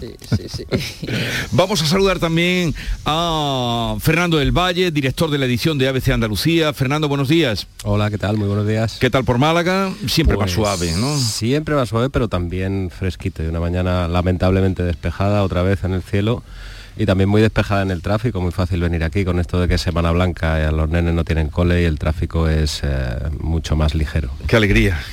Vamos 1.51 1.79
a 1.83 1.85
saludar 1.85 2.17
también 2.17 2.73
a 3.05 3.95
Fernando 3.99 4.37
del 4.37 4.51
Valle, 4.51 4.89
director 4.89 5.29
de 5.29 5.37
la 5.37 5.45
edición 5.45 5.77
de 5.77 5.87
ABC 5.89 6.09
Andalucía. 6.09 6.73
Fernando, 6.73 7.07
buenos 7.07 7.27
días. 7.29 7.67
Hola, 7.83 8.09
¿qué 8.09 8.17
tal? 8.17 8.35
Muy 8.37 8.47
buenos 8.47 8.67
días. 8.67 8.97
¿Qué 8.99 9.11
tal 9.11 9.25
por 9.25 9.37
Málaga? 9.37 9.93
Siempre 10.07 10.37
más 10.37 10.45
Pues, 10.45 10.53
suave, 10.55 10.91
¿no? 10.97 11.15
Siempre 11.19 11.75
más 11.75 11.89
suave, 11.89 12.09
pero 12.09 12.27
también 12.27 12.89
fresquito. 12.89 13.43
Y 13.43 13.45
una 13.47 13.59
mañana 13.59 14.07
lamentablemente 14.07 14.81
despejada 14.81 15.43
otra 15.43 15.61
vez 15.61 15.66
en 15.83 15.93
el 15.93 16.01
cielo. 16.01 16.43
Y 16.99 17.05
también 17.05 17.29
muy 17.29 17.43
despejada 17.43 17.83
en 17.83 17.91
el 17.91 18.01
tráfico, 18.01 18.41
muy 18.41 18.51
fácil 18.51 18.81
venir 18.81 19.03
aquí 19.03 19.23
con 19.23 19.39
esto 19.39 19.59
de 19.59 19.67
que 19.67 19.75
es 19.75 19.81
Semana 19.81 20.09
Blanca, 20.09 20.59
y 20.59 20.75
los 20.75 20.89
nenes 20.89 21.13
no 21.13 21.23
tienen 21.23 21.49
cole 21.49 21.83
y 21.83 21.85
el 21.85 21.99
tráfico 21.99 22.49
es 22.49 22.81
eh, 22.83 23.19
mucho 23.39 23.75
más 23.75 23.93
ligero. 23.93 24.31
Qué 24.47 24.55
alegría. 24.55 24.99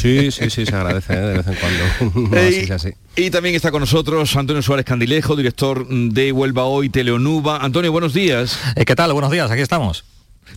Sí, 0.00 0.32
sí, 0.32 0.50
sí, 0.50 0.66
se 0.66 0.74
agradece 0.74 1.12
¿eh? 1.12 1.20
de 1.20 1.34
vez 1.38 1.46
en 1.46 1.54
cuando. 1.54 2.28
No, 2.30 2.36
así 2.36 2.56
Ey, 2.56 2.66
sea 2.66 2.76
así. 2.76 2.90
Y 3.14 3.30
también 3.30 3.54
está 3.54 3.70
con 3.70 3.80
nosotros 3.80 4.34
Antonio 4.34 4.62
Suárez 4.62 4.84
Candilejo, 4.84 5.36
director 5.36 5.86
de 5.86 6.32
Huelva 6.32 6.64
Hoy, 6.64 6.88
Teleonuba. 6.88 7.58
Antonio, 7.58 7.92
buenos 7.92 8.14
días. 8.14 8.58
Eh, 8.74 8.84
¿Qué 8.84 8.96
tal? 8.96 9.12
Buenos 9.12 9.30
días, 9.30 9.50
aquí 9.50 9.62
estamos. 9.62 10.04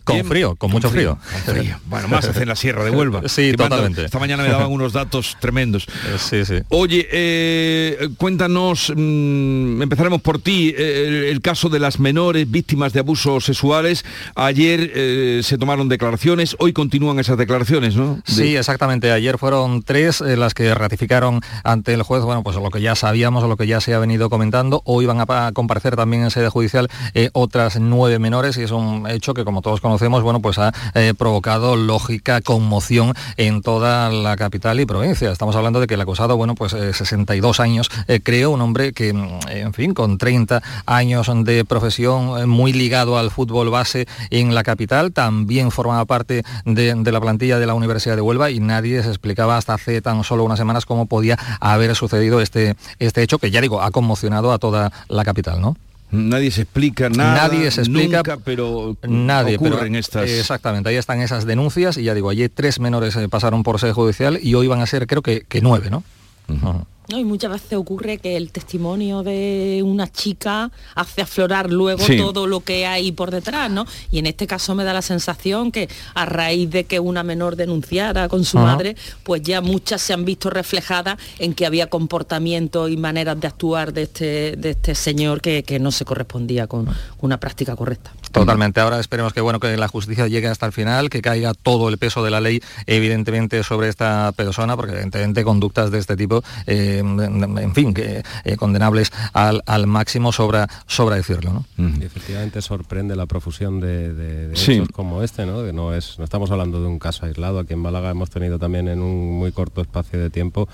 Con 0.03 0.15
Bien. 0.17 0.25
frío, 0.27 0.55
con 0.55 0.71
mucho 0.71 0.89
frío. 0.89 1.17
con 1.45 1.55
frío. 1.55 1.77
Bueno, 1.85 2.07
más 2.07 2.25
hace 2.25 2.43
en 2.43 2.49
la 2.49 2.55
Sierra 2.55 2.83
de 2.83 2.91
Huelva. 2.91 3.21
Sí, 3.27 3.53
totalmente. 3.53 4.05
Esta 4.05 4.19
mañana 4.19 4.43
me 4.43 4.49
daban 4.49 4.67
unos 4.71 4.93
datos 4.93 5.35
tremendos. 5.39 5.87
Sí, 6.19 6.45
sí. 6.45 6.55
Oye, 6.69 7.07
eh, 7.11 8.09
cuéntanos, 8.17 8.91
mm, 8.95 9.81
empezaremos 9.81 10.21
por 10.21 10.39
ti, 10.39 10.73
eh, 10.77 11.05
el, 11.07 11.13
el 11.25 11.41
caso 11.41 11.69
de 11.69 11.79
las 11.79 11.99
menores 11.99 12.49
víctimas 12.49 12.93
de 12.93 12.99
abusos 12.99 13.45
sexuales. 13.45 14.05
Ayer 14.35 14.91
eh, 14.93 15.41
se 15.43 15.57
tomaron 15.57 15.89
declaraciones, 15.89 16.55
hoy 16.59 16.73
continúan 16.73 17.19
esas 17.19 17.37
declaraciones, 17.37 17.95
¿no? 17.95 18.15
De- 18.15 18.21
Sí, 18.25 18.55
exactamente. 18.55 19.11
Ayer 19.11 19.37
fueron 19.37 19.81
tres 19.83 20.21
eh, 20.21 20.35
las 20.37 20.53
que 20.53 20.73
ratificaron 20.75 21.41
ante 21.63 21.93
el 21.93 22.03
juez, 22.03 22.23
bueno, 22.23 22.43
pues 22.43 22.55
lo 22.57 22.69
que 22.69 22.81
ya 22.81 22.95
sabíamos, 22.95 23.43
lo 23.43 23.57
que 23.57 23.65
ya 23.67 23.81
se 23.81 23.93
ha 23.93 23.99
venido 23.99 24.29
comentando. 24.29 24.81
Hoy 24.85 25.05
van 25.05 25.19
a, 25.19 25.25
pa- 25.25 25.51
comparecer 25.53 25.95
también 25.95 26.23
en 26.23 26.31
sede 26.31 26.49
judicial 26.49 26.89
eh, 27.13 27.29
otras 27.33 27.79
nueve 27.79 28.19
menores 28.19 28.57
y 28.57 28.63
es 28.63 28.71
un 28.71 29.07
hecho 29.09 29.33
que, 29.33 29.43
como 29.45 29.61
todos 29.61 29.74
conocemos, 29.81 30.23
bueno, 30.23 30.39
pues 30.39 30.57
ha 30.57 30.73
eh, 30.93 31.13
provocado 31.17 31.75
lógica 31.75 32.41
conmoción 32.41 33.13
en 33.37 33.61
toda 33.61 34.09
la 34.09 34.35
capital 34.35 34.79
y 34.79 34.85
provincia. 34.85 35.31
Estamos 35.31 35.55
hablando 35.55 35.79
de 35.79 35.87
que 35.87 35.95
el 35.95 36.01
acusado, 36.01 36.37
bueno, 36.37 36.55
pues 36.55 36.73
eh, 36.73 36.93
62 36.93 37.59
años, 37.59 37.89
eh, 38.07 38.19
creo, 38.21 38.51
un 38.51 38.61
hombre 38.61 38.93
que, 38.93 39.13
mm, 39.13 39.39
en 39.47 39.73
fin, 39.73 39.93
con 39.93 40.17
30 40.17 40.61
años 40.85 41.29
de 41.43 41.65
profesión, 41.65 42.39
eh, 42.39 42.45
muy 42.45 42.73
ligado 42.73 43.17
al 43.17 43.31
fútbol 43.31 43.69
base 43.69 44.07
en 44.29 44.55
la 44.55 44.63
capital, 44.63 45.11
también 45.11 45.71
formaba 45.71 46.05
parte 46.05 46.43
de, 46.65 46.93
de 46.95 47.11
la 47.11 47.21
plantilla 47.21 47.59
de 47.59 47.65
la 47.65 47.73
Universidad 47.73 48.15
de 48.15 48.21
Huelva 48.21 48.51
y 48.51 48.59
nadie 48.59 49.01
se 49.03 49.09
explicaba 49.09 49.57
hasta 49.57 49.73
hace 49.73 50.01
tan 50.01 50.23
solo 50.23 50.43
unas 50.43 50.59
semanas 50.59 50.85
cómo 50.85 51.05
podía 51.05 51.37
haber 51.59 51.95
sucedido 51.95 52.41
este, 52.41 52.75
este 52.99 53.23
hecho 53.23 53.39
que 53.39 53.51
ya 53.51 53.61
digo, 53.61 53.81
ha 53.81 53.91
conmocionado 53.91 54.51
a 54.51 54.59
toda 54.59 54.91
la 55.07 55.23
capital, 55.23 55.61
¿no? 55.61 55.75
Nadie 56.15 56.51
se 56.51 56.61
explica 56.63 57.09
nada. 57.09 57.47
Nadie 57.47 57.69
se 57.71 57.81
explica, 57.81 58.17
nunca, 58.17 58.37
pero 58.37 58.97
Nadie, 59.07 59.59
pero 59.59 59.75
ocurren 59.75 59.95
estas. 59.95 60.29
exactamente, 60.29 60.89
ahí 60.89 60.95
están 60.95 61.21
esas 61.21 61.45
denuncias 61.45 61.97
y 61.97 62.03
ya 62.03 62.13
digo, 62.13 62.29
ayer 62.29 62.51
tres 62.53 62.79
menores 62.79 63.15
eh, 63.15 63.27
pasaron 63.29 63.63
por 63.63 63.79
sede 63.79 63.93
judicial 63.93 64.39
y 64.41 64.53
hoy 64.53 64.67
van 64.67 64.81
a 64.81 64.85
ser 64.87 65.07
creo 65.07 65.21
que, 65.21 65.41
que 65.47 65.61
nueve, 65.61 65.89
¿no? 65.89 66.03
¿No? 66.47 66.85
Y 67.19 67.23
muchas 67.23 67.51
veces 67.51 67.73
ocurre 67.73 68.17
que 68.17 68.35
el 68.35 68.51
testimonio 68.51 69.21
de 69.21 69.83
una 69.85 70.11
chica 70.11 70.71
hace 70.95 71.21
aflorar 71.21 71.69
luego 71.71 72.03
Sí. 72.03 72.17
todo 72.17 72.47
lo 72.47 72.61
que 72.61 72.87
hay 72.87 73.11
por 73.11 73.29
detrás, 73.29 73.69
¿no? 73.69 73.85
Y 74.09 74.17
en 74.17 74.25
este 74.25 74.47
caso 74.47 74.73
me 74.73 74.83
da 74.83 74.91
la 74.91 75.03
sensación 75.03 75.71
que 75.71 75.87
a 76.15 76.25
raíz 76.25 76.67
de 76.71 76.85
que 76.85 76.99
una 76.99 77.21
menor 77.21 77.57
denunciara 77.57 78.27
con 78.27 78.43
su 78.43 78.57
madre, 78.57 78.95
pues 79.21 79.43
ya 79.43 79.61
muchas 79.61 80.01
se 80.01 80.13
han 80.13 80.25
visto 80.25 80.49
reflejadas 80.49 81.17
en 81.37 81.53
que 81.53 81.67
había 81.67 81.91
comportamientos 81.91 82.89
y 82.89 82.97
maneras 82.97 83.39
de 83.39 83.47
actuar 83.47 83.93
de 83.93 84.01
este, 84.01 84.55
de 84.55 84.71
este 84.71 84.95
señor 84.95 85.41
que, 85.41 85.61
que 85.61 85.77
no 85.77 85.91
se 85.91 86.05
correspondía 86.05 86.65
con 86.65 86.87
una 87.19 87.39
práctica 87.39 87.75
correcta. 87.75 88.13
Totalmente. 88.39 88.81
Ahora 88.81 88.99
esperemos 88.99 89.33
que 89.33 89.41
bueno 89.41 89.59
que 89.59 89.75
la 89.77 89.87
justicia 89.87 90.27
llegue 90.27 90.47
hasta 90.47 90.65
el 90.65 90.71
final, 90.71 91.09
que 91.09 91.21
caiga 91.21 91.53
todo 91.53 91.89
el 91.89 91.97
peso 91.97 92.23
de 92.23 92.31
la 92.31 92.41
ley, 92.41 92.61
evidentemente, 92.85 93.63
sobre 93.63 93.89
esta 93.89 94.31
persona, 94.33 94.75
porque 94.75 94.93
evidentemente 94.93 95.43
conductas 95.43 95.91
de 95.91 95.99
este 95.99 96.15
tipo, 96.15 96.43
eh, 96.67 96.99
en 96.99 97.73
fin, 97.73 97.93
que 97.93 98.23
eh, 98.43 98.57
condenables 98.57 99.11
al, 99.33 99.63
al, 99.65 99.87
máximo 99.87 100.31
sobra, 100.31 100.67
sobra 100.87 101.15
decirlo. 101.15 101.65
¿no? 101.77 101.97
Y 101.99 102.03
efectivamente 102.03 102.61
sorprende 102.61 103.15
la 103.15 103.25
profusión 103.25 103.79
de, 103.79 104.13
de, 104.13 104.47
de 104.49 104.55
sí. 104.55 104.73
hechos 104.73 104.89
como 104.89 105.23
este, 105.23 105.45
¿no? 105.45 105.63
Que 105.63 105.73
no 105.73 105.93
es, 105.93 106.17
no 106.17 106.25
estamos 106.25 106.51
hablando 106.51 106.81
de 106.81 106.87
un 106.87 106.99
caso 106.99 107.25
aislado. 107.25 107.59
Aquí 107.59 107.73
en 107.73 107.79
Málaga 107.79 108.09
hemos 108.09 108.29
tenido 108.29 108.59
también 108.59 108.87
en 108.87 109.01
un 109.01 109.37
muy 109.39 109.51
corto 109.51 109.81
espacio 109.81 110.19
de 110.19 110.29
tiempo 110.29 110.67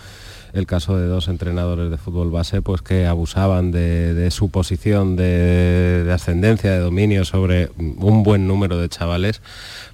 el 0.53 0.65
caso 0.65 0.97
de 0.97 1.07
dos 1.07 1.27
entrenadores 1.27 1.89
de 1.89 1.97
fútbol 1.97 2.31
base 2.31 2.61
pues 2.61 2.81
que 2.81 3.05
abusaban 3.05 3.71
de, 3.71 4.29
su 4.31 4.49
posición 4.49 5.15
de, 5.15 6.03
de, 6.03 6.13
ascendencia, 6.13 6.71
de 6.71 6.79
dominio 6.79 7.25
sobre 7.25 7.69
un 7.77 8.23
buen 8.23 8.47
número 8.47 8.77
de 8.77 8.89
chavales 8.89 9.41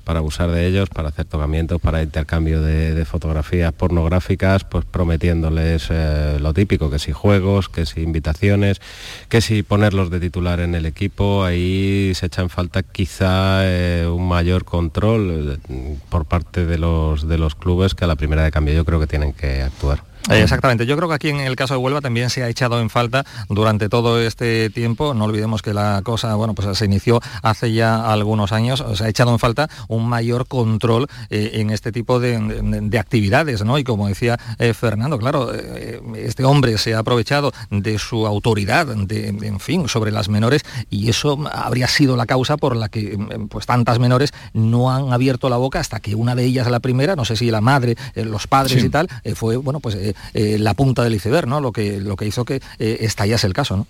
para 0.08 0.20
abusar 0.20 0.50
de 0.52 0.66
ellos, 0.66 0.88
para 0.88 1.10
hacer 1.10 1.26
tocamientos, 1.26 1.82
para 1.82 2.02
intercambio 2.02 2.62
de, 2.62 3.04
fotografías 3.04 3.74
pornográficas, 3.74 4.64
pues 4.64 4.86
prometiéndoles 4.86 5.88
eh, 5.90 6.38
lo 6.40 6.54
típico, 6.54 6.90
que 6.90 6.98
si 6.98 7.12
juegos, 7.12 7.68
que 7.68 7.86
si 7.86 8.02
invitaciones, 8.02 8.80
que 9.28 9.42
si 9.42 9.64
ponerlos 9.64 10.10
de 10.10 10.22
titular 10.22 10.62
en 10.62 10.76
el 10.76 10.86
equipo, 10.86 11.44
ahí 11.44 12.14
se 12.16 12.28
echa 12.28 12.42
en 12.42 12.50
falta 12.50 12.84
quizá 12.84 13.60
eh, 13.64 14.08
un 14.10 14.30
mayor 14.30 14.64
control 14.64 15.60
eh, 15.70 15.98
por 16.08 16.24
parte 16.24 16.66
de 16.66 16.78
los 16.78 17.56
clubes 17.56 17.94
que 17.94 18.06
a 18.06 18.08
la 18.08 18.16
primera 18.16 18.46
de 18.46 18.52
cambio 18.52 18.74
yo 18.74 18.86
creo 18.86 19.02
que 19.02 19.08
tienen 19.08 19.34
que 19.34 19.62
actuar. 19.62 20.04
Exactamente. 20.30 20.86
Yo 20.86 20.96
creo 20.98 21.10
que 21.10 21.16
aquí 21.16 21.30
en 21.30 21.40
el 21.40 21.56
caso 21.56 21.74
de 21.74 21.80
Huelva 21.80 22.02
también 22.02 22.30
se 22.30 22.44
ha 22.44 22.50
echado 22.50 22.80
en 22.80 22.90
falta 22.90 23.26
durante 23.50 23.90
todo 23.90 24.20
este 24.20 24.70
tiempo. 24.70 25.14
No 25.14 25.26
olvidemos 25.26 25.62
que 25.62 25.74
la 25.74 26.02
cosa, 26.04 26.36
bueno, 26.36 26.54
pues 26.54 26.78
se 26.78 26.86
inició 26.86 27.22
hace 27.42 27.72
ya 27.74 28.12
algunos 28.12 28.52
años. 28.52 28.84
Se 28.96 29.04
ha 29.04 29.10
echado 29.10 29.32
en 29.32 29.40
falta 29.40 29.70
un 29.88 30.08
mayor 30.08 30.48
control 30.48 31.08
eh, 31.30 31.52
en 31.54 31.70
este 31.70 31.92
tipo 31.92 32.20
de, 32.20 32.40
de, 32.40 32.82
de, 32.82 33.00
actividades, 33.00 33.64
¿no? 33.64 33.78
Y 33.78 33.84
como 33.84 34.08
decía 34.08 34.38
eh, 34.60 34.74
Fernando, 34.74 35.18
claro, 35.18 35.54
eh, 35.54 36.02
este 36.16 36.44
hombre 36.44 36.78
se 36.78 36.94
ha 36.94 37.00
aprovechado 37.00 37.52
de 37.70 37.98
su 38.00 38.26
autoridad, 38.26 38.88
de, 38.88 39.28
en 39.28 39.60
fin, 39.60 39.88
sobre 39.88 40.12
las 40.12 40.30
menores 40.30 40.64
y 40.90 41.10
eso 41.10 41.38
habría 41.52 41.88
sido 41.88 42.16
la 42.16 42.26
causa 42.26 42.58
por 42.58 42.76
la 42.76 42.90
que 42.90 43.18
pues 43.50 43.66
tantas 43.66 44.00
menores 44.00 44.34
no 44.54 44.92
han 44.92 45.14
abierto 45.14 45.50
la 45.50 45.58
boca 45.58 45.80
hasta 45.80 46.00
que 46.00 46.16
una 46.16 46.36
de 46.36 46.46
ellas, 46.46 46.70
la 46.70 46.80
primera, 46.80 47.16
no 47.16 47.26
sé 47.26 47.36
si 47.36 47.52
la 47.52 47.62
madre, 47.62 47.96
los 48.16 48.48
padres 48.48 48.82
sí. 48.82 48.88
y 48.88 48.90
tal, 48.90 49.08
fue, 49.36 49.58
bueno, 49.58 49.80
pues 49.80 49.98
eh, 50.34 50.58
la 50.60 50.74
punta 50.74 51.04
del 51.04 51.16
iceberg, 51.16 51.48
¿no? 51.48 51.62
Lo 51.62 51.72
que, 51.72 52.00
lo 52.00 52.16
que 52.16 52.26
hizo 52.26 52.46
que 52.46 52.62
eh, 52.80 52.98
estallase 53.02 53.48
el 53.48 53.54
caso, 53.54 53.78
¿no? 53.78 53.88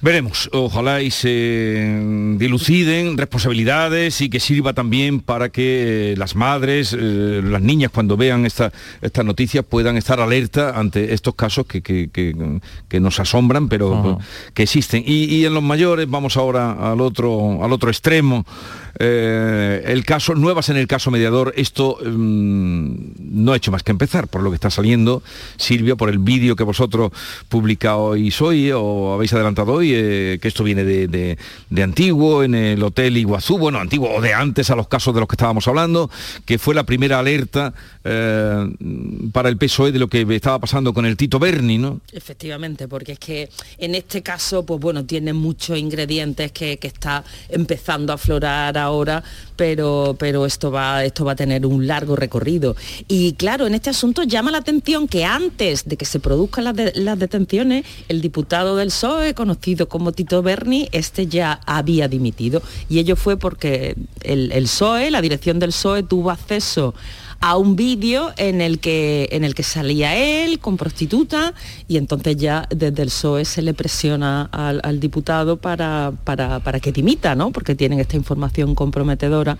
Veremos, 0.00 0.50
ojalá 0.52 1.00
y 1.00 1.10
se 1.10 1.98
diluciden 2.36 3.16
responsabilidades 3.16 4.20
y 4.20 4.28
que 4.28 4.38
sirva 4.38 4.74
también 4.74 5.20
para 5.20 5.48
que 5.48 6.14
las 6.18 6.36
madres, 6.36 6.94
eh, 6.98 7.40
las 7.42 7.62
niñas 7.62 7.90
cuando 7.90 8.16
vean 8.16 8.44
estas 8.44 8.72
esta 9.00 9.22
noticias 9.22 9.64
puedan 9.64 9.96
estar 9.96 10.20
alerta 10.20 10.78
ante 10.78 11.14
estos 11.14 11.34
casos 11.34 11.64
que, 11.66 11.80
que, 11.80 12.10
que, 12.10 12.34
que 12.88 13.00
nos 13.00 13.18
asombran, 13.18 13.68
pero 13.68 13.88
uh 13.88 14.04
-huh. 14.04 14.18
que 14.52 14.64
existen. 14.64 15.02
Y, 15.06 15.24
y, 15.24 15.46
en 15.46 15.54
los 15.54 15.62
mayores, 15.62 16.08
vamos 16.08 16.36
ahora 16.36 16.92
al 16.92 17.00
otro, 17.00 17.64
al 17.64 17.72
otro 17.72 17.88
extremo, 17.88 18.44
eh, 18.98 19.82
el 19.86 20.04
caso, 20.04 20.34
nuevas 20.34 20.68
en 20.68 20.76
el 20.76 20.86
caso 20.86 21.10
mediador, 21.10 21.52
esto 21.56 21.98
mmm, 22.04 22.94
no 23.18 23.52
ha 23.52 23.56
hecho 23.56 23.72
más 23.72 23.82
que 23.82 23.90
empezar, 23.90 24.28
por 24.28 24.42
lo 24.42 24.50
que 24.50 24.56
está 24.56 24.70
saliendo, 24.70 25.22
Silvia, 25.56 25.96
por 25.96 26.10
el 26.10 26.18
vídeo 26.18 26.56
que 26.56 26.62
vosotros 26.62 27.10
publicáis 27.48 28.40
hoy 28.40 28.70
o 28.72 29.14
habéis 29.14 29.32
adelantado 29.32 29.72
hoy, 29.72 29.93
eh, 29.94 30.38
que 30.40 30.48
esto 30.48 30.64
viene 30.64 30.84
de, 30.84 31.36
de, 31.70 31.82
antiguo, 31.82 32.42
en 32.42 32.54
el 32.54 32.82
Hotel 32.82 33.16
Iguazú, 33.16 33.58
bueno, 33.58 33.78
antiguo 33.78 34.10
o 34.14 34.20
de 34.20 34.34
antes 34.34 34.70
a 34.70 34.76
los 34.76 34.88
casos 34.88 35.14
de 35.14 35.20
los 35.20 35.28
que 35.28 35.34
estábamos 35.34 35.66
hablando, 35.68 36.10
que 36.44 36.58
fue 36.58 36.74
la 36.74 36.84
primera 36.84 37.18
alerta 37.18 37.74
eh, 38.04 38.70
para 39.32 39.48
el 39.48 39.56
PSOE 39.56 39.92
de 39.92 39.98
lo 39.98 40.08
que 40.08 40.26
estaba 40.34 40.58
pasando 40.58 40.92
con 40.92 41.06
el 41.06 41.16
Tito 41.16 41.38
Berni, 41.38 41.78
¿no? 41.78 42.00
Efectivamente, 42.12 42.88
porque 42.88 43.12
es 43.12 43.18
que 43.18 43.48
en 43.78 43.94
este 43.94 44.22
caso, 44.22 44.64
pues 44.64 44.80
bueno, 44.80 45.04
tiene 45.04 45.32
muchos 45.32 45.78
ingredientes 45.78 46.52
que, 46.52 46.78
que 46.78 46.88
está 46.88 47.24
empezando 47.48 48.12
a 48.12 48.16
aflorar 48.16 48.78
ahora, 48.78 49.22
pero, 49.56 50.16
pero 50.18 50.46
esto, 50.46 50.70
va, 50.70 51.04
esto 51.04 51.24
va 51.24 51.32
a 51.32 51.36
tener 51.36 51.66
un 51.66 51.86
largo 51.86 52.16
recorrido. 52.16 52.76
Y 53.08 53.34
claro, 53.34 53.66
en 53.66 53.74
este 53.74 53.90
asunto 53.90 54.22
llama 54.22 54.50
la 54.50 54.58
atención 54.58 55.08
que 55.08 55.24
antes 55.24 55.84
de 55.84 55.96
que 55.96 56.04
se 56.04 56.20
produzcan 56.20 56.64
las, 56.64 56.96
las 56.96 57.18
detenciones, 57.18 57.84
el 58.08 58.20
diputado 58.20 58.76
del 58.76 58.88
PSOE, 58.88 59.34
conocido 59.34 59.73
como 59.76 60.12
Tito 60.12 60.42
Berni, 60.42 60.88
este 60.92 61.26
ya 61.26 61.60
había 61.66 62.08
dimitido. 62.08 62.62
Y 62.88 62.98
ello 62.98 63.16
fue 63.16 63.36
porque 63.36 63.96
el, 64.22 64.52
el 64.52 64.64
PSOE, 64.64 65.10
la 65.10 65.20
dirección 65.20 65.58
del 65.58 65.70
PSOE, 65.70 66.02
tuvo 66.02 66.30
acceso 66.30 66.94
a 67.40 67.58
un 67.58 67.76
vídeo 67.76 68.32
en 68.38 68.62
el 68.62 68.78
que 68.78 69.28
en 69.30 69.44
el 69.44 69.54
que 69.54 69.62
salía 69.62 70.16
él 70.16 70.58
con 70.60 70.78
prostituta 70.78 71.52
y 71.88 71.98
entonces 71.98 72.36
ya 72.36 72.66
desde 72.70 73.02
el 73.02 73.08
PSOE 73.08 73.44
se 73.44 73.60
le 73.60 73.74
presiona 73.74 74.48
al, 74.50 74.98
diputado 74.98 75.58
para, 75.58 76.12
para, 76.24 76.60
para, 76.60 76.80
que 76.80 76.90
dimita, 76.90 77.34
¿no? 77.34 77.50
Porque 77.50 77.74
tienen 77.74 78.00
esta 78.00 78.16
información 78.16 78.74
comprometedora 78.74 79.58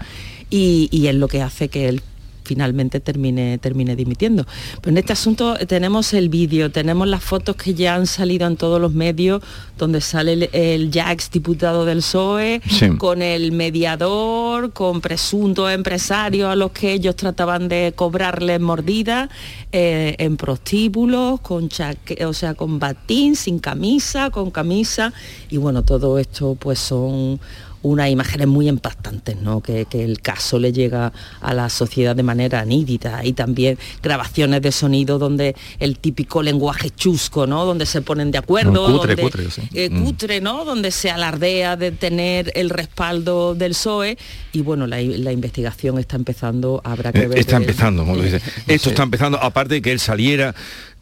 y, 0.48 0.88
y 0.90 1.08
es 1.08 1.14
lo 1.14 1.28
que 1.28 1.42
hace 1.42 1.68
que 1.68 1.88
él 1.90 2.02
finalmente 2.44 3.00
termine, 3.00 3.58
termine 3.58 3.96
dimitiendo. 3.96 4.46
Pero 4.80 4.90
en 4.92 4.98
este 4.98 5.12
asunto 5.12 5.56
tenemos 5.66 6.12
el 6.14 6.28
vídeo, 6.28 6.70
tenemos 6.70 7.08
las 7.08 7.22
fotos 7.22 7.56
que 7.56 7.74
ya 7.74 7.94
han 7.94 8.06
salido 8.06 8.46
en 8.46 8.56
todos 8.56 8.80
los 8.80 8.92
medios, 8.92 9.42
donde 9.78 10.00
sale 10.00 10.32
el, 10.34 10.50
el 10.52 10.90
ya 10.90 11.10
ex 11.12 11.30
diputado 11.30 11.84
del 11.84 11.98
PSOE, 11.98 12.60
sí. 12.68 12.90
con 12.96 13.22
el 13.22 13.52
mediador, 13.52 14.72
con 14.72 15.00
presuntos 15.00 15.70
empresarios 15.70 16.50
a 16.50 16.54
los 16.54 16.70
que 16.70 16.92
ellos 16.92 17.16
trataban 17.16 17.68
de 17.68 17.92
cobrarles 17.96 18.60
mordidas, 18.60 19.30
eh, 19.72 20.14
en 20.18 20.36
prostíbulos, 20.36 21.40
con 21.40 21.68
chaque, 21.68 22.24
o 22.26 22.32
sea, 22.32 22.54
con 22.54 22.78
batín, 22.78 23.36
sin 23.36 23.58
camisa, 23.58 24.30
con 24.30 24.50
camisa, 24.50 25.12
y 25.50 25.56
bueno, 25.56 25.82
todo 25.82 26.18
esto 26.18 26.56
pues 26.58 26.78
son 26.78 27.40
unas 27.84 28.10
imágenes 28.10 28.48
muy 28.48 28.68
impactantes, 28.68 29.36
¿no? 29.36 29.60
Que, 29.60 29.84
que, 29.84 30.04
el 30.04 30.20
caso 30.20 30.58
le 30.58 30.72
llega 30.72 31.12
a 31.40 31.54
la 31.54 31.68
sociedad 31.68 32.16
de 32.16 32.22
manera 32.22 32.64
nítida 32.64 33.24
y 33.24 33.34
también 33.34 33.78
grabaciones 34.02 34.62
de 34.62 34.72
sonido 34.72 35.18
donde 35.18 35.54
el 35.78 35.98
típico 35.98 36.42
lenguaje 36.42 36.90
chusco, 36.90 37.46
¿no? 37.46 37.64
Donde 37.66 37.84
se 37.86 38.00
ponen 38.00 38.30
de 38.30 38.38
acuerdo, 38.38 38.88
no, 38.88 38.98
cutre, 38.98 39.16
donde, 39.16 39.22
cutre, 39.22 39.50
sí. 39.50 39.62
eh, 39.74 39.90
cutre, 39.90 40.40
¿no? 40.40 40.64
Donde 40.64 40.90
se 40.90 41.10
alardea 41.10 41.76
de 41.76 41.92
tener 41.92 42.50
el 42.54 42.70
respaldo 42.70 43.54
del 43.54 43.72
PSOE 43.72 44.16
y 44.52 44.62
bueno, 44.62 44.86
la, 44.86 45.00
la 45.02 45.32
investigación 45.32 45.98
está 45.98 46.16
empezando, 46.16 46.80
habrá 46.84 47.12
que 47.12 47.28
ver. 47.28 47.38
Está 47.38 47.58
empezando, 47.58 48.04
como 48.04 48.16
lo 48.16 48.22
dice. 48.22 48.40
Esto 48.66 48.90
está 48.90 49.02
empezando, 49.02 49.38
aparte 49.38 49.74
de 49.74 49.82
que 49.82 49.92
él 49.92 50.00
saliera 50.00 50.54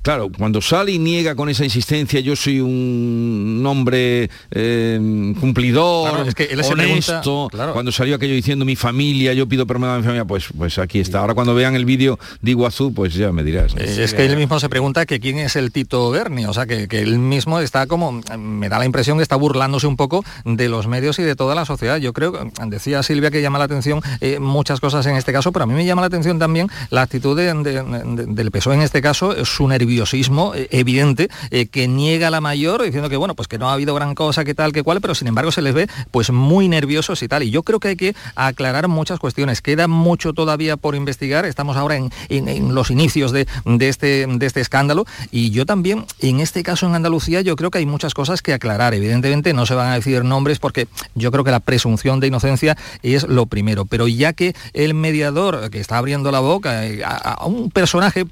Claro, 0.03 0.31
cuando 0.37 0.61
sale 0.61 0.91
y 0.91 0.99
niega 0.99 1.37
con 1.37 1.49
esa 1.49 1.63
insistencia, 1.63 2.19
yo 2.19 2.35
soy 2.35 2.61
un 2.61 3.63
hombre 3.65 4.29
eh, 4.51 5.35
cumplidor, 5.39 6.11
claro, 6.11 6.29
es 6.29 6.35
que 6.35 6.45
él 6.45 6.61
honesto. 6.61 7.23
Pregunta, 7.23 7.57
claro. 7.57 7.73
Cuando 7.73 7.93
salió 7.93 8.17
aquello 8.17 8.35
diciendo 8.35 8.65
mi 8.65 8.75
familia, 8.75 9.33
yo 9.33 9.47
pido 9.47 9.65
permiso 9.65 9.93
a 9.93 9.99
mi 9.99 10.03
familia, 10.03 10.25
pues, 10.25 10.47
pues 10.59 10.79
aquí 10.79 10.99
está. 10.99 11.21
Ahora 11.21 11.35
cuando 11.35 11.55
vean 11.55 11.77
el 11.77 11.85
vídeo 11.85 12.19
de 12.41 12.51
Iguazú, 12.51 12.93
pues 12.93 13.15
ya 13.15 13.31
me 13.31 13.45
dirás. 13.45 13.77
Es, 13.77 13.97
es 13.99 14.13
que 14.13 14.27
él 14.27 14.37
mismo 14.37 14.59
se 14.59 14.69
pregunta 14.69 15.07
que 15.07 15.21
quién 15.21 15.39
es 15.39 15.55
el 15.55 15.71
Tito 15.71 16.11
Berni, 16.11 16.47
o 16.47 16.53
sea, 16.53 16.67
que, 16.67 16.89
que, 16.89 16.99
él 16.99 17.21
mismo 17.21 17.61
está 17.61 17.87
como, 17.87 18.21
me 18.37 18.69
da 18.69 18.81
la 18.81 18.87
impresión 18.87 19.19
que 19.19 19.23
está 19.23 19.37
burlándose 19.37 19.87
un 19.87 19.97
poco 19.97 20.25
de 20.45 20.69
los 20.69 20.89
medios 20.89 21.21
y 21.21 21.23
de 21.23 21.37
toda 21.37 21.55
la 21.55 21.65
sociedad. 21.65 21.99
Yo 21.99 22.13
creo, 22.13 22.51
decía 22.67 23.05
Silvia 23.05 23.31
que 23.31 23.41
llama 23.41 23.61
la 23.61 23.67
atención 23.67 24.01
eh, 24.21 24.41
muchas 24.41 24.81
cosas 24.81 25.07
en 25.07 25.15
este 25.15 25.33
caso, 25.33 25.53
pero 25.53 25.63
a 25.63 25.67
mí 25.67 25.75
me 25.75 25.85
llama 25.85 26.03
la 26.03 26.09
atención 26.09 26.41
también 26.41 26.69
la 26.91 27.03
actitud 27.03 27.37
de, 27.37 27.55
de, 27.55 27.83
de, 27.85 28.27
del 28.27 28.51
PSOE 28.51 28.75
en 28.75 28.83
este 28.83 29.01
caso, 29.01 29.45
su 29.45 29.69
nervioso 29.69 29.92
eh, 29.93 30.69
evidente 30.71 31.29
eh, 31.51 31.67
que 31.67 31.89
niega 31.89 32.31
la 32.31 32.41
mayor 32.41 32.83
diciendo 32.83 33.09
que 33.09 33.17
bueno 33.17 33.35
pues 33.35 33.49
que 33.49 33.59
no 33.59 33.69
ha 33.69 33.75
habido 33.75 33.95
gran 33.95 34.15
cosa 34.15 34.45
que 34.45 34.55
tal 34.55 34.73
que 34.73 34.83
cual 34.83 35.01
pero 35.01 35.15
sin 35.15 35.29
embargo 35.29 35.53
se 35.53 35.63
les 35.63 35.75
ve 35.75 35.89
pues 36.11 36.31
muy 36.31 36.69
nerviosos 36.69 37.23
y 37.23 37.29
tal. 37.29 37.43
Y 37.43 37.51
yo 37.51 37.63
creo 37.63 37.81
que 37.81 37.89
hay 37.89 37.97
que 37.97 38.15
aclarar 38.35 38.89
muchas 38.89 39.19
cuestiones. 39.19 39.63
Queda 39.63 39.89
mucho 39.89 40.33
todavía 40.33 40.77
por 40.77 40.95
investigar. 40.95 41.45
Estamos 41.45 41.77
ahora 41.77 41.97
en, 41.97 42.11
en, 42.29 42.75
los 42.75 42.91
inicios 42.91 43.33
de, 43.33 43.47
de, 43.65 43.89
este 43.89 44.27
de 44.27 44.47
este 44.47 44.61
escándalo. 44.61 45.05
Y 45.31 45.51
yo 45.51 45.67
también 45.67 46.07
en 46.21 46.41
este 46.41 46.63
caso 46.63 46.87
en 46.87 46.95
Andalucía 46.95 47.41
yo 47.41 47.57
creo 47.57 47.71
que 47.71 47.79
hay 47.79 47.87
muchas 47.87 48.15
cosas 48.15 48.43
que 48.43 48.53
aclarar. 48.53 48.95
Evidentemente 48.95 49.53
no 49.53 49.67
se 49.67 49.75
van 49.75 49.89
a 49.89 49.95
decir 49.95 50.25
nombres 50.25 50.59
porque 50.59 50.89
yo 51.15 51.31
creo 51.31 51.45
que 51.45 51.51
la 51.51 51.61
presunción 51.61 52.21
de 52.21 52.29
inocencia 52.29 52.77
es 53.03 53.25
lo 53.25 53.47
primero. 53.47 53.85
Pero 53.85 54.09
ya 54.09 54.33
que 54.33 54.55
el 54.73 54.95
mediador 54.95 55.71
que 55.71 55.81
está 55.81 55.99
abriendo 55.99 56.31
la 56.31 56.41
boca 56.41 56.87
eh, 56.87 57.03
a 57.05 57.47
un 57.47 57.71
personaje 57.71 58.27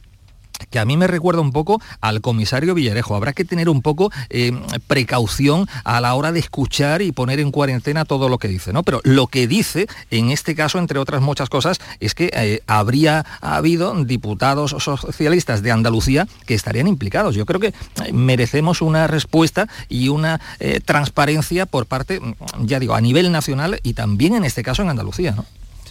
que 0.69 0.79
a 0.79 0.85
mí 0.85 0.97
me 0.97 1.07
recuerda 1.07 1.41
un 1.41 1.53
poco 1.53 1.81
al 2.01 2.21
comisario 2.21 2.75
Villarejo. 2.75 3.15
Habrá 3.15 3.33
que 3.33 3.45
tener 3.45 3.69
un 3.69 3.83
poco 3.83 4.11
eh, 4.29 4.53
precaución 4.87 5.67
a 5.85 6.01
la 6.01 6.15
hora 6.15 6.33
de 6.33 6.41
escuchar 6.41 7.03
y 7.03 7.13
poner 7.13 7.41
en 7.41 7.51
cuarentena 7.51 8.05
todo 8.05 8.29
lo 8.29 8.39
que 8.39 8.49
dice, 8.49 8.73
¿no? 8.73 8.83
Pero 8.83 9.01
lo 9.05 9.27
que 9.27 9.47
dice, 9.47 9.87
en 10.11 10.31
este 10.31 10.55
caso, 10.55 10.79
entre 10.79 10.99
otras 10.99 11.23
muchas 11.23 11.49
cosas, 11.49 11.81
es 12.01 12.15
que 12.15 12.31
eh, 12.33 12.63
habría 12.67 13.25
habido 13.41 13.95
diputados 14.05 14.77
socialistas 14.79 15.63
de 15.63 15.73
Andalucía 15.73 16.27
que 16.47 16.55
estarían 16.55 16.87
implicados. 16.87 17.35
Yo 17.35 17.47
creo 17.47 17.61
que 17.61 17.69
eh, 17.69 18.13
merecemos 18.13 18.83
una 18.83 19.07
respuesta 19.07 19.69
y 19.89 20.09
una 20.09 20.41
transparencia 20.85 21.67
por 21.67 21.87
parte, 21.87 22.21
ya 22.61 22.79
digo, 22.79 22.95
a 22.95 23.01
nivel 23.01 23.33
nacional 23.33 23.81
y 23.83 23.95
también 23.95 24.35
en 24.35 24.45
este 24.45 24.63
caso 24.63 24.83
en 24.83 24.91
Andalucía, 24.91 25.33
¿no? 25.33 25.45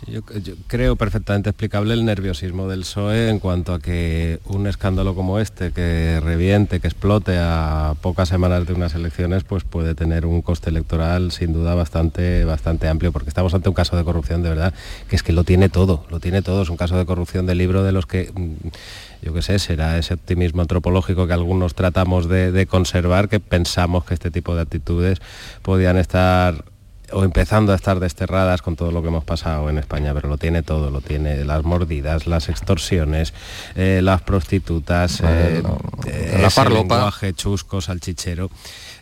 Yo, 0.07 0.21
creo 0.67 0.95
perfectamente 0.95 1.49
explicable 1.49 1.93
el 1.93 2.05
nerviosismo 2.05 2.67
del 2.67 2.81
PSOE 2.81 3.29
en 3.29 3.39
cuanto 3.39 3.73
a 3.73 3.79
que 3.79 4.39
un 4.45 4.67
escándalo 4.67 5.15
como 5.15 5.39
este, 5.39 5.71
que 5.71 6.19
reviente, 6.21 6.79
que 6.79 6.87
explote 6.87 7.37
a 7.37 7.95
pocas 8.01 8.29
semanas 8.29 8.65
de 8.65 8.73
unas 8.73 8.95
elecciones, 8.95 9.43
pues 9.43 9.63
puede 9.63 9.95
tener 9.95 10.25
un 10.25 10.41
coste 10.41 10.69
electoral 10.69 11.31
sin 11.31 11.53
duda 11.53 11.75
bastante, 11.75 12.45
bastante 12.45 12.87
amplio, 12.87 13.11
porque 13.11 13.29
estamos 13.29 13.53
ante 13.53 13.69
un 13.69 13.75
caso 13.75 13.97
de 13.97 14.03
corrupción 14.03 14.43
de 14.43 14.49
verdad, 14.49 14.73
que 15.07 15.15
es 15.15 15.23
que 15.23 15.33
lo 15.33 15.43
tiene 15.43 15.69
todo, 15.69 16.05
lo 16.09 16.19
tiene 16.19 16.41
todo, 16.41 16.63
es 16.63 16.69
un 16.69 16.77
caso 16.77 16.97
de 16.97 17.05
corrupción 17.05 17.45
de 17.45 17.55
libro 17.55 17.83
de 17.83 17.91
los 17.91 18.05
que 18.05 18.31
mm, 18.33 18.69
yo 19.21 19.33
qué 19.33 19.41
sé, 19.41 19.59
será 19.59 19.97
ese 19.97 20.13
optimismo 20.13 20.61
antropológico 20.61 21.27
que 21.27 21.33
algunos 21.33 21.75
tratamos 21.75 22.29
de, 22.29 22.67
conservar, 22.67 23.27
que 23.27 23.39
pensamos 23.39 24.05
que 24.05 24.13
este 24.13 24.31
tipo 24.31 24.55
de 24.55 24.61
actitudes 24.61 25.19
podían 25.61 25.97
estar 25.97 26.63
o 27.13 27.23
empezando 27.23 27.71
a 27.71 27.75
estar 27.75 27.99
desterradas 27.99 28.61
con 28.61 28.75
todo 28.75 28.91
lo 28.91 29.01
que 29.01 29.07
hemos 29.07 29.23
pasado 29.23 29.69
en 29.69 29.77
España, 29.77 30.13
pero 30.13 30.29
lo 30.29 30.37
tiene 30.37 30.63
todo, 30.63 30.91
lo 30.91 31.01
tiene 31.01 31.43
las 31.45 31.63
mordidas, 31.63 32.27
las 32.27 32.49
extorsiones, 32.49 33.33
eh, 33.75 34.01
las 34.03 34.21
prostitutas, 34.21 35.21
eh, 35.23 35.63
la 36.39 36.47
ese 36.47 36.69
lenguaje 36.69 37.33
chusco, 37.33 37.81
salchichero. 37.81 38.49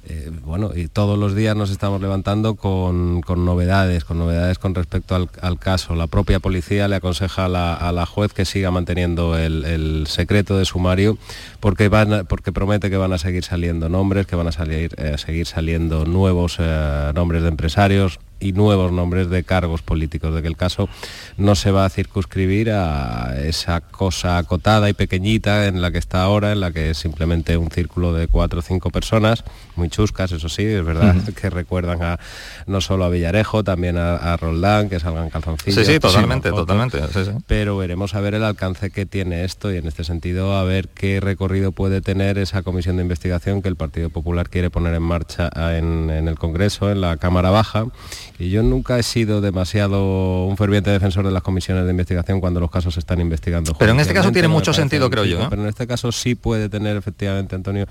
Eh, 0.10 0.32
bueno, 0.45 0.72
y 0.74 0.88
todos 0.88 1.20
los 1.20 1.36
días 1.36 1.53
nos 1.55 1.70
estamos 1.70 2.01
levantando 2.01 2.55
con, 2.55 3.22
novedades, 3.28 4.05
con 4.05 4.18
novedades 4.18 4.58
con 4.58 4.74
respecto 4.74 5.16
al, 5.16 5.60
caso. 5.60 5.95
La 5.95 6.08
propia 6.08 6.39
policía 6.39 6.88
le 6.88 6.95
aconseja 6.95 7.45
a 7.45 7.91
la, 7.91 8.05
juez 8.05 8.32
que 8.32 8.45
siga 8.45 8.72
manteniendo 8.72 9.38
el, 9.38 10.05
secreto 10.08 10.58
de 10.58 10.64
sumario 10.64 11.18
porque, 11.60 11.89
van, 11.89 12.26
porque 12.28 12.53
promete 12.53 12.89
que 12.89 12.95
van 12.95 13.12
a 13.12 13.18
seguir 13.18 13.43
saliendo 13.43 13.89
nombres, 13.89 14.28
que 14.28 14.38
van 14.38 14.47
a 14.47 14.51
salir, 14.53 14.91
eh, 14.97 15.18
seguir 15.18 15.45
saliendo 15.45 16.05
nuevos 16.05 16.55
eh, 16.60 17.12
nombres 17.14 17.41
de 17.41 17.49
empresarios, 17.49 17.97
Adiós 17.98 18.26
y 18.39 18.53
nuevos 18.53 18.91
nombres 18.91 19.29
de 19.29 19.43
cargos 19.43 19.81
políticos, 19.81 20.33
de 20.33 20.41
que 20.41 20.47
el 20.47 20.57
caso 20.57 20.89
no 21.38 21.55
se 21.55 21.71
va 21.71 21.85
a 21.85 21.89
circunscribir 21.89 22.71
a 22.71 23.35
esa 23.39 23.81
cosa 23.81 24.38
acotada 24.38 24.89
y 24.89 24.93
pequeñita 24.93 25.67
en 25.67 25.81
la 25.81 25.91
que 25.91 25.97
está 25.97 26.23
ahora, 26.23 26.51
en 26.51 26.59
la 26.59 26.71
que 26.71 26.91
es 26.91 26.97
simplemente 26.97 27.57
un 27.57 27.71
círculo 27.71 28.13
de 28.13 28.27
cuatro 28.27 28.59
o 28.59 28.61
cinco 28.61 28.89
personas, 28.89 29.43
muy 29.75 29.89
chuscas, 29.89 30.31
eso 30.31 30.49
sí, 30.49 30.63
es 30.63 30.85
verdad, 30.85 31.15
que 31.39 31.49
recuerdan 31.49 32.03
a 32.03 32.19
no 32.65 32.81
solo 32.81 33.05
a 33.05 33.09
Villarejo, 33.09 33.63
también 33.63 33.97
a, 33.97 34.38
Roldán, 34.38 34.89
que 34.89 34.99
salgan 34.99 35.29
calzoncillos. 35.29 35.85
Sí, 35.85 35.93
sí, 35.93 35.99
totalmente, 35.99 36.49
totalmente. 36.49 36.99
Pero 37.47 37.77
veremos 37.77 38.13
a 38.13 38.21
ver 38.21 38.35
el 38.35 38.43
alcance 38.43 38.91
que 38.91 39.05
tiene 39.05 39.43
esto 39.43 39.71
y 39.71 39.77
en 39.77 39.88
este 39.88 40.03
sentido 40.03 40.55
a 40.55 40.63
ver 40.63 40.89
qué 40.89 41.19
recorrido 41.19 41.71
puede 41.71 42.01
tener 42.01 42.38
esa 42.38 42.61
comisión 42.61 42.97
de 42.97 43.03
investigación 43.03 43.61
que 43.61 43.69
el 43.69 43.75
Partido 43.75 44.09
Popular 44.09 44.49
quiere 44.49 44.69
poner 44.69 44.93
en 44.93 45.03
marcha 45.03 45.49
en, 45.77 46.09
en 46.09 46.27
el 46.27 46.38
Congreso, 46.38 46.91
en 46.91 47.01
la 47.01 47.17
Cámara 47.17 47.49
Baja 47.49 47.88
y 48.39 48.49
yo 48.49 48.61
nunca 48.61 48.99
he 48.99 49.03
sido 49.03 49.41
demasiado 49.41 50.45
un 50.45 50.57
ferviente 50.57 50.91
defensor 50.91 51.25
de 51.25 51.31
las 51.31 51.41
comisiones 51.41 51.85
de 51.85 51.91
investigación 51.91 52.39
cuando 52.39 52.59
los 52.59 52.69
casos 52.69 52.93
se 52.93 52.99
están 52.99 53.19
investigando. 53.19 53.73
Pero 53.77 53.93
en 53.93 53.99
este 53.99 54.13
caso 54.13 54.31
tiene 54.31 54.47
mucho 54.47 54.73
sentido, 54.73 55.09
creo 55.09 55.25
yo. 55.25 55.49
Pero 55.49 55.63
en 55.63 55.67
este 55.67 55.88
caso 55.88 56.11
sí 56.11 56.35
puede 56.35 56.69
tener 56.69 56.97
efectivamente, 56.97 57.55
Antonio, 57.55 57.85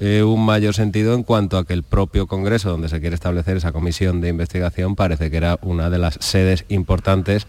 eh, 0.00 0.22
un 0.22 0.44
mayor 0.44 0.74
sentido 0.74 1.14
en 1.14 1.22
cuanto 1.22 1.58
a 1.58 1.66
que 1.66 1.74
el 1.74 1.82
propio 1.82 2.26
Congreso, 2.26 2.70
donde 2.70 2.88
se 2.88 3.00
quiere 3.00 3.14
establecer 3.14 3.56
esa 3.56 3.72
comisión 3.72 4.20
de 4.20 4.28
investigación, 4.28 4.96
parece 4.96 5.30
que 5.30 5.36
era 5.36 5.58
una 5.62 5.90
de 5.90 5.98
las 5.98 6.16
sedes 6.20 6.64
importantes 6.68 7.46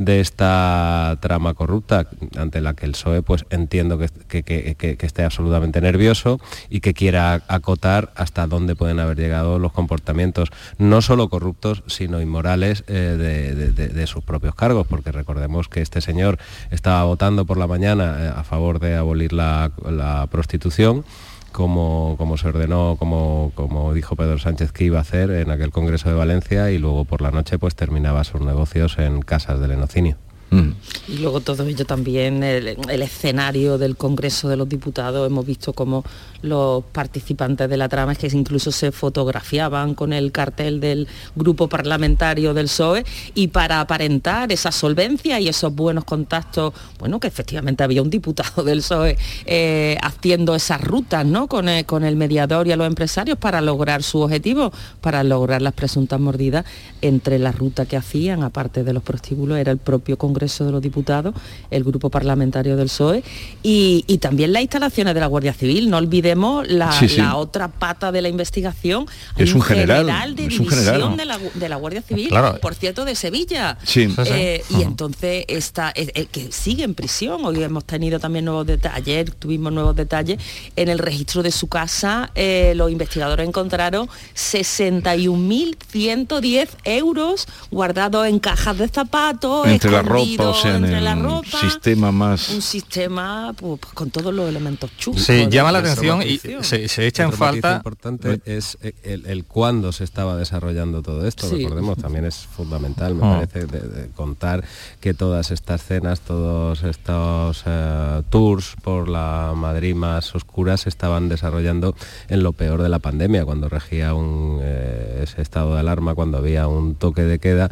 de 0.00 0.20
esta 0.20 1.18
trama 1.20 1.52
corrupta, 1.52 2.06
ante 2.38 2.62
la 2.62 2.72
que 2.72 2.86
el 2.86 2.92
PSOE 2.92 3.22
pues 3.22 3.44
entiendo 3.50 3.98
que, 3.98 4.96
esté 4.98 5.24
absolutamente 5.24 5.82
nervioso 5.82 6.40
y 6.70 6.80
que 6.80 6.94
quiera 6.94 7.42
acotar 7.48 8.10
hasta 8.16 8.46
dónde 8.46 8.74
pueden 8.74 8.98
haber 8.98 9.18
llegado 9.18 9.58
los 9.58 9.72
comportamientos, 9.72 10.48
no 10.78 11.02
solo 11.02 11.28
corruptos, 11.28 11.82
sino 11.86 12.22
inmorales 12.22 12.82
eh, 12.88 13.74
de, 13.74 14.06
sus 14.06 14.24
propios 14.24 14.54
cargos, 14.54 14.86
porque 14.86 15.12
recordemos 15.12 15.68
que 15.68 15.82
este 15.82 16.00
señor 16.00 16.38
estaba 16.70 17.04
votando 17.04 17.44
por 17.44 17.58
la 17.58 17.66
mañana 17.66 18.16
eh, 18.20 18.32
a 18.34 18.42
favor 18.42 18.80
de 18.80 18.96
abolir 18.96 19.34
la 19.34 20.26
prostitución 20.30 21.04
como, 21.52 22.14
como 22.18 22.36
se 22.36 22.48
ordenó, 22.48 22.96
como, 22.98 23.52
como 23.54 23.92
dijo 23.94 24.16
Pedro 24.16 24.38
Sánchez 24.38 24.72
que 24.72 24.84
iba 24.84 24.98
a 24.98 25.02
hacer 25.02 25.30
en 25.30 25.50
aquel 25.50 25.70
Congreso 25.70 26.08
de 26.08 26.14
Valencia 26.14 26.70
y 26.70 26.78
luego 26.78 27.04
por 27.04 27.22
la 27.22 27.30
noche 27.30 27.58
pues 27.58 27.74
terminaba 27.74 28.24
sus 28.24 28.40
negocios 28.40 28.98
en 28.98 29.20
casas 29.22 29.60
del 29.60 29.72
enocinio. 29.72 30.16
Y 30.52 31.18
luego 31.18 31.40
todo 31.40 31.64
ello 31.64 31.84
también, 31.84 32.42
el, 32.42 32.76
escenario 33.02 33.78
del 33.78 33.96
Congreso 33.96 34.48
de 34.48 34.56
los 34.56 34.68
Diputados, 34.68 35.26
hemos 35.26 35.46
visto 35.46 35.72
como 35.72 36.04
los 36.42 36.84
participantes 36.84 37.68
de 37.68 37.76
la 37.76 37.88
trama 37.88 38.12
es 38.12 38.18
que 38.18 38.28
incluso 38.28 38.72
se 38.72 38.92
fotografiaban 38.92 39.94
con 39.94 40.12
el 40.12 40.32
cartel 40.32 40.80
del 40.80 41.06
grupo 41.36 41.68
parlamentario 41.68 42.54
del 42.54 42.66
PSOE 42.66 43.04
y 43.34 43.48
para 43.48 43.80
aparentar 43.80 44.50
esa 44.50 44.72
solvencia 44.72 45.38
y 45.38 45.48
esos 45.48 45.74
buenos 45.74 46.04
contactos, 46.04 46.72
bueno, 46.98 47.20
que 47.20 47.28
efectivamente 47.28 47.84
había 47.84 48.02
un 48.02 48.10
diputado 48.10 48.64
del 48.64 48.78
PSOE 48.78 49.18
eh, 49.46 49.98
haciendo 50.02 50.54
esas 50.54 50.80
rutas 50.80 51.26
¿no? 51.26 51.46
con, 51.46 51.68
el, 51.68 51.84
con 51.84 52.04
el 52.04 52.16
mediador 52.16 52.66
y 52.66 52.72
a 52.72 52.76
los 52.76 52.86
empresarios 52.86 53.38
para 53.38 53.60
lograr 53.60 54.02
su 54.02 54.20
objetivo, 54.20 54.72
para 55.00 55.22
lograr 55.22 55.62
las 55.62 55.74
presuntas 55.74 56.18
mordidas 56.18 56.64
entre 57.02 57.38
la 57.38 57.52
ruta 57.52 57.86
que 57.86 57.96
hacían, 57.96 58.42
aparte 58.42 58.82
de 58.82 58.92
los 58.92 59.02
prostíbulos, 59.02 59.58
era 59.58 59.72
el 59.72 59.78
propio 59.78 60.16
Congreso 60.16 60.39
de 60.40 60.72
los 60.72 60.82
Diputados, 60.82 61.34
el 61.70 61.84
grupo 61.84 62.10
parlamentario 62.10 62.76
del 62.76 62.86
PSOE, 62.86 63.22
y, 63.62 64.18
también 64.20 64.52
las 64.52 64.62
instalaciones 64.62 65.14
de 65.14 65.20
la 65.20 65.26
Guardia 65.26 65.54
Civil. 65.54 65.88
No 65.88 65.96
olvidemos 65.96 66.68
la, 66.68 66.90
otra 67.36 67.68
pata 67.68 68.12
de 68.12 68.20
la 68.20 68.28
investigación. 68.28 69.06
es 69.36 69.54
un 69.54 69.62
general, 69.62 70.36
de 70.36 70.46
es 70.46 70.58
un 70.58 70.68
general. 70.68 71.16
De, 71.54 71.68
la, 71.68 71.76
Guardia 71.76 72.02
Civil, 72.02 72.30
por 72.60 72.74
cierto, 72.74 73.04
de 73.04 73.14
Sevilla. 73.14 73.78
Eh, 73.94 74.62
y 74.70 74.82
entonces 74.82 75.44
está, 75.48 75.92
que 75.92 76.52
sigue 76.52 76.84
en 76.84 76.94
prisión. 76.94 77.44
Hoy 77.44 77.62
hemos 77.62 77.84
tenido 77.84 78.18
también 78.18 78.44
nuevos 78.44 78.66
detalles, 78.66 78.98
ayer 78.98 79.30
tuvimos 79.30 79.72
nuevos 79.72 79.96
detalles. 79.96 80.38
En 80.76 80.88
el 80.88 80.98
registro 80.98 81.42
de 81.42 81.50
su 81.50 81.68
casa, 81.68 82.30
eh, 82.34 82.74
los 82.76 82.90
investigadores 82.90 83.48
encontraron 83.48 84.08
61.100 84.34 86.68
euros 86.84 87.46
guardados 87.70 88.26
en 88.26 88.38
cajas 88.38 88.78
de 88.78 88.88
zapatos, 88.88 89.66
entre 89.66 89.90
la 89.90 90.02
ropa 90.02 90.29
o 90.38 90.54
sea, 90.54 90.76
en 90.76 90.84
el 90.84 91.44
sistema 91.44 92.12
más... 92.12 92.50
Un 92.50 92.62
sistema 92.62 93.54
pues, 93.56 93.80
con 93.94 94.10
todos 94.10 94.32
los 94.32 94.48
elementos 94.48 94.90
chuscos. 94.96 95.22
Se 95.22 95.48
llama 95.48 95.72
la 95.72 95.80
atención 95.80 96.22
y 96.22 96.38
se, 96.38 97.06
echa 97.06 97.24
en 97.24 97.32
falta... 97.32 97.76
importante 97.76 98.40
es 98.44 98.78
el, 99.02 99.44
cuándo 99.44 99.92
se 99.92 100.04
estaba 100.04 100.36
desarrollando 100.36 101.02
todo 101.02 101.26
esto, 101.26 101.48
recordemos, 101.50 101.98
también 101.98 102.24
es 102.24 102.36
fundamental, 102.36 103.14
me 103.14 103.26
ah. 103.26 103.34
parece, 103.34 103.66
de, 103.66 104.08
contar 104.10 104.64
que 105.00 105.14
todas 105.14 105.50
estas 105.50 105.82
cenas, 105.82 106.20
todos 106.20 106.82
estos 106.82 107.62
eh, 107.66 108.22
tours 108.30 108.76
por 108.82 109.08
la 109.08 109.52
Madrid 109.56 109.94
más 109.94 110.34
oscura 110.34 110.76
se 110.76 110.88
estaban 110.88 111.28
desarrollando 111.28 111.94
en 112.28 112.42
lo 112.42 112.52
peor 112.52 112.82
de 112.82 112.88
la 112.88 112.98
pandemia, 112.98 113.44
cuando 113.44 113.68
regía 113.68 114.14
un, 114.14 114.60
eh, 114.62 115.20
ese 115.22 115.42
estado 115.42 115.74
de 115.74 115.80
alarma, 115.80 116.14
cuando 116.14 116.38
había 116.38 116.68
un 116.68 116.94
toque 116.94 117.22
de 117.22 117.38
queda 117.38 117.70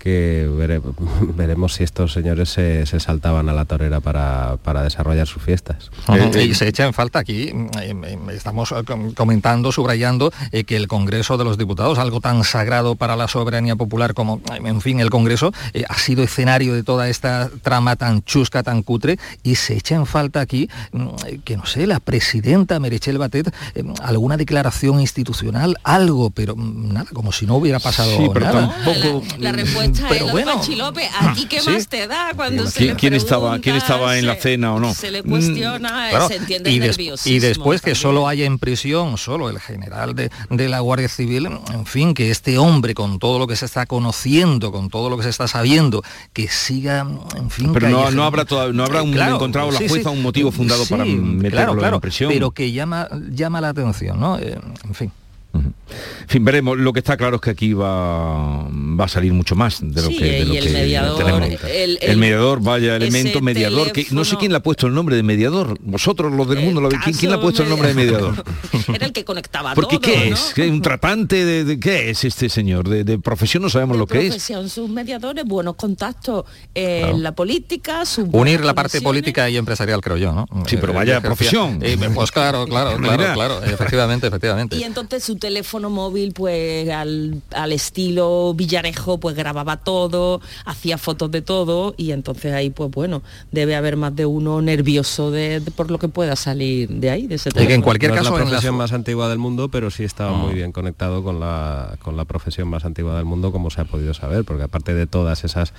que 0.00 0.48
veremos 1.36 1.74
si 1.74 1.84
estos 1.84 2.12
señores 2.12 2.48
se, 2.48 2.84
saltaban 2.86 3.48
a 3.48 3.52
la 3.52 3.66
torera 3.66 4.00
para, 4.00 4.82
desarrollar 4.82 5.26
sus 5.28 5.42
fiestas. 5.42 5.90
Eh, 6.08 6.30
eh, 6.34 6.44
y 6.44 6.54
se 6.54 6.66
echa 6.66 6.86
en 6.86 6.94
falta 6.94 7.20
aquí, 7.20 7.52
eh, 7.80 8.18
estamos 8.32 8.74
comentando, 9.14 9.70
subrayando 9.70 10.32
que 10.66 10.76
el 10.76 10.88
Congreso 10.88 11.36
de 11.36 11.44
los 11.44 11.58
Diputados, 11.58 11.98
algo 11.98 12.20
tan 12.20 12.42
sagrado 12.42 12.96
para 12.96 13.14
la 13.14 13.28
soberanía 13.28 13.76
popular 13.76 14.14
como, 14.14 14.40
en 14.52 14.80
fin, 14.80 15.00
el 15.00 15.10
Congreso, 15.10 15.52
ha 15.88 15.98
sido 15.98 16.24
escenario 16.24 16.74
de 16.74 16.82
toda 16.82 17.08
esta 17.08 17.50
trama 17.62 17.96
tan 17.96 18.22
chusca, 18.22 18.62
tan 18.62 18.82
cutre, 18.82 19.18
y 19.42 19.56
se 19.56 19.74
echa 19.74 19.94
en 19.94 20.06
falta 20.06 20.40
aquí, 20.40 20.68
mm, 20.92 21.08
que 21.44 21.56
no 21.56 21.66
sé, 21.66 21.86
la 21.86 22.00
presidenta 22.00 22.80
Merichel 22.80 23.18
Batet, 23.18 23.54
alguna 24.02 24.38
declaración 24.38 25.00
institucional, 25.00 25.76
algo, 25.84 26.30
pero 26.30 26.56
mm, 26.56 26.92
nada, 26.94 27.10
como 27.12 27.32
si 27.32 27.46
no 27.46 27.56
hubiera 27.56 27.78
pasado 27.78 28.16
sí, 28.16 28.30
pero 28.32 28.46
nada. 28.46 28.74
Tampoco... 28.82 29.22
La, 29.38 29.52
respuesta 29.52 29.89
pero 30.08 30.28
bueno. 30.28 30.54
Pachi 30.56 30.76
López, 30.76 31.08
aquí 31.20 31.46
qué 31.46 31.60
Sí. 31.60 31.70
más 31.70 31.88
te 31.88 32.06
da 32.06 32.32
cuando 32.36 32.66
se 32.66 32.78
¿Quién, 32.78 32.90
le 32.90 32.96
quién 32.96 33.14
estaba, 33.14 33.58
¿Quién 33.58 33.76
estaba 33.76 34.18
en 34.18 34.26
la 34.26 34.36
cena 34.36 34.74
o 34.74 34.80
no? 34.80 34.94
Se 34.94 35.10
le 35.10 35.22
cuestiona, 35.22 36.08
Claro, 36.10 36.28
se 36.28 36.36
entiende 36.36 36.70
y, 36.70 36.74
el 36.76 36.80
des- 36.80 36.96
nerviosismo. 36.98 37.32
y 37.36 37.38
después 37.38 37.80
que 37.82 37.94
solo 37.94 38.28
haya 38.28 38.44
en 38.44 38.58
prisión 38.58 39.16
solo 39.18 39.50
el 39.50 39.58
general 39.60 40.14
de, 40.14 40.30
de 40.50 40.68
la 40.68 40.80
Guardia 40.80 41.08
Civil, 41.08 41.46
en 41.46 41.86
fin, 41.86 42.14
que 42.14 42.30
este 42.30 42.58
hombre 42.58 42.94
con 42.94 43.18
todo 43.18 43.38
lo 43.38 43.46
que 43.46 43.56
se 43.56 43.64
está 43.66 43.86
conociendo, 43.86 44.72
con 44.72 44.88
todo 44.90 45.10
lo 45.10 45.16
que 45.16 45.22
se 45.24 45.30
está 45.30 45.48
sabiendo, 45.48 46.02
que 46.32 46.48
siga, 46.48 47.06
en 47.36 47.50
fin, 47.50 47.72
Pero 47.72 47.88
no, 47.88 48.10
no 48.10 48.24
habrá 48.24 48.44
toda- 48.44 48.72
no 48.72 48.84
habrá 48.84 49.02
un- 49.02 49.12
Claro, 49.12 49.36
encontrado 49.36 49.70
la 49.70 49.78
jueza 49.78 50.10
sí. 50.10 50.16
un 50.16 50.22
motivo 50.22 50.50
fundado 50.52 50.84
para 50.86 51.04
meterlo 51.04 51.50
claro, 51.50 51.76
claro, 51.76 51.96
en 51.96 52.00
prisión. 52.00 52.30
Pero 52.32 52.50
que 52.52 52.72
llama, 52.72 53.08
llama 53.30 53.60
la 53.60 53.70
atención, 53.70 54.18
¿no? 54.20 54.38
Eh, 54.38 54.58
en 54.84 54.94
fin. 54.94 55.12
En 55.52 56.28
fin, 56.28 56.44
veremos. 56.44 56.78
Lo 56.78 56.92
que 56.92 57.00
está 57.00 57.16
claro 57.16 57.36
es 57.36 57.42
que 57.42 57.50
aquí 57.50 57.72
va, 57.72 58.68
va 58.68 59.04
a 59.04 59.08
salir 59.08 59.32
mucho 59.32 59.56
más 59.56 59.80
de 59.80 60.00
lo 60.00 60.08
Sí, 60.08 60.16
que, 60.18 60.24
de 60.24 60.44
lo 60.44 60.54
y 60.54 60.58
el 60.58 60.64
que 60.66 60.72
mediador, 60.72 61.18
tenemos. 61.24 61.48
el- 61.64 61.70
El, 61.70 61.98
el- 62.02 62.16
mediador, 62.18 62.62
vaya 62.62 62.94
elemento 62.94 63.40
mediador. 63.40 63.90
Que, 63.90 64.06
no 64.12 64.24
sé 64.24 64.36
quién 64.36 64.52
le 64.52 64.58
ha 64.58 64.62
puesto 64.62 64.86
el 64.86 64.94
nombre 64.94 65.16
de 65.16 65.24
mediador. 65.24 65.76
Vosotros, 65.80 66.32
los 66.32 66.48
del 66.48 66.60
mundo, 66.60 66.80
lo 66.80 66.88
habéis- 66.88 67.02
¿quién, 67.02 67.16
quién 67.16 67.30
le 67.32 67.38
ha 67.38 67.40
puesto 67.40 67.64
el 67.64 67.68
nombre 67.68 67.88
de 67.88 67.94
mediador? 67.94 68.44
Era 68.94 69.06
el 69.06 69.12
que 69.12 69.24
conectaba 69.24 69.74
Porque 69.74 69.98
todo, 69.98 70.12
¿qué 70.12 70.30
¿no? 70.30 70.36
es? 70.36 70.52
¿Qué, 70.54 70.68
¿Un 70.70 70.80
tratante 70.82 71.44
de, 71.44 71.64
de- 71.64 71.80
qué 71.80 72.10
es 72.10 72.24
este 72.24 72.48
señor? 72.48 72.88
De, 72.88 73.02
de 73.02 73.18
profesión 73.18 73.62
no 73.64 73.68
sabemos 73.70 73.96
lo 73.96 74.06
que 74.06 74.18
es. 74.20 74.28
Profesión, 74.28 74.68
sus 74.68 74.88
mediadores, 74.88 75.44
buenos 75.44 75.74
contactos 75.74 76.44
en 76.74 77.00
Claro. 77.00 77.18
la 77.18 77.32
política, 77.32 78.06
sus 78.06 78.26
Unir 78.30 78.64
la 78.64 78.74
parte 78.74 79.00
política 79.00 79.50
y 79.50 79.56
empresarial, 79.56 80.00
creo 80.00 80.16
yo, 80.16 80.32
¿no? 80.32 80.46
Sí, 80.66 80.76
pero 80.80 80.92
Eh, 80.92 80.96
vaya 80.96 81.20
profesión. 81.20 81.80
Eh, 81.82 81.96
pues 82.14 82.30
claro, 82.30 82.66
claro, 82.66 82.96
claro, 83.02 83.24
claro, 83.34 83.64
efectivamente, 83.64 84.28
efectivamente. 84.28 84.76
Y 84.76 84.84
entonces 84.84 85.24
su 85.24 85.39
teléfono 85.40 85.90
móvil, 85.90 86.32
pues 86.32 86.88
al, 86.90 87.42
al 87.52 87.72
estilo 87.72 88.54
Villarejo, 88.54 89.18
pues 89.18 89.34
grababa 89.34 89.78
todo, 89.78 90.40
hacía 90.64 90.98
fotos 90.98 91.30
de 91.32 91.42
todo 91.42 91.94
y 91.96 92.12
entonces 92.12 92.52
ahí, 92.52 92.70
pues 92.70 92.90
bueno, 92.92 93.22
debe 93.50 93.74
haber 93.74 93.96
más 93.96 94.14
de 94.14 94.26
uno 94.26 94.62
nervioso 94.62 95.32
de, 95.32 95.58
de- 95.60 95.70
por 95.72 95.90
lo 95.90 95.98
que 95.98 96.06
pueda 96.08 96.36
salir 96.36 96.88
de 96.88 97.10
ahí, 97.10 97.26
de 97.26 97.34
ese 97.34 97.48
Y 97.48 97.52
que 97.52 97.58
en 97.60 97.64
teléfono. 97.66 97.84
cualquier 97.84 98.10
no 98.12 98.16
caso, 98.18 98.28
es 98.28 98.32
la 98.34 98.36
en 98.36 98.44
la 98.44 98.50
profesión 98.50 98.74
más 98.76 98.92
antigua 98.92 99.28
del 99.28 99.38
mundo, 99.38 99.68
pero 99.70 99.90
sí 99.90 100.04
estaba 100.04 100.32
muy 100.36 100.54
bien 100.54 100.70
conectado 100.70 101.24
con 101.24 101.40
la, 101.40 101.96
con 102.02 102.16
la 102.16 102.24
profesión 102.26 102.68
más 102.68 102.84
antigua 102.84 103.16
del 103.16 103.24
mundo, 103.24 103.50
como 103.50 103.70
se 103.70 103.80
ha 103.80 103.84
podido 103.86 104.14
saber, 104.14 104.44
porque 104.44 104.62
aparte 104.62 104.94
de 104.94 105.06
todas 105.06 105.42
esas 105.44 105.72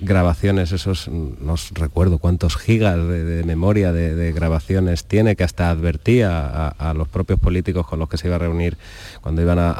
grabaciones, 0.00 0.72
esos, 0.72 1.08
mm, 1.08 1.44
no 1.44 1.54
recuerdo 1.74 2.18
cuántos 2.18 2.56
gigas 2.56 2.96
de, 2.96 3.42
memoria 3.44 3.92
de, 3.92 4.32
grabaciones 4.32 5.04
tiene, 5.04 5.36
que 5.36 5.44
hasta 5.44 5.70
advertía 5.70 6.68
a, 6.68 6.94
los 6.94 7.08
propios 7.08 7.38
políticos 7.40 7.86
con 7.86 7.98
los 7.98 8.08
que 8.08 8.16
se 8.18 8.26
iba 8.28 8.36
a 8.36 8.40
reunir, 8.40 8.76
cuando 9.20 9.42
iban 9.42 9.58
a- 9.58 9.72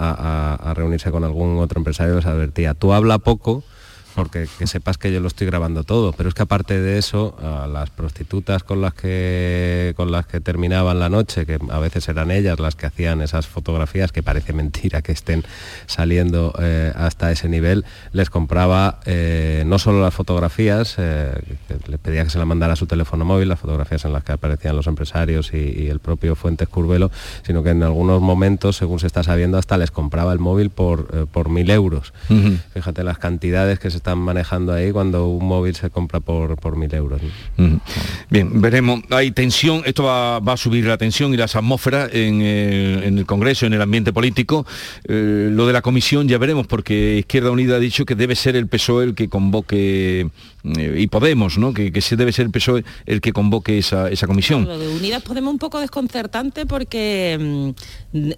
a 0.54 0.74
reunirse 0.74 1.10
con 1.10 1.24
algún 1.24 1.58
otro 1.58 1.78
empresario, 1.78 2.14
les 2.16 2.26
advertía, 2.26 2.74
tú 2.74 2.92
habla 2.92 3.18
poco, 3.18 3.62
porque 4.16 4.48
que 4.58 4.66
sepas 4.66 4.96
que 4.96 5.12
yo 5.12 5.20
lo 5.20 5.28
estoy 5.28 5.46
grabando 5.46 5.84
todo, 5.84 6.12
pero 6.12 6.30
es 6.30 6.34
que 6.34 6.42
aparte 6.42 6.80
de 6.80 6.96
eso, 6.96 7.36
a 7.40 7.66
las 7.66 7.90
prostitutas 7.90 8.64
con 8.64 8.80
las 8.80 8.94
que 8.94 9.92
con 9.94 10.10
las 10.10 10.26
que 10.26 10.40
terminaban 10.40 10.98
la 10.98 11.10
noche, 11.10 11.44
que 11.44 11.58
a 11.68 11.78
veces 11.78 12.08
eran 12.08 12.30
ellas 12.30 12.58
las 12.58 12.74
que 12.74 12.86
hacían 12.86 13.20
esas 13.20 13.46
fotografías, 13.46 14.12
que 14.12 14.22
parece 14.22 14.54
mentira 14.54 15.02
que 15.02 15.12
estén 15.12 15.44
saliendo 15.86 16.54
eh, 16.58 16.92
hasta 16.96 17.30
ese 17.30 17.48
nivel, 17.50 17.84
les 18.12 18.30
compraba 18.30 19.00
eh, 19.04 19.64
no 19.66 19.78
solo 19.78 20.00
las 20.00 20.14
fotografías, 20.14 20.94
eh, 20.96 21.32
que 21.68 21.90
le 21.90 21.98
pedía 21.98 22.24
que 22.24 22.30
se 22.30 22.38
la 22.38 22.46
mandara 22.46 22.72
a 22.72 22.76
su 22.76 22.86
teléfono 22.86 23.26
móvil, 23.26 23.50
las 23.50 23.60
fotografías 23.60 24.06
en 24.06 24.14
las 24.14 24.24
que 24.24 24.32
aparecían 24.32 24.74
los 24.74 24.86
empresarios 24.86 25.52
y, 25.52 25.58
y 25.82 25.88
el 25.88 26.00
propio 26.00 26.34
Fuentes 26.36 26.68
Curvelo, 26.68 27.10
sino 27.42 27.62
que 27.62 27.70
en 27.70 27.82
algunos 27.82 28.22
momentos, 28.22 28.76
según 28.76 28.98
se 28.98 29.06
está 29.06 29.22
sabiendo, 29.22 29.58
hasta 29.58 29.76
les 29.76 29.90
compraba 29.90 30.32
el 30.32 30.38
móvil 30.38 30.70
por, 30.70 31.08
eh, 31.12 31.26
por 31.30 31.50
mil 31.50 31.70
euros. 31.70 32.14
Fíjate 32.72 33.04
las 33.04 33.18
cantidades 33.18 33.78
que 33.78 33.90
se 33.90 34.05
están 34.06 34.18
manejando 34.20 34.72
ahí 34.72 34.92
cuando 34.92 35.26
un 35.26 35.44
móvil 35.44 35.74
se 35.74 35.90
compra 35.90 36.20
por, 36.20 36.54
por 36.60 36.76
mil 36.76 36.94
euros. 36.94 37.20
Bien, 38.30 38.60
veremos. 38.60 39.00
Hay 39.10 39.32
tensión, 39.32 39.82
esto 39.84 40.04
va, 40.04 40.38
va 40.38 40.52
a 40.52 40.56
subir 40.56 40.84
la 40.84 40.96
tensión 40.96 41.34
y 41.34 41.36
las 41.36 41.56
atmósferas 41.56 42.10
en, 42.12 42.40
eh, 42.40 43.04
en 43.04 43.18
el 43.18 43.26
Congreso, 43.26 43.66
en 43.66 43.72
el 43.72 43.82
ambiente 43.82 44.12
político. 44.12 44.64
Eh, 45.08 45.48
lo 45.50 45.66
de 45.66 45.72
la 45.72 45.82
comisión 45.82 46.28
ya 46.28 46.38
veremos, 46.38 46.68
porque 46.68 47.16
Izquierda 47.18 47.50
Unida 47.50 47.76
ha 47.76 47.78
dicho 47.80 48.04
que 48.04 48.14
debe 48.14 48.36
ser 48.36 48.54
el 48.54 48.68
PSOE 48.68 49.06
el 49.06 49.14
que 49.16 49.28
convoque, 49.28 50.28
eh, 50.62 50.96
y 50.98 51.06
Podemos, 51.08 51.56
¿no? 51.58 51.72
Que, 51.72 51.90
que 51.90 52.02
se 52.02 52.14
debe 52.14 52.30
ser 52.30 52.46
el 52.46 52.52
PSOE 52.52 52.84
el 53.06 53.20
que 53.20 53.32
convoque 53.32 53.78
esa, 53.78 54.08
esa 54.08 54.28
comisión. 54.28 54.66
Lo 54.66 54.78
de 54.78 54.86
Unidas 54.86 55.22
Podemos 55.22 55.50
un 55.50 55.58
poco 55.58 55.80
desconcertante 55.80 56.66
porque, 56.66 57.74
mm, 58.12 58.30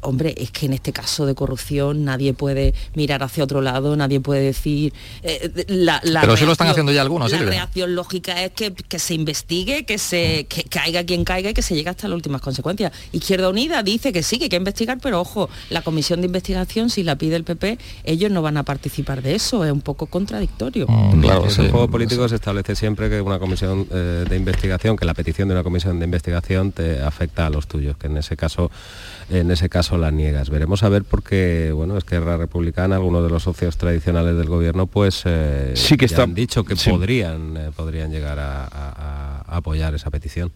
hombre, 0.00 0.34
es 0.38 0.50
que 0.50 0.66
en 0.66 0.74
este 0.74 0.92
caso 0.92 1.26
de 1.26 1.34
corrupción 1.34 2.04
nadie 2.04 2.32
puede 2.32 2.72
mirar 2.94 3.22
hacia 3.22 3.44
otro 3.44 3.60
lado, 3.60 3.96
nadie 3.96 4.20
puede 4.20 4.40
decir... 4.40 4.94
eh, 5.22 5.64
la, 5.68 6.00
la 6.04 6.20
Pero 6.22 6.36
sí 6.36 6.44
lo 6.44 6.52
están 6.52 6.66
reacción- 6.66 6.70
haciendo 6.70 6.92
ya 6.92 7.02
algunos, 7.02 7.30
La 7.30 7.38
Silvia. 7.38 7.52
reacción 7.54 7.94
lógica 7.94 8.42
es 8.44 8.52
que, 8.52 8.72
que 8.72 8.98
se 8.98 9.14
investigue, 9.14 9.84
que 9.84 9.98
se 9.98 10.46
que 10.48 10.64
caiga 10.64 11.04
quien 11.04 11.24
caiga 11.24 11.50
y 11.50 11.54
que 11.54 11.62
se 11.62 11.74
llegue 11.74 11.90
hasta 11.90 12.08
las 12.08 12.16
últimas 12.16 12.40
consecuencias. 12.40 12.92
Izquierda 13.12 13.48
Unida 13.48 13.82
dice 13.82 14.12
que 14.12 14.22
sí, 14.22 14.38
que 14.38 14.44
hay 14.44 14.50
que 14.50 14.56
investigar, 14.56 14.98
pero 15.02 15.20
ojo, 15.20 15.48
la 15.70 15.82
comisión 15.82 16.20
de 16.20 16.26
investigación, 16.26 16.90
si 16.90 17.02
la 17.02 17.16
pide 17.16 17.36
el 17.36 17.44
PP, 17.44 17.78
ellos 18.04 18.30
no 18.30 18.42
van 18.42 18.56
a 18.56 18.62
participar 18.62 19.22
de 19.22 19.34
eso, 19.34 19.64
es 19.64 19.72
un 19.72 19.80
poco 19.80 20.06
contradictorio. 20.06 20.86
Mm, 20.88 21.20
claro, 21.20 21.44
en 21.44 21.50
sí. 21.50 21.60
el 21.62 21.70
juego 21.70 21.88
político 21.88 22.28
se 22.28 22.36
establece 22.36 22.74
siempre 22.76 23.08
que 23.10 23.20
una 23.20 23.38
comisión 23.38 23.86
eh, 23.90 24.24
de 24.28 24.36
investigación, 24.36 24.96
que 24.96 25.04
la 25.04 25.14
petición 25.14 25.48
de 25.48 25.54
una 25.54 25.62
comisión 25.62 25.98
de 25.98 26.04
investigación 26.04 26.72
te 26.72 27.00
afecta 27.02 27.46
a 27.46 27.50
los 27.50 27.66
tuyos, 27.66 27.96
que 27.96 28.06
en 28.06 28.16
ese 28.16 28.36
caso, 28.36 28.70
en 29.30 29.50
ese 29.50 29.68
caso 29.68 29.96
la 29.96 30.10
niegas. 30.10 30.50
Veremos 30.50 30.82
a 30.82 30.88
ver 30.88 31.04
porque, 31.04 31.72
bueno, 31.74 31.96
es 31.96 32.04
que 32.04 32.18
la 32.18 32.36
Republicana, 32.36 32.96
algunos 32.96 33.22
de 33.22 33.30
los 33.30 33.44
socios 33.44 33.76
tradicionales 33.76 34.36
del 34.36 34.48
gobierno, 34.48 34.86
pues 34.86 35.22
eh, 35.24 35.72
Sí 35.76 35.96
que 35.96 36.06
ya 36.06 36.14
está- 36.14 36.22
han 36.24 36.34
dicho 36.34 36.64
que 36.64 36.76
sí. 36.76 36.90
podrían, 36.90 37.56
eh, 37.56 37.70
podrían 37.74 38.10
llegar 38.10 38.38
a, 38.38 38.64
a- 38.64 39.44
a 39.46 39.56
apoyar 39.56 39.94
esa 39.94 40.10
petición. 40.10 40.50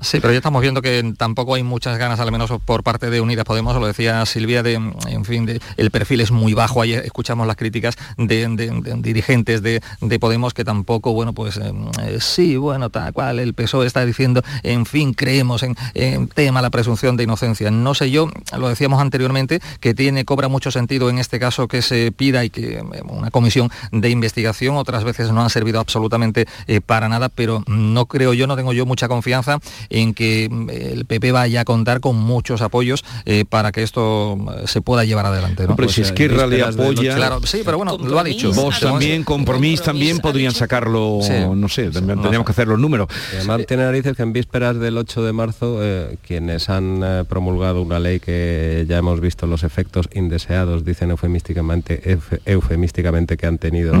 Sí, 0.00 0.20
pero 0.20 0.32
ya 0.32 0.38
estamos 0.38 0.62
viendo 0.62 0.80
que 0.80 1.12
tampoco 1.18 1.54
hay 1.54 1.62
muchas 1.62 1.98
ganas, 1.98 2.18
al 2.20 2.32
menos 2.32 2.50
por 2.64 2.82
parte 2.82 3.10
de 3.10 3.20
Unidas 3.20 3.44
Podemos, 3.44 3.76
lo 3.76 3.86
decía 3.86 4.24
Silvia, 4.24 4.62
de, 4.62 4.74
en 4.74 5.24
fin, 5.24 5.60
el 5.76 5.90
perfil 5.90 6.22
es 6.22 6.30
muy 6.30 6.54
bajo, 6.54 6.80
ahí 6.80 6.94
escuchamos 6.94 7.46
las 7.46 7.56
críticas 7.56 7.96
de, 8.16 8.46
dirigentes 8.98 9.62
de, 9.62 9.82
de 10.00 10.18
Podemos 10.18 10.54
que 10.54 10.64
tampoco, 10.64 11.12
bueno, 11.12 11.34
pues 11.34 11.58
eh, 11.58 11.72
eh, 12.02 12.18
sí, 12.20 12.56
bueno, 12.56 12.88
tal 12.88 13.12
cual, 13.12 13.38
el 13.38 13.52
PSOE 13.52 13.86
está 13.86 14.06
diciendo, 14.06 14.42
en 14.62 14.86
fin, 14.86 15.12
creemos 15.12 15.62
en, 15.62 15.76
tema 16.28 16.62
la 16.62 16.70
presunción 16.70 17.16
de 17.16 17.24
inocencia. 17.24 17.70
No 17.70 17.94
sé 17.94 18.10
yo, 18.10 18.30
lo 18.56 18.68
decíamos 18.68 19.00
anteriormente, 19.00 19.60
que 19.80 19.92
tiene, 19.92 20.24
cobra 20.24 20.48
mucho 20.48 20.70
sentido 20.70 21.10
en 21.10 21.18
este 21.18 21.38
caso 21.38 21.68
que 21.68 21.82
se 21.82 22.12
pida 22.12 22.44
y 22.44 22.50
que 22.50 22.78
eh, 22.78 22.82
una 23.08 23.30
comisión 23.30 23.70
de 23.92 24.08
investigación, 24.08 24.76
otras 24.76 25.04
veces 25.04 25.32
no 25.32 25.42
han 25.42 25.50
servido 25.50 25.80
absolutamente 25.80 26.46
para 26.86 27.08
nada, 27.08 27.28
pero 27.28 27.62
no 27.66 28.06
creo 28.06 28.32
yo, 28.32 28.46
no 28.46 28.56
tengo 28.56 28.72
yo 28.72 28.86
mucha 28.86 29.08
confianza 29.08 29.58
en 29.90 30.14
que 30.14 30.48
mm, 30.50 30.70
el 30.70 31.04
PP 31.06 31.32
vaya 31.32 31.60
a 31.62 31.64
contar 31.64 32.00
con 32.00 32.16
muchos 32.16 32.60
apoyos 32.62 33.04
eh, 33.24 33.44
para 33.48 33.72
que 33.72 33.82
esto 33.82 34.36
eh, 34.56 34.62
se 34.66 34.80
pueda 34.80 35.04
llevar 35.04 35.26
adelante. 35.26 35.64
¿no? 35.64 35.70
Hombre, 35.70 35.86
Pues, 35.86 35.94
si 35.96 36.02
eh, 36.02 36.04
Esquerra 36.04 36.46
le 36.46 36.56
vísperas 36.56 36.76
del 36.76 36.86
apoya- 36.86 37.14
Claro, 37.16 37.40
sí, 37.44 37.62
pero 37.64 37.76
bueno, 37.78 37.96
lo 37.98 38.18
ha 38.18 38.24
dicho. 38.24 38.52
Vos 38.52 38.80
también, 38.80 39.24
Compromís 39.24 39.82
también 39.82 40.18
podrían 40.18 40.52
sacarlo, 40.52 41.18
Sí. 41.22 41.32
no 41.54 41.68
sé, 41.68 41.90
tendríamos 41.90 42.22
tendríamos 42.24 42.46
que 42.46 42.52
hacer 42.52 42.68
los 42.68 42.78
números. 42.78 43.08
Además 43.34 43.66
tiene 43.66 43.84
narices 43.84 44.16
que 44.16 44.22
en 44.22 44.32
vísperas 44.32 44.78
del 44.78 44.96
8 44.98 45.22
de 45.24 45.32
marzo, 45.32 45.78
eh, 45.82 46.16
quienes 46.26 46.68
han 46.68 47.00
eh, 47.04 47.24
promulgado 47.28 47.82
una 47.82 47.98
ley 47.98 48.20
que 48.20 48.84
ya 48.88 48.98
hemos 48.98 49.20
visto 49.20 49.46
los 49.46 49.62
efectos 49.64 50.08
indeseados, 50.14 50.84
dicen 50.84 51.10
eufemísticamente, 51.10 52.02
euf- 52.16 52.40
eufemísticamente 52.44 53.36
que 53.36 53.46
han 53.46 53.58
tenido 53.58 53.94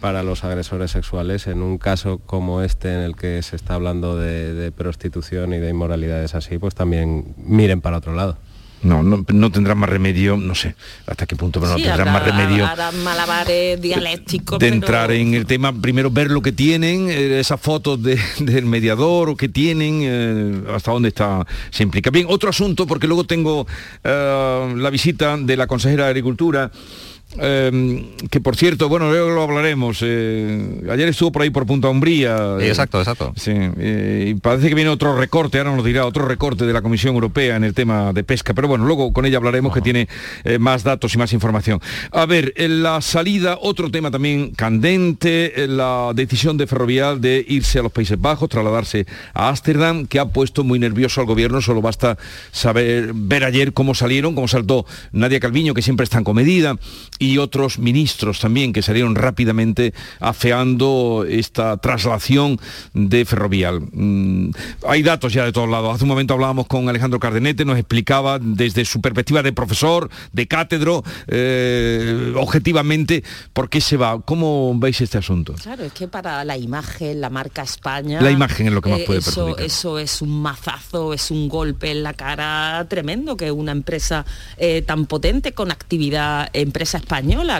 para 0.00 0.22
los 0.22 0.44
agresores 0.44 0.90
sexuales, 0.90 1.46
en 1.46 1.62
un 1.62 1.78
caso 1.78 2.20
como 2.26 2.62
este 2.62 2.92
en 2.94 3.00
el 3.00 3.16
que 3.16 3.42
se 3.42 3.56
está 3.56 3.74
hablando 3.74 4.16
de, 4.16 4.54
de 4.54 4.70
prostitución 4.72 5.01
y 5.08 5.58
de 5.58 5.70
inmoralidades 5.70 6.34
así, 6.34 6.58
pues 6.58 6.74
también 6.74 7.34
miren 7.36 7.80
para 7.80 7.98
otro 7.98 8.14
lado. 8.14 8.36
No, 8.82 9.00
no, 9.04 9.24
no 9.32 9.52
tendrán 9.52 9.78
más 9.78 9.88
remedio, 9.88 10.36
no 10.36 10.56
sé 10.56 10.74
hasta 11.06 11.24
qué 11.24 11.36
punto, 11.36 11.60
pero 11.60 11.70
no 11.70 11.76
tendrán 11.78 12.00
hará- 12.08 12.12
más 12.14 12.24
remedio 12.24 12.66
hará 12.66 12.90
malabares 12.90 13.80
dialécticos. 13.80 14.58
de 14.58 14.66
pero- 14.66 14.74
entrar 14.74 15.12
en 15.12 15.34
el 15.34 15.46
tema, 15.46 15.72
primero 15.72 16.10
ver 16.10 16.32
lo 16.32 16.42
que 16.42 16.50
tienen, 16.50 17.08
eh, 17.08 17.38
esas 17.38 17.60
fotos 17.60 18.02
de- 18.02 18.18
del 18.40 18.66
mediador 18.66 19.28
o 19.30 19.36
que 19.36 19.48
tienen, 19.48 20.00
eh, 20.02 20.62
hasta 20.74 20.90
dónde 20.90 21.10
está, 21.10 21.46
se 21.70 21.84
implica. 21.84 22.10
Bien, 22.10 22.26
otro 22.28 22.50
asunto, 22.50 22.84
porque 22.84 23.06
luego 23.06 23.22
tengo 23.22 23.68
eh, 24.02 24.74
la 24.76 24.90
visita 24.90 25.36
de 25.36 25.56
la 25.56 25.68
consejera 25.68 26.02
de 26.04 26.10
Agricultura. 26.10 26.72
Eh, 27.38 28.04
que 28.30 28.40
por 28.40 28.56
cierto, 28.56 28.88
bueno, 28.88 29.10
luego 29.10 29.30
lo 29.30 29.42
hablaremos. 29.42 29.98
eh, 30.02 30.82
ayer 30.90 31.08
estuvo 31.08 31.32
por 31.32 31.42
ahí 31.42 31.50
por 31.50 31.66
Punta 31.66 31.88
Umbría. 31.88 32.56
eh, 32.60 32.68
Exacto, 32.68 32.98
exacto. 32.98 33.32
Sí, 33.36 33.52
eh, 33.54 34.26
y 34.30 34.34
parece 34.34 34.68
que 34.68 34.74
viene 34.74 34.90
otro 34.90 35.16
recorte, 35.16 35.58
ahora 35.58 35.74
nos 35.74 35.84
dirá 35.84 36.06
otro 36.06 36.26
recorte 36.26 36.66
de 36.66 36.72
la 36.72 36.82
Comisión 36.82 37.14
Europea 37.14 37.56
en 37.56 37.64
el 37.64 37.74
tema 37.74 38.12
de 38.12 38.24
pesca, 38.24 38.54
pero 38.54 38.68
bueno, 38.68 38.84
luego 38.84 39.12
con 39.12 39.24
ella 39.26 39.38
hablaremos 39.38 39.72
que 39.74 39.80
tiene 39.80 40.08
más 40.58 40.84
datos 40.84 41.14
y 41.14 41.18
más 41.18 41.32
información. 41.32 41.80
A 42.10 42.26
ver, 42.26 42.52
en 42.56 42.82
la 42.82 43.00
salida, 43.00 43.58
otro 43.60 43.90
tema 43.90 44.10
también 44.10 44.52
candente, 44.52 45.66
la 45.68 46.12
decisión 46.14 46.56
de 46.56 46.66
Ferrovial 46.66 47.20
de 47.20 47.44
irse 47.48 47.78
a 47.78 47.82
los 47.82 47.92
Países 47.92 48.20
Bajos, 48.20 48.48
trasladarse 48.48 49.06
a 49.34 49.48
Ámsterdam, 49.48 50.06
que 50.06 50.18
ha 50.18 50.26
puesto 50.26 50.64
muy 50.64 50.78
nervioso 50.78 51.20
al 51.20 51.26
gobierno, 51.26 51.60
solo 51.60 51.80
basta 51.82 52.18
saber 52.50 53.12
ver 53.14 53.44
ayer 53.44 53.72
cómo 53.72 53.94
salieron, 53.94 54.34
cómo 54.34 54.48
saltó 54.48 54.86
Nadia 55.12 55.40
Calviño, 55.40 55.74
que 55.74 55.82
siempre 55.82 56.04
es 56.04 56.10
tan 56.10 56.24
comedida, 56.24 56.76
y 57.22 57.38
otros 57.38 57.78
ministros 57.78 58.40
también 58.40 58.72
que 58.72 58.82
salieron 58.82 59.14
rápidamente 59.14 59.94
afeando 60.18 61.24
esta 61.28 61.76
traslación 61.76 62.58
de 62.94 63.24
Ferrovial. 63.24 63.80
Mm, 63.92 64.50
hay 64.88 65.04
datos 65.04 65.32
ya 65.32 65.44
de 65.44 65.52
todos 65.52 65.68
lados. 65.68 65.94
Hace 65.94 66.02
un 66.02 66.08
momento 66.08 66.34
hablábamos 66.34 66.66
con 66.66 66.88
Alejandro 66.88 67.20
Cardenete, 67.20 67.64
nos 67.64 67.78
explicaba 67.78 68.40
desde 68.40 68.84
su 68.84 69.00
perspectiva 69.00 69.40
de 69.44 69.52
profesor, 69.52 70.10
de 70.32 70.48
cátedro, 70.48 71.04
eh, 71.28 72.34
objetivamente, 72.36 73.22
por 73.52 73.70
qué 73.70 73.80
se 73.80 73.96
va. 73.96 74.20
¿Cómo 74.20 74.76
veis 74.76 75.00
este 75.00 75.18
asunto? 75.18 75.54
Claro, 75.62 75.84
es 75.84 75.92
que 75.92 76.08
para 76.08 76.44
la 76.44 76.58
imagen, 76.58 77.20
la 77.20 77.30
marca 77.30 77.62
España... 77.62 78.20
La 78.20 78.32
imagen 78.32 78.66
es 78.66 78.72
lo 78.72 78.82
que 78.82 78.90
más 78.90 78.98
eh, 78.98 79.04
puede 79.06 79.20
eso, 79.20 79.30
perjudicar. 79.32 79.64
Eso 79.64 80.00
es 80.00 80.22
un 80.22 80.42
mazazo, 80.42 81.14
es 81.14 81.30
un 81.30 81.48
golpe 81.48 81.92
en 81.92 82.02
la 82.02 82.14
cara 82.14 82.84
tremendo 82.88 83.36
que 83.36 83.52
una 83.52 83.70
empresa 83.70 84.26
eh, 84.56 84.82
tan 84.82 85.06
potente 85.06 85.52
con 85.52 85.70
actividad, 85.70 86.50
empresa 86.52 86.98
española, 86.98 87.11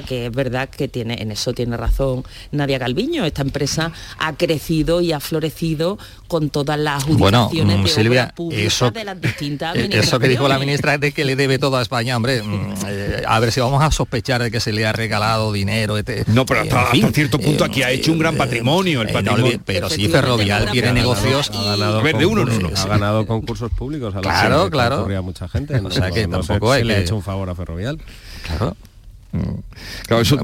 que 0.07 0.27
es 0.27 0.33
verdad 0.33 0.69
que 0.71 0.89
tiene, 0.89 1.21
en 1.21 1.31
eso 1.31 1.53
tiene 1.53 1.77
razón 1.77 2.25
Nadia 2.53 2.79
Calviño, 2.79 3.25
esta 3.25 3.43
empresa 3.43 3.93
ha 4.19 4.33
crecido 4.35 5.01
y 5.01 5.13
ha 5.13 5.21
florecido 5.21 5.99
con 6.27 6.49
todas 6.49 6.79
las 6.79 7.05
Bueno, 7.07 7.45
adjudicaciones 7.45 7.79
mm, 7.79 7.83
de 7.85 7.91
Silvia, 7.91 8.35
eso- 8.53 8.91
de 8.91 9.05
las 9.05 9.21
distintas 9.21 9.77
Eso 9.93 10.19
que 10.19 10.29
dijo 10.29 10.49
la 10.49 10.59
ministra 10.59 10.95
es 10.95 11.01
de 11.01 11.13
que 11.13 11.25
le 11.25 11.37
debe 11.37 11.59
todo 11.59 11.77
a 11.77 11.83
España, 11.83 12.17
hombre. 12.17 12.43
mm, 12.43 12.73
eh, 12.87 13.23
a 13.27 13.39
ver 13.41 13.53
si 13.53 13.61
vamos 13.61 13.83
a 13.83 13.91
sospechar 13.91 14.43
de 14.43 14.51
que 14.51 14.59
se 14.61 14.73
le 14.73 14.87
ha 14.87 14.93
regalado 14.93 15.53
dinero. 15.53 15.99
este- 15.99 16.25
No, 16.29 16.47
pero 16.47 16.61
hasta, 16.63 16.81
en 16.81 16.87
fin, 16.89 17.05
hasta 17.05 17.15
cierto 17.15 17.39
punto 17.39 17.65
eh, 17.65 17.67
aquí 17.69 17.83
ha 17.83 17.91
hecho 17.91 18.13
un 18.13 18.19
gran 18.19 18.37
patrimonio. 18.37 19.03
El 19.03 19.11
eh, 19.11 19.13
patrimonio. 19.13 19.61
pero 19.65 19.91
sí, 19.91 20.09
Ferrovial 20.09 20.71
tiene 20.71 20.93
negocios. 20.95 21.51
Ha 21.55 21.63
ganado, 21.77 21.99
A 21.99 22.03
ver, 22.03 22.17
de 22.17 22.25
uno 22.27 22.43
en 22.43 22.49
uno. 22.49 22.71
ha 22.75 22.87
ganado 22.87 23.27
concursos 23.27 23.71
públicos 23.73 24.15
a 24.15 24.19
los 24.19 24.23
Claro, 24.27 24.65
que 24.65 24.71
claro. 24.71 25.23
mucha 25.23 25.47
gente. 25.49 25.79
O 25.85 25.91
sea 25.91 26.11
que 26.11 26.27
no 26.27 26.43
sé 26.43 26.49
tampoco 26.49 26.73
si 26.73 26.79
hay 26.81 26.85
le 26.85 26.95
ha 26.95 26.97
que- 26.97 27.03
hecho 27.03 27.17
un 27.17 27.23
favor 27.23 27.51
a 27.51 27.55
Ferrovial. 27.55 27.99
Claro. 28.47 28.77
Claro, 30.07 30.23
eso, 30.23 30.39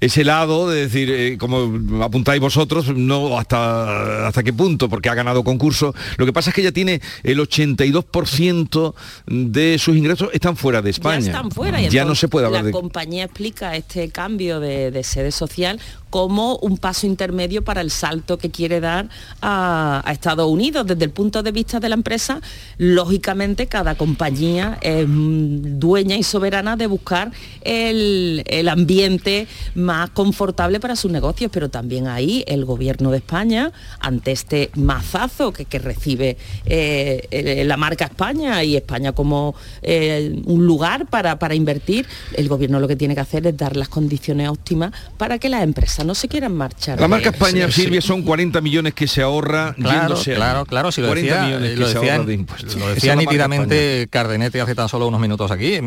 ese 0.00 0.24
lado 0.24 0.70
de 0.70 0.82
decir, 0.82 1.10
eh, 1.10 1.36
como 1.36 2.02
apuntáis 2.02 2.40
vosotros, 2.40 2.88
no 2.96 3.38
hasta, 3.38 4.26
hasta 4.26 4.42
qué 4.42 4.54
punto, 4.54 4.88
porque 4.88 5.10
ha 5.10 5.14
ganado 5.14 5.44
concurso. 5.44 5.94
Lo 6.16 6.24
que 6.24 6.32
pasa 6.32 6.50
es 6.50 6.54
que 6.54 6.62
ella 6.62 6.72
tiene 6.72 7.02
el 7.24 7.38
82% 7.38 8.94
de 9.26 9.78
sus 9.78 9.96
ingresos 9.96 10.30
están 10.32 10.56
fuera 10.56 10.80
de 10.80 10.90
España. 10.90 11.20
Ya 11.20 11.32
están 11.32 11.50
fuera 11.50 11.80
y 11.82 11.90
Ya 11.90 12.06
no 12.06 12.14
se 12.14 12.28
puede 12.28 12.46
hablar 12.46 12.62
la 12.62 12.66
de... 12.68 12.72
compañía 12.72 13.24
explica 13.24 13.76
este 13.76 14.08
cambio 14.08 14.60
de, 14.60 14.90
de 14.90 15.04
sede 15.04 15.30
social 15.30 15.78
como 16.08 16.56
un 16.56 16.76
paso 16.76 17.06
intermedio 17.06 17.64
para 17.64 17.80
el 17.80 17.90
salto 17.90 18.36
que 18.36 18.50
quiere 18.50 18.80
dar 18.80 19.08
a, 19.40 20.02
a 20.04 20.12
Estados 20.12 20.46
Unidos. 20.46 20.86
Desde 20.86 21.04
el 21.04 21.10
punto 21.10 21.42
de 21.42 21.52
vista 21.52 21.80
de 21.80 21.88
la 21.88 21.94
empresa, 21.94 22.40
lógicamente 22.76 23.66
cada 23.66 23.94
compañía 23.94 24.78
es 24.82 25.06
mm, 25.08 25.78
dueña 25.78 26.16
y 26.16 26.22
soberana 26.22 26.76
de 26.76 26.86
buscar 26.86 27.32
el, 27.62 28.21
el 28.46 28.68
ambiente 28.68 29.46
más 29.74 30.10
confortable 30.10 30.80
para 30.80 30.96
sus 30.96 31.10
negocios, 31.10 31.50
pero 31.52 31.68
también 31.68 32.06
ahí 32.06 32.44
el 32.46 32.64
gobierno 32.64 33.10
de 33.10 33.18
España, 33.18 33.72
ante 34.00 34.32
este 34.32 34.70
mazazo 34.74 35.52
que, 35.52 35.64
que 35.64 35.78
recibe 35.78 36.36
eh, 36.66 37.62
la 37.66 37.76
marca 37.76 38.04
España 38.06 38.62
y 38.64 38.76
España 38.76 39.12
como 39.12 39.54
eh, 39.82 40.40
un 40.44 40.66
lugar 40.66 41.06
para, 41.06 41.38
para 41.38 41.54
invertir, 41.54 42.06
el 42.34 42.48
gobierno 42.48 42.80
lo 42.80 42.88
que 42.88 42.96
tiene 42.96 43.14
que 43.14 43.20
hacer 43.20 43.46
es 43.46 43.56
dar 43.56 43.76
las 43.76 43.88
condiciones 43.88 44.48
óptimas 44.48 44.92
para 45.16 45.38
que 45.38 45.48
las 45.48 45.62
empresas 45.62 46.04
no 46.04 46.14
se 46.14 46.28
quieran 46.28 46.54
marchar. 46.54 47.00
La 47.00 47.08
marca 47.08 47.30
España, 47.30 47.66
Sí, 47.66 47.72
sí. 47.72 47.82
Silvia, 47.82 48.00
son 48.00 48.22
40 48.22 48.60
millones 48.60 48.94
que 48.94 49.06
se 49.08 49.22
ahorra 49.22 49.74
Claro, 49.74 49.98
yéndose 50.00 50.32
a- 50.32 50.36
claro, 50.36 50.64
claro, 50.66 50.92
si 50.92 51.00
lo 51.00 51.08
40 51.08 51.32
decía, 51.34 51.46
millones 51.46 51.70
eh, 51.70 51.74
que 51.74 51.80
lo 51.80 51.86
decía, 51.88 52.12
ahorra 52.14 52.24
de 52.26 52.34
impuestos. 52.34 52.76
lo 52.76 52.88
decía 52.94 53.16
nítidamente 53.16 54.06
Cardenete 54.10 54.60
hace 54.60 54.74
tan 54.74 54.88
solo 54.88 55.06
unos 55.08 55.20
minutos 55.20 55.50
aquí. 55.50 55.78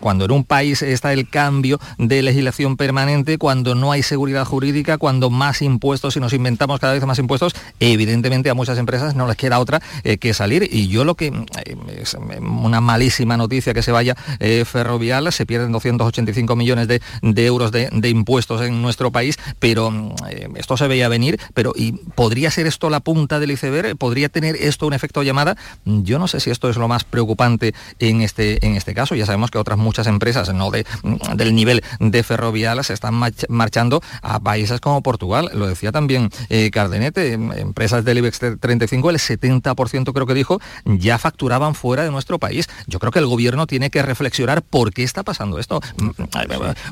Cuando 0.00 0.24
en 0.24 0.30
un 0.32 0.44
país 0.44 0.82
está 0.82 1.12
el 1.12 1.28
cambio 1.28 1.67
de 1.98 2.22
legislación 2.22 2.76
permanente, 2.76 3.38
cuando 3.38 3.74
no 3.74 3.92
hay 3.92 4.02
seguridad 4.02 4.44
jurídica, 4.44 4.98
cuando 4.98 5.30
más 5.30 5.62
impuestos 5.62 6.16
y 6.16 6.20
nos 6.20 6.32
inventamos 6.32 6.80
cada 6.80 6.94
vez 6.94 7.04
más 7.04 7.18
impuestos, 7.18 7.54
evidentemente 7.80 8.50
a 8.50 8.54
muchas 8.54 8.78
empresas 8.78 9.14
no 9.14 9.26
les 9.26 9.36
queda 9.36 9.58
otra 9.58 9.80
eh, 10.04 10.18
que 10.18 10.34
salir. 10.34 10.68
Y 10.70 10.88
yo 10.88 11.04
lo 11.04 11.14
que 11.14 11.26
eh, 11.26 11.76
es 12.00 12.16
una 12.40 12.80
malísima 12.80 13.36
noticia 13.36 13.74
que 13.74 13.82
se 13.82 13.92
vaya 13.92 14.16
eh, 14.40 14.64
ferrovial, 14.64 15.32
se 15.32 15.46
pierden 15.46 15.72
285 15.72 16.56
millones 16.56 16.88
de, 16.88 17.02
de 17.22 17.46
euros 17.46 17.72
de, 17.72 17.88
de 17.92 18.08
impuestos 18.08 18.62
en 18.62 18.80
nuestro 18.82 19.10
país, 19.10 19.38
pero 19.58 19.90
mm, 19.90 20.14
eh, 20.30 20.48
esto 20.56 20.76
se 20.76 20.88
veía 20.88 21.08
venir, 21.08 21.40
pero 21.54 21.72
¿y 21.76 21.92
podría 21.92 22.50
ser 22.50 22.66
esto 22.66 22.90
la 22.90 23.00
punta 23.00 23.40
del 23.40 23.50
iceberg? 23.50 23.96
¿Podría 23.96 24.28
tener 24.28 24.56
esto 24.56 24.86
un 24.86 24.92
efecto 24.92 25.22
llamada? 25.22 25.56
Yo 25.84 26.18
no 26.18 26.28
sé 26.28 26.40
si 26.40 26.50
esto 26.50 26.68
es 26.68 26.76
lo 26.76 26.88
más 26.88 27.04
preocupante 27.04 27.74
en 27.98 28.22
este, 28.22 28.64
en 28.66 28.76
este 28.76 28.94
caso. 28.94 29.14
Ya 29.14 29.26
sabemos 29.26 29.50
que 29.50 29.58
otras 29.58 29.78
muchas 29.78 30.06
empresas 30.06 30.52
no 30.54 30.70
de, 30.70 30.84
mm, 31.02 31.36
del 31.36 31.54
nivel 31.58 31.82
de 32.00 32.22
ferrovial 32.22 32.82
se 32.84 32.94
están 32.94 33.14
march- 33.14 33.46
marchando 33.48 34.00
a 34.22 34.40
países 34.40 34.80
como 34.80 35.02
Portugal. 35.02 35.50
Lo 35.54 35.66
decía 35.66 35.92
también 35.92 36.30
eh, 36.48 36.70
Cardenete, 36.70 37.32
em- 37.34 37.52
empresas 37.52 38.04
del 38.04 38.18
IBEX 38.18 38.38
35, 38.60 39.10
el 39.10 39.16
70% 39.18 40.12
creo 40.12 40.26
que 40.26 40.34
dijo, 40.34 40.60
ya 40.84 41.18
facturaban 41.18 41.74
fuera 41.74 42.04
de 42.04 42.10
nuestro 42.10 42.38
país. 42.38 42.66
Yo 42.86 42.98
creo 42.98 43.12
que 43.12 43.18
el 43.18 43.26
gobierno 43.26 43.66
tiene 43.66 43.90
que 43.90 44.02
reflexionar 44.02 44.62
por 44.62 44.92
qué 44.92 45.02
está 45.04 45.22
pasando 45.22 45.58
esto. 45.58 45.80
Mm, 45.98 46.10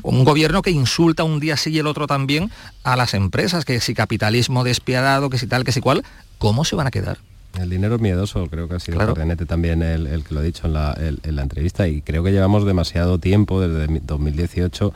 Un 0.03 0.23
gobierno 0.23 0.61
que 0.61 0.71
insulta 0.71 1.23
un 1.23 1.39
día 1.39 1.57
sí 1.57 1.71
y 1.71 1.79
el 1.79 1.87
otro 1.87 2.07
también 2.07 2.51
a 2.83 2.95
las 2.95 3.13
empresas, 3.13 3.65
que 3.65 3.79
si 3.79 3.93
capitalismo 3.93 4.63
despiadado, 4.63 5.29
que 5.29 5.37
si 5.37 5.47
tal, 5.47 5.63
que 5.63 5.71
si 5.71 5.81
cual, 5.81 6.03
¿cómo 6.37 6.65
se 6.65 6.75
van 6.75 6.87
a 6.87 6.91
quedar? 6.91 7.17
El 7.59 7.69
dinero 7.69 7.95
es 7.95 8.01
miedoso, 8.01 8.47
creo 8.47 8.67
que 8.67 8.75
ha 8.75 8.79
sido 8.79 8.97
Claro. 8.97 9.13
Cardenete 9.13 9.45
también 9.45 9.81
el, 9.81 10.05
el 10.07 10.23
que 10.23 10.33
lo 10.33 10.39
ha 10.41 10.43
dicho 10.43 10.67
en 10.67 10.73
la, 10.73 10.93
el- 10.93 11.19
en 11.23 11.35
la 11.35 11.41
entrevista 11.41 11.87
y 11.87 12.01
creo 12.01 12.23
que 12.23 12.31
llevamos 12.31 12.65
demasiado 12.65 13.19
tiempo, 13.19 13.59
desde 13.61 13.87
mi- 13.91 13.99
2018, 13.99 14.93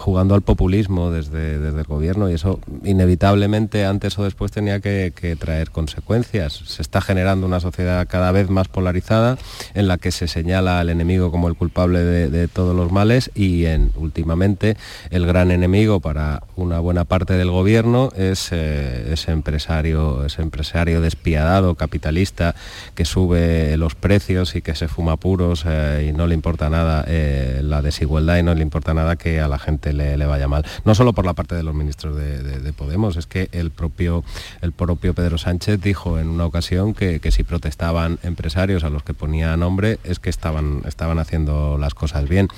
jugando 0.00 0.34
al 0.34 0.40
populismo 0.40 1.10
desde, 1.10 1.58
desde 1.58 1.78
el 1.78 1.86
gobierno 1.86 2.30
y 2.30 2.34
eso 2.34 2.58
inevitablemente 2.84 3.84
antes 3.84 4.18
o 4.18 4.24
después 4.24 4.50
tenía 4.50 4.80
que, 4.80 5.10
traer 5.38 5.70
consecuencias. 5.70 6.62
Se 6.66 6.82
está 6.82 7.00
generando 7.00 7.46
una 7.46 7.60
sociedad 7.60 8.06
cada 8.08 8.32
vez 8.32 8.48
más 8.48 8.68
polarizada 8.68 9.36
en 9.74 9.88
la 9.88 9.98
que 9.98 10.10
se 10.10 10.26
señala 10.26 10.80
al 10.80 10.88
enemigo 10.88 11.30
como 11.30 11.48
el 11.48 11.54
culpable 11.54 12.00
de, 12.00 12.30
de 12.30 12.48
todos 12.48 12.74
los 12.74 12.90
males 12.90 13.30
y 13.34 13.66
en, 13.66 13.92
últimamente 13.96 14.76
el 15.10 15.26
gran 15.26 15.50
enemigo 15.50 16.00
para 16.00 16.42
una 16.56 16.80
buena 16.80 17.04
parte 17.04 17.34
del 17.34 17.50
gobierno 17.50 18.10
es 18.16 18.50
eh, 18.52 19.12
ese 19.12 19.32
empresario, 19.32 20.24
ese 20.24 20.42
empresario 20.42 21.00
despiadado, 21.00 21.74
capitalista, 21.74 22.54
que 22.94 23.04
sube 23.04 23.76
los 23.76 23.94
precios 23.94 24.54
y 24.56 24.62
que 24.62 24.74
se 24.74 24.88
fuma 24.88 25.16
puros 25.16 25.64
eh, 25.66 26.08
y 26.08 26.12
no 26.16 26.26
le 26.26 26.34
importa 26.34 26.70
nada 26.70 27.04
eh, 27.06 27.60
la 27.62 27.82
desigualdad 27.82 28.38
y 28.38 28.42
no 28.42 28.54
le 28.54 28.62
importa 28.62 28.94
nada 28.94 29.16
que 29.16 29.40
a 29.40 29.48
la 29.48 29.58
gente 29.58 29.89
le, 29.92 30.16
le 30.16 30.26
vaya 30.26 30.48
mal. 30.48 30.64
No 30.84 30.94
solo 30.94 31.12
por 31.12 31.24
la 31.26 31.34
parte 31.34 31.54
de 31.54 31.62
los 31.62 31.74
ministros 31.74 32.16
de, 32.16 32.42
de- 32.42 32.60
de 32.60 32.72
Podemos, 32.72 33.16
es 33.16 33.26
que 33.26 33.48
el 33.52 33.70
propio, 33.70 34.24
el 34.62 34.72
propio 34.72 35.14
Pedro 35.14 35.38
Sánchez 35.38 35.80
dijo 35.80 36.18
en 36.18 36.28
una 36.28 36.46
ocasión 36.46 36.94
que, 36.94 37.20
que 37.20 37.30
si 37.30 37.42
protestaban 37.44 38.18
empresarios 38.22 38.84
a 38.84 38.90
los 38.90 39.02
que 39.02 39.14
ponía 39.14 39.56
nombre 39.56 39.98
es 40.04 40.18
que 40.18 40.30
estaban, 40.30 40.82
estaban 40.86 41.18
haciendo 41.18 41.78
las 41.78 41.94
cosas 41.94 42.28
bien. 42.28 42.48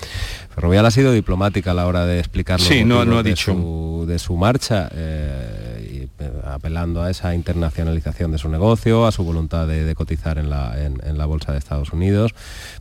Ferrovial 0.55 0.87
ha 0.87 0.91
sido 0.91 1.13
diplomática 1.13 1.71
a 1.71 1.75
la 1.75 1.87
hora 1.87 2.05
de 2.07 2.19
explicar 2.19 2.59
los 2.61 2.69
Sí, 2.69 2.85
no- 2.85 3.05
no 3.05 3.19
ha 3.19 3.23
de 3.23 3.31
dicho. 3.31 3.53
su- 3.53 4.05
de 4.07 4.19
su 4.19 4.37
marcha, 4.37 4.89
eh, 4.93 6.09
y, 6.19 6.23
eh, 6.23 6.33
apelando 6.45 7.03
a 7.03 7.11
esa 7.11 7.35
internacionalización 7.35 8.33
de 8.33 8.39
su 8.39 8.49
negocio, 8.49 9.07
a 9.07 9.13
su 9.13 9.23
voluntad 9.25 9.67
de, 9.67 9.85
de 9.85 9.95
cotizar 9.95 10.39
en 10.39 10.51
la, 10.51 10.75
en- 10.85 11.01
en 11.05 11.19
la 11.19 11.27
bolsa 11.27 11.53
de 11.53 11.59
Estados 11.59 11.93
Unidos, 11.93 12.35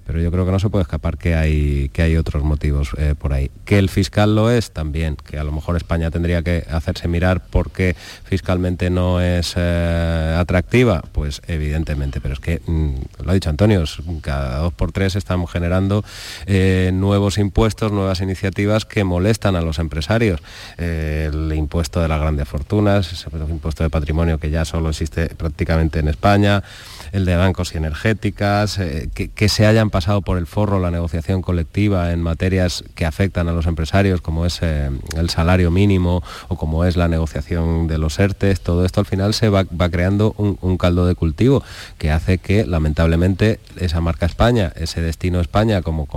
pero 0.06 0.20
yo 0.20 0.32
creo 0.32 0.46
que 0.46 0.52
no 0.52 0.60
se 0.60 0.70
puede 0.70 0.82
escapar 0.84 1.18
que 1.18 1.36
hay, 1.36 1.90
que 1.90 2.02
hay 2.02 2.18
otros 2.18 2.44
motivos 2.44 2.92
eh, 2.98 3.16
por 3.18 3.34
ahí. 3.34 3.52
Que 3.66 3.78
el 3.80 3.90
fiscal 3.90 4.36
lo 4.36 4.41
es 4.50 4.72
también, 4.72 5.16
que 5.16 5.38
a 5.38 5.44
lo 5.44 5.52
mejor 5.52 5.76
España 5.76 6.10
tendría 6.10 6.42
que 6.42 6.66
hacerse 6.72 7.08
mirar 7.08 7.42
porque 7.50 7.96
fiscalmente 8.24 8.90
no 8.90 9.22
es 9.22 9.54
eh, 9.58 10.36
atractiva, 10.38 11.04
pues 11.12 11.42
evidentemente, 11.48 12.22
pero 12.22 12.34
es 12.34 12.40
que, 12.40 12.62
mm, 12.66 12.96
lo 13.24 13.32
ha 13.32 13.34
dicho 13.34 13.50
Antonio, 13.50 13.84
cada 14.22 14.58
dos 14.58 14.74
por 14.74 14.92
tres 14.92 15.16
estamos 15.16 15.52
generando 15.52 16.04
eh, 16.46 16.92
nuevos 16.94 17.38
impuestos, 17.38 17.92
nuevas 17.92 18.22
iniciativas 18.22 18.86
que 18.86 19.04
molestan 19.04 19.56
a 19.56 19.62
los 19.62 19.80
empresarios. 19.80 20.42
El 20.78 21.52
impuesto 21.54 22.02
de 22.02 22.08
las 22.08 22.20
grandes 22.20 22.48
fortunas, 22.48 23.12
ese 23.12 23.30
impuesto 23.50 23.84
de 23.84 23.90
patrimonio 23.90 24.40
que 24.40 24.50
ya 24.50 24.66
solo 24.66 24.90
existe 24.90 25.28
prácticamente 25.28 26.00
en 26.00 26.08
España, 26.08 26.64
el 27.12 27.26
de 27.26 27.36
bancos 27.36 27.74
y 27.74 27.78
energéticas, 27.78 28.80
eh, 28.80 29.10
que 29.14 29.50
se 29.50 29.66
hayan 29.66 29.90
pasado 29.90 30.22
por 30.22 30.38
el 30.38 30.48
forro 30.48 30.80
la 30.80 30.92
negociación 30.92 31.42
colectiva 31.42 32.12
en 32.12 32.22
materias 32.22 32.84
que 32.96 33.06
afectan 33.06 33.48
a 33.48 33.54
los 33.54 33.66
empresarios, 33.66 34.21
como 34.22 34.46
es 34.46 34.60
eh, 34.62 34.90
el 35.18 35.30
salario 35.30 35.72
mínimo 35.72 36.24
o 36.48 36.56
como 36.56 36.86
es 36.86 36.96
la 36.96 37.08
negociación 37.08 37.88
de 37.88 37.98
los 37.98 38.20
ERTES, 38.20 38.62
todo 38.62 38.86
esto 38.86 39.00
al 39.00 39.06
final 39.06 39.34
se 39.34 39.50
va, 39.50 39.66
creando 39.66 40.34
un, 40.38 40.78
caldo 40.78 41.06
de 41.06 41.16
cultivo 41.16 41.64
que 41.98 42.12
hace 42.12 42.38
que 42.38 42.66
lamentablemente 42.66 43.60
esa 43.78 44.02
marca 44.02 44.26
España, 44.26 44.72
ese 44.76 45.02
destino 45.02 45.40
España 45.40 45.82
como 45.82 46.08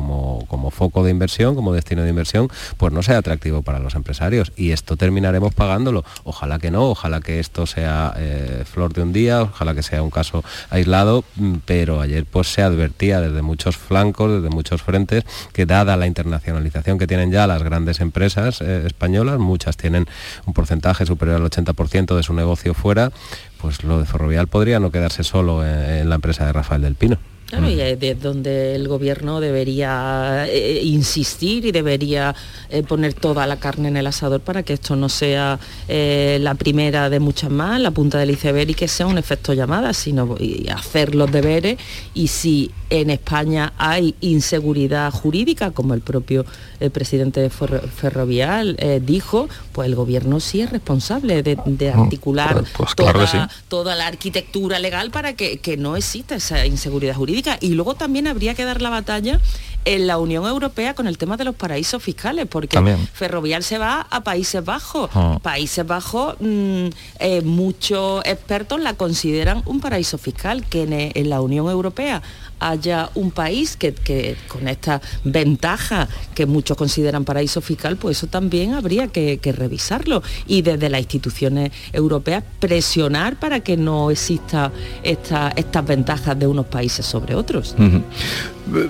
foco 0.70 1.04
de 1.04 1.10
inversión, 1.10 1.54
como 1.54 1.72
destino 1.72 2.02
de 2.02 2.10
inversión, 2.10 2.48
pues 2.76 2.92
no 2.92 3.02
sea 3.02 3.18
atractivo 3.18 3.62
para 3.62 3.78
los 3.78 3.94
empresarios 3.94 4.52
y 4.56 4.70
esto 4.70 4.96
terminaremos 4.96 5.54
pagándolo. 5.54 6.04
Ojalá 6.24 6.58
que 6.58 6.70
no, 6.70 6.90
ojalá 6.90 7.20
que 7.20 7.40
esto 7.40 7.66
sea 7.66 8.14
eh, 8.16 8.64
flor 8.64 8.92
de 8.92 9.02
un 9.02 9.12
día, 9.12 9.42
ojalá 9.42 9.74
que 9.74 9.82
sea 9.82 10.02
un 10.02 10.10
caso 10.10 10.44
aislado, 10.70 11.24
mm, 11.36 11.54
pero 11.64 12.00
ayer 12.00 12.24
pues 12.24 12.48
se 12.48 12.62
advertía 12.62 13.20
desde 13.20 13.42
muchos 13.42 13.76
flancos, 13.76 14.42
desde 14.42 14.54
muchos 14.54 14.82
frentes, 14.82 15.24
que 15.52 15.66
dada 15.66 15.96
la 15.96 16.06
internacionalización 16.06 16.98
que 16.98 17.06
tienen 17.06 17.30
ya 17.30 17.46
las 17.46 17.62
grandes 17.62 17.93
empresas 18.00 18.60
eh, 18.60 18.84
españolas, 18.86 19.38
muchas 19.38 19.76
tienen 19.76 20.06
un 20.46 20.54
porcentaje 20.54 21.06
superior 21.06 21.40
al 21.40 21.50
80% 21.50 22.16
de 22.16 22.22
su 22.22 22.34
negocio 22.34 22.74
fuera, 22.74 23.12
pues 23.60 23.84
lo 23.84 23.98
de 23.98 24.06
Ferrovial 24.06 24.48
podría 24.48 24.80
no 24.80 24.90
quedarse 24.90 25.24
solo 25.24 25.64
en, 25.64 25.78
en 25.78 26.08
la 26.08 26.16
empresa 26.16 26.46
de 26.46 26.52
Rafael 26.52 26.82
del 26.82 26.94
Pino. 26.94 27.18
Claro, 27.58 27.70
y 27.70 27.80
es 27.80 27.98
de 28.00 28.14
donde 28.14 28.74
el 28.74 28.88
gobierno 28.88 29.40
debería 29.40 30.46
eh, 30.48 30.80
insistir 30.82 31.64
y 31.66 31.72
debería 31.72 32.34
eh, 32.70 32.82
poner 32.82 33.14
toda 33.14 33.46
la 33.46 33.56
carne 33.56 33.88
en 33.88 33.96
el 33.96 34.06
asador 34.06 34.40
para 34.40 34.62
que 34.62 34.72
esto 34.74 34.96
no 34.96 35.08
sea 35.08 35.58
eh, 35.88 36.38
la 36.40 36.54
primera 36.54 37.10
de 37.10 37.20
muchas 37.20 37.50
más, 37.50 37.80
la 37.80 37.90
punta 37.90 38.18
del 38.18 38.30
iceberg 38.30 38.70
y 38.70 38.74
que 38.74 38.88
sea 38.88 39.06
un 39.06 39.18
efecto 39.18 39.52
llamada, 39.52 39.92
sino 39.92 40.36
hacer 40.74 41.14
los 41.14 41.30
deberes 41.30 41.78
y 42.14 42.28
si 42.28 42.70
en 42.90 43.10
España 43.10 43.72
hay 43.76 44.14
inseguridad 44.20 45.10
jurídica, 45.10 45.70
como 45.72 45.94
el 45.94 46.00
propio 46.00 46.44
presidente 46.92 47.40
de 47.40 47.50
Ferro- 47.50 47.80
Ferrovial 47.88 48.76
dijo, 49.02 49.48
pues 49.72 49.86
el 49.88 49.94
gobierno 49.94 50.38
sí 50.38 50.60
es 50.60 50.70
responsable 50.70 51.42
de, 51.42 51.58
de 51.66 51.90
articular 51.90 52.52
pues- 52.54 52.68
pues 52.76 52.94
toda, 52.94 53.12
claro 53.12 53.26
que 53.26 53.38
sí. 53.38 53.38
toda 53.68 53.94
la 53.96 54.06
arquitectura 54.06 54.78
legal 54.78 55.10
para 55.10 55.32
que, 55.34 55.58
que 55.58 55.76
no 55.76 55.96
exista 55.96 56.36
esa 56.36 56.64
inseguridad 56.66 57.14
jurídica. 57.16 57.43
Y 57.60 57.70
luego 57.70 57.94
también 57.94 58.26
habría 58.26 58.54
que 58.54 58.64
dar 58.64 58.82
la 58.82 58.90
batalla 58.90 59.40
en 59.84 60.06
la 60.06 60.18
Unión 60.18 60.46
Europea 60.46 60.94
con 60.94 61.06
el 61.06 61.18
tema 61.18 61.36
de 61.36 61.44
los 61.44 61.54
paraísos 61.54 62.02
fiscales, 62.02 62.46
porque 62.48 62.76
También. 62.76 63.08
Ferrovial 63.12 63.62
se 63.62 63.78
va 63.78 64.06
a 64.10 64.24
Países 64.24 64.64
Bajos. 64.64 65.10
Ah. 65.14 65.38
Países 65.42 65.86
Bajos, 65.86 66.36
mm, 66.40 66.86
eh, 67.18 67.42
muchos 67.42 68.22
expertos 68.24 68.80
la 68.80 68.94
consideran 68.94 69.62
un 69.66 69.80
paraíso 69.80 70.18
fiscal, 70.18 70.64
que 70.64 70.82
en, 70.82 70.92
en 71.14 71.28
la 71.28 71.40
Unión 71.40 71.68
Europea 71.68 72.22
haya 72.60 73.10
un 73.14 73.30
país 73.30 73.76
que, 73.76 73.92
que 73.94 74.36
con 74.48 74.68
esta 74.68 75.00
ventaja 75.24 76.08
que 76.34 76.46
muchos 76.46 76.76
consideran 76.76 77.24
paraíso 77.24 77.60
fiscal, 77.60 77.96
pues 77.96 78.18
eso 78.18 78.26
también 78.26 78.74
habría 78.74 79.08
que, 79.08 79.38
que 79.38 79.52
revisarlo. 79.52 80.22
Y 80.46 80.62
desde 80.62 80.88
las 80.88 81.00
instituciones 81.00 81.72
europeas 81.92 82.42
presionar 82.60 83.38
para 83.38 83.60
que 83.60 83.76
no 83.76 84.10
exista 84.10 84.70
esta- 85.02 85.52
estas 85.56 85.86
ventajas 85.86 86.38
de 86.38 86.46
unos 86.46 86.66
países 86.66 87.04
sobre 87.04 87.34
otros. 87.34 87.74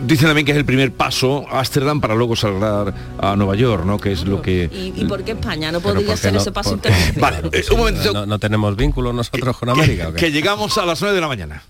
Dicen 0.07 0.29
también 0.29 0.47
que 0.47 0.53
es 0.53 0.59
el 0.59 0.65
primer 0.65 0.93
paso 0.93 1.47
a 1.51 1.59
Ámsterdam 1.59 2.01
para 2.01 2.15
luego 2.15 2.37
salgar 2.37 2.95
a 3.19 3.35
Nueva 3.35 3.57
York, 3.57 3.85
¿no? 3.85 3.99
Que 3.99 4.13
es 4.13 4.25
lo 4.25 4.41
que... 4.41 4.71
¿Y, 4.73 5.03
y 5.03 5.05
por 5.07 5.25
qué 5.25 5.33
España 5.33 5.73
no 5.73 5.81
podría 5.81 6.07
¿por 6.07 6.15
qué 6.15 6.21
ser 6.21 6.33
no? 6.33 6.39
ese 6.41 6.53
paso 6.53 6.71
¿Por 6.71 6.81
qué? 6.83 6.89
intermedio? 6.91 7.21
Vale, 7.21 7.39
eh, 7.53 7.65
un 7.73 7.79
momentito. 7.79 8.13
¿No, 8.13 8.25
no 8.27 8.39
tenemos 8.39 8.77
vínculos 8.77 9.13
nosotros 9.15 9.57
con 9.59 9.69
América? 9.71 10.13
Que 10.15 10.31
llegamos 10.31 10.79
a 10.79 10.87
las 10.87 11.01
9 11.01 11.15
de 11.15 11.21
la 11.21 11.29
mañana. 11.29 11.63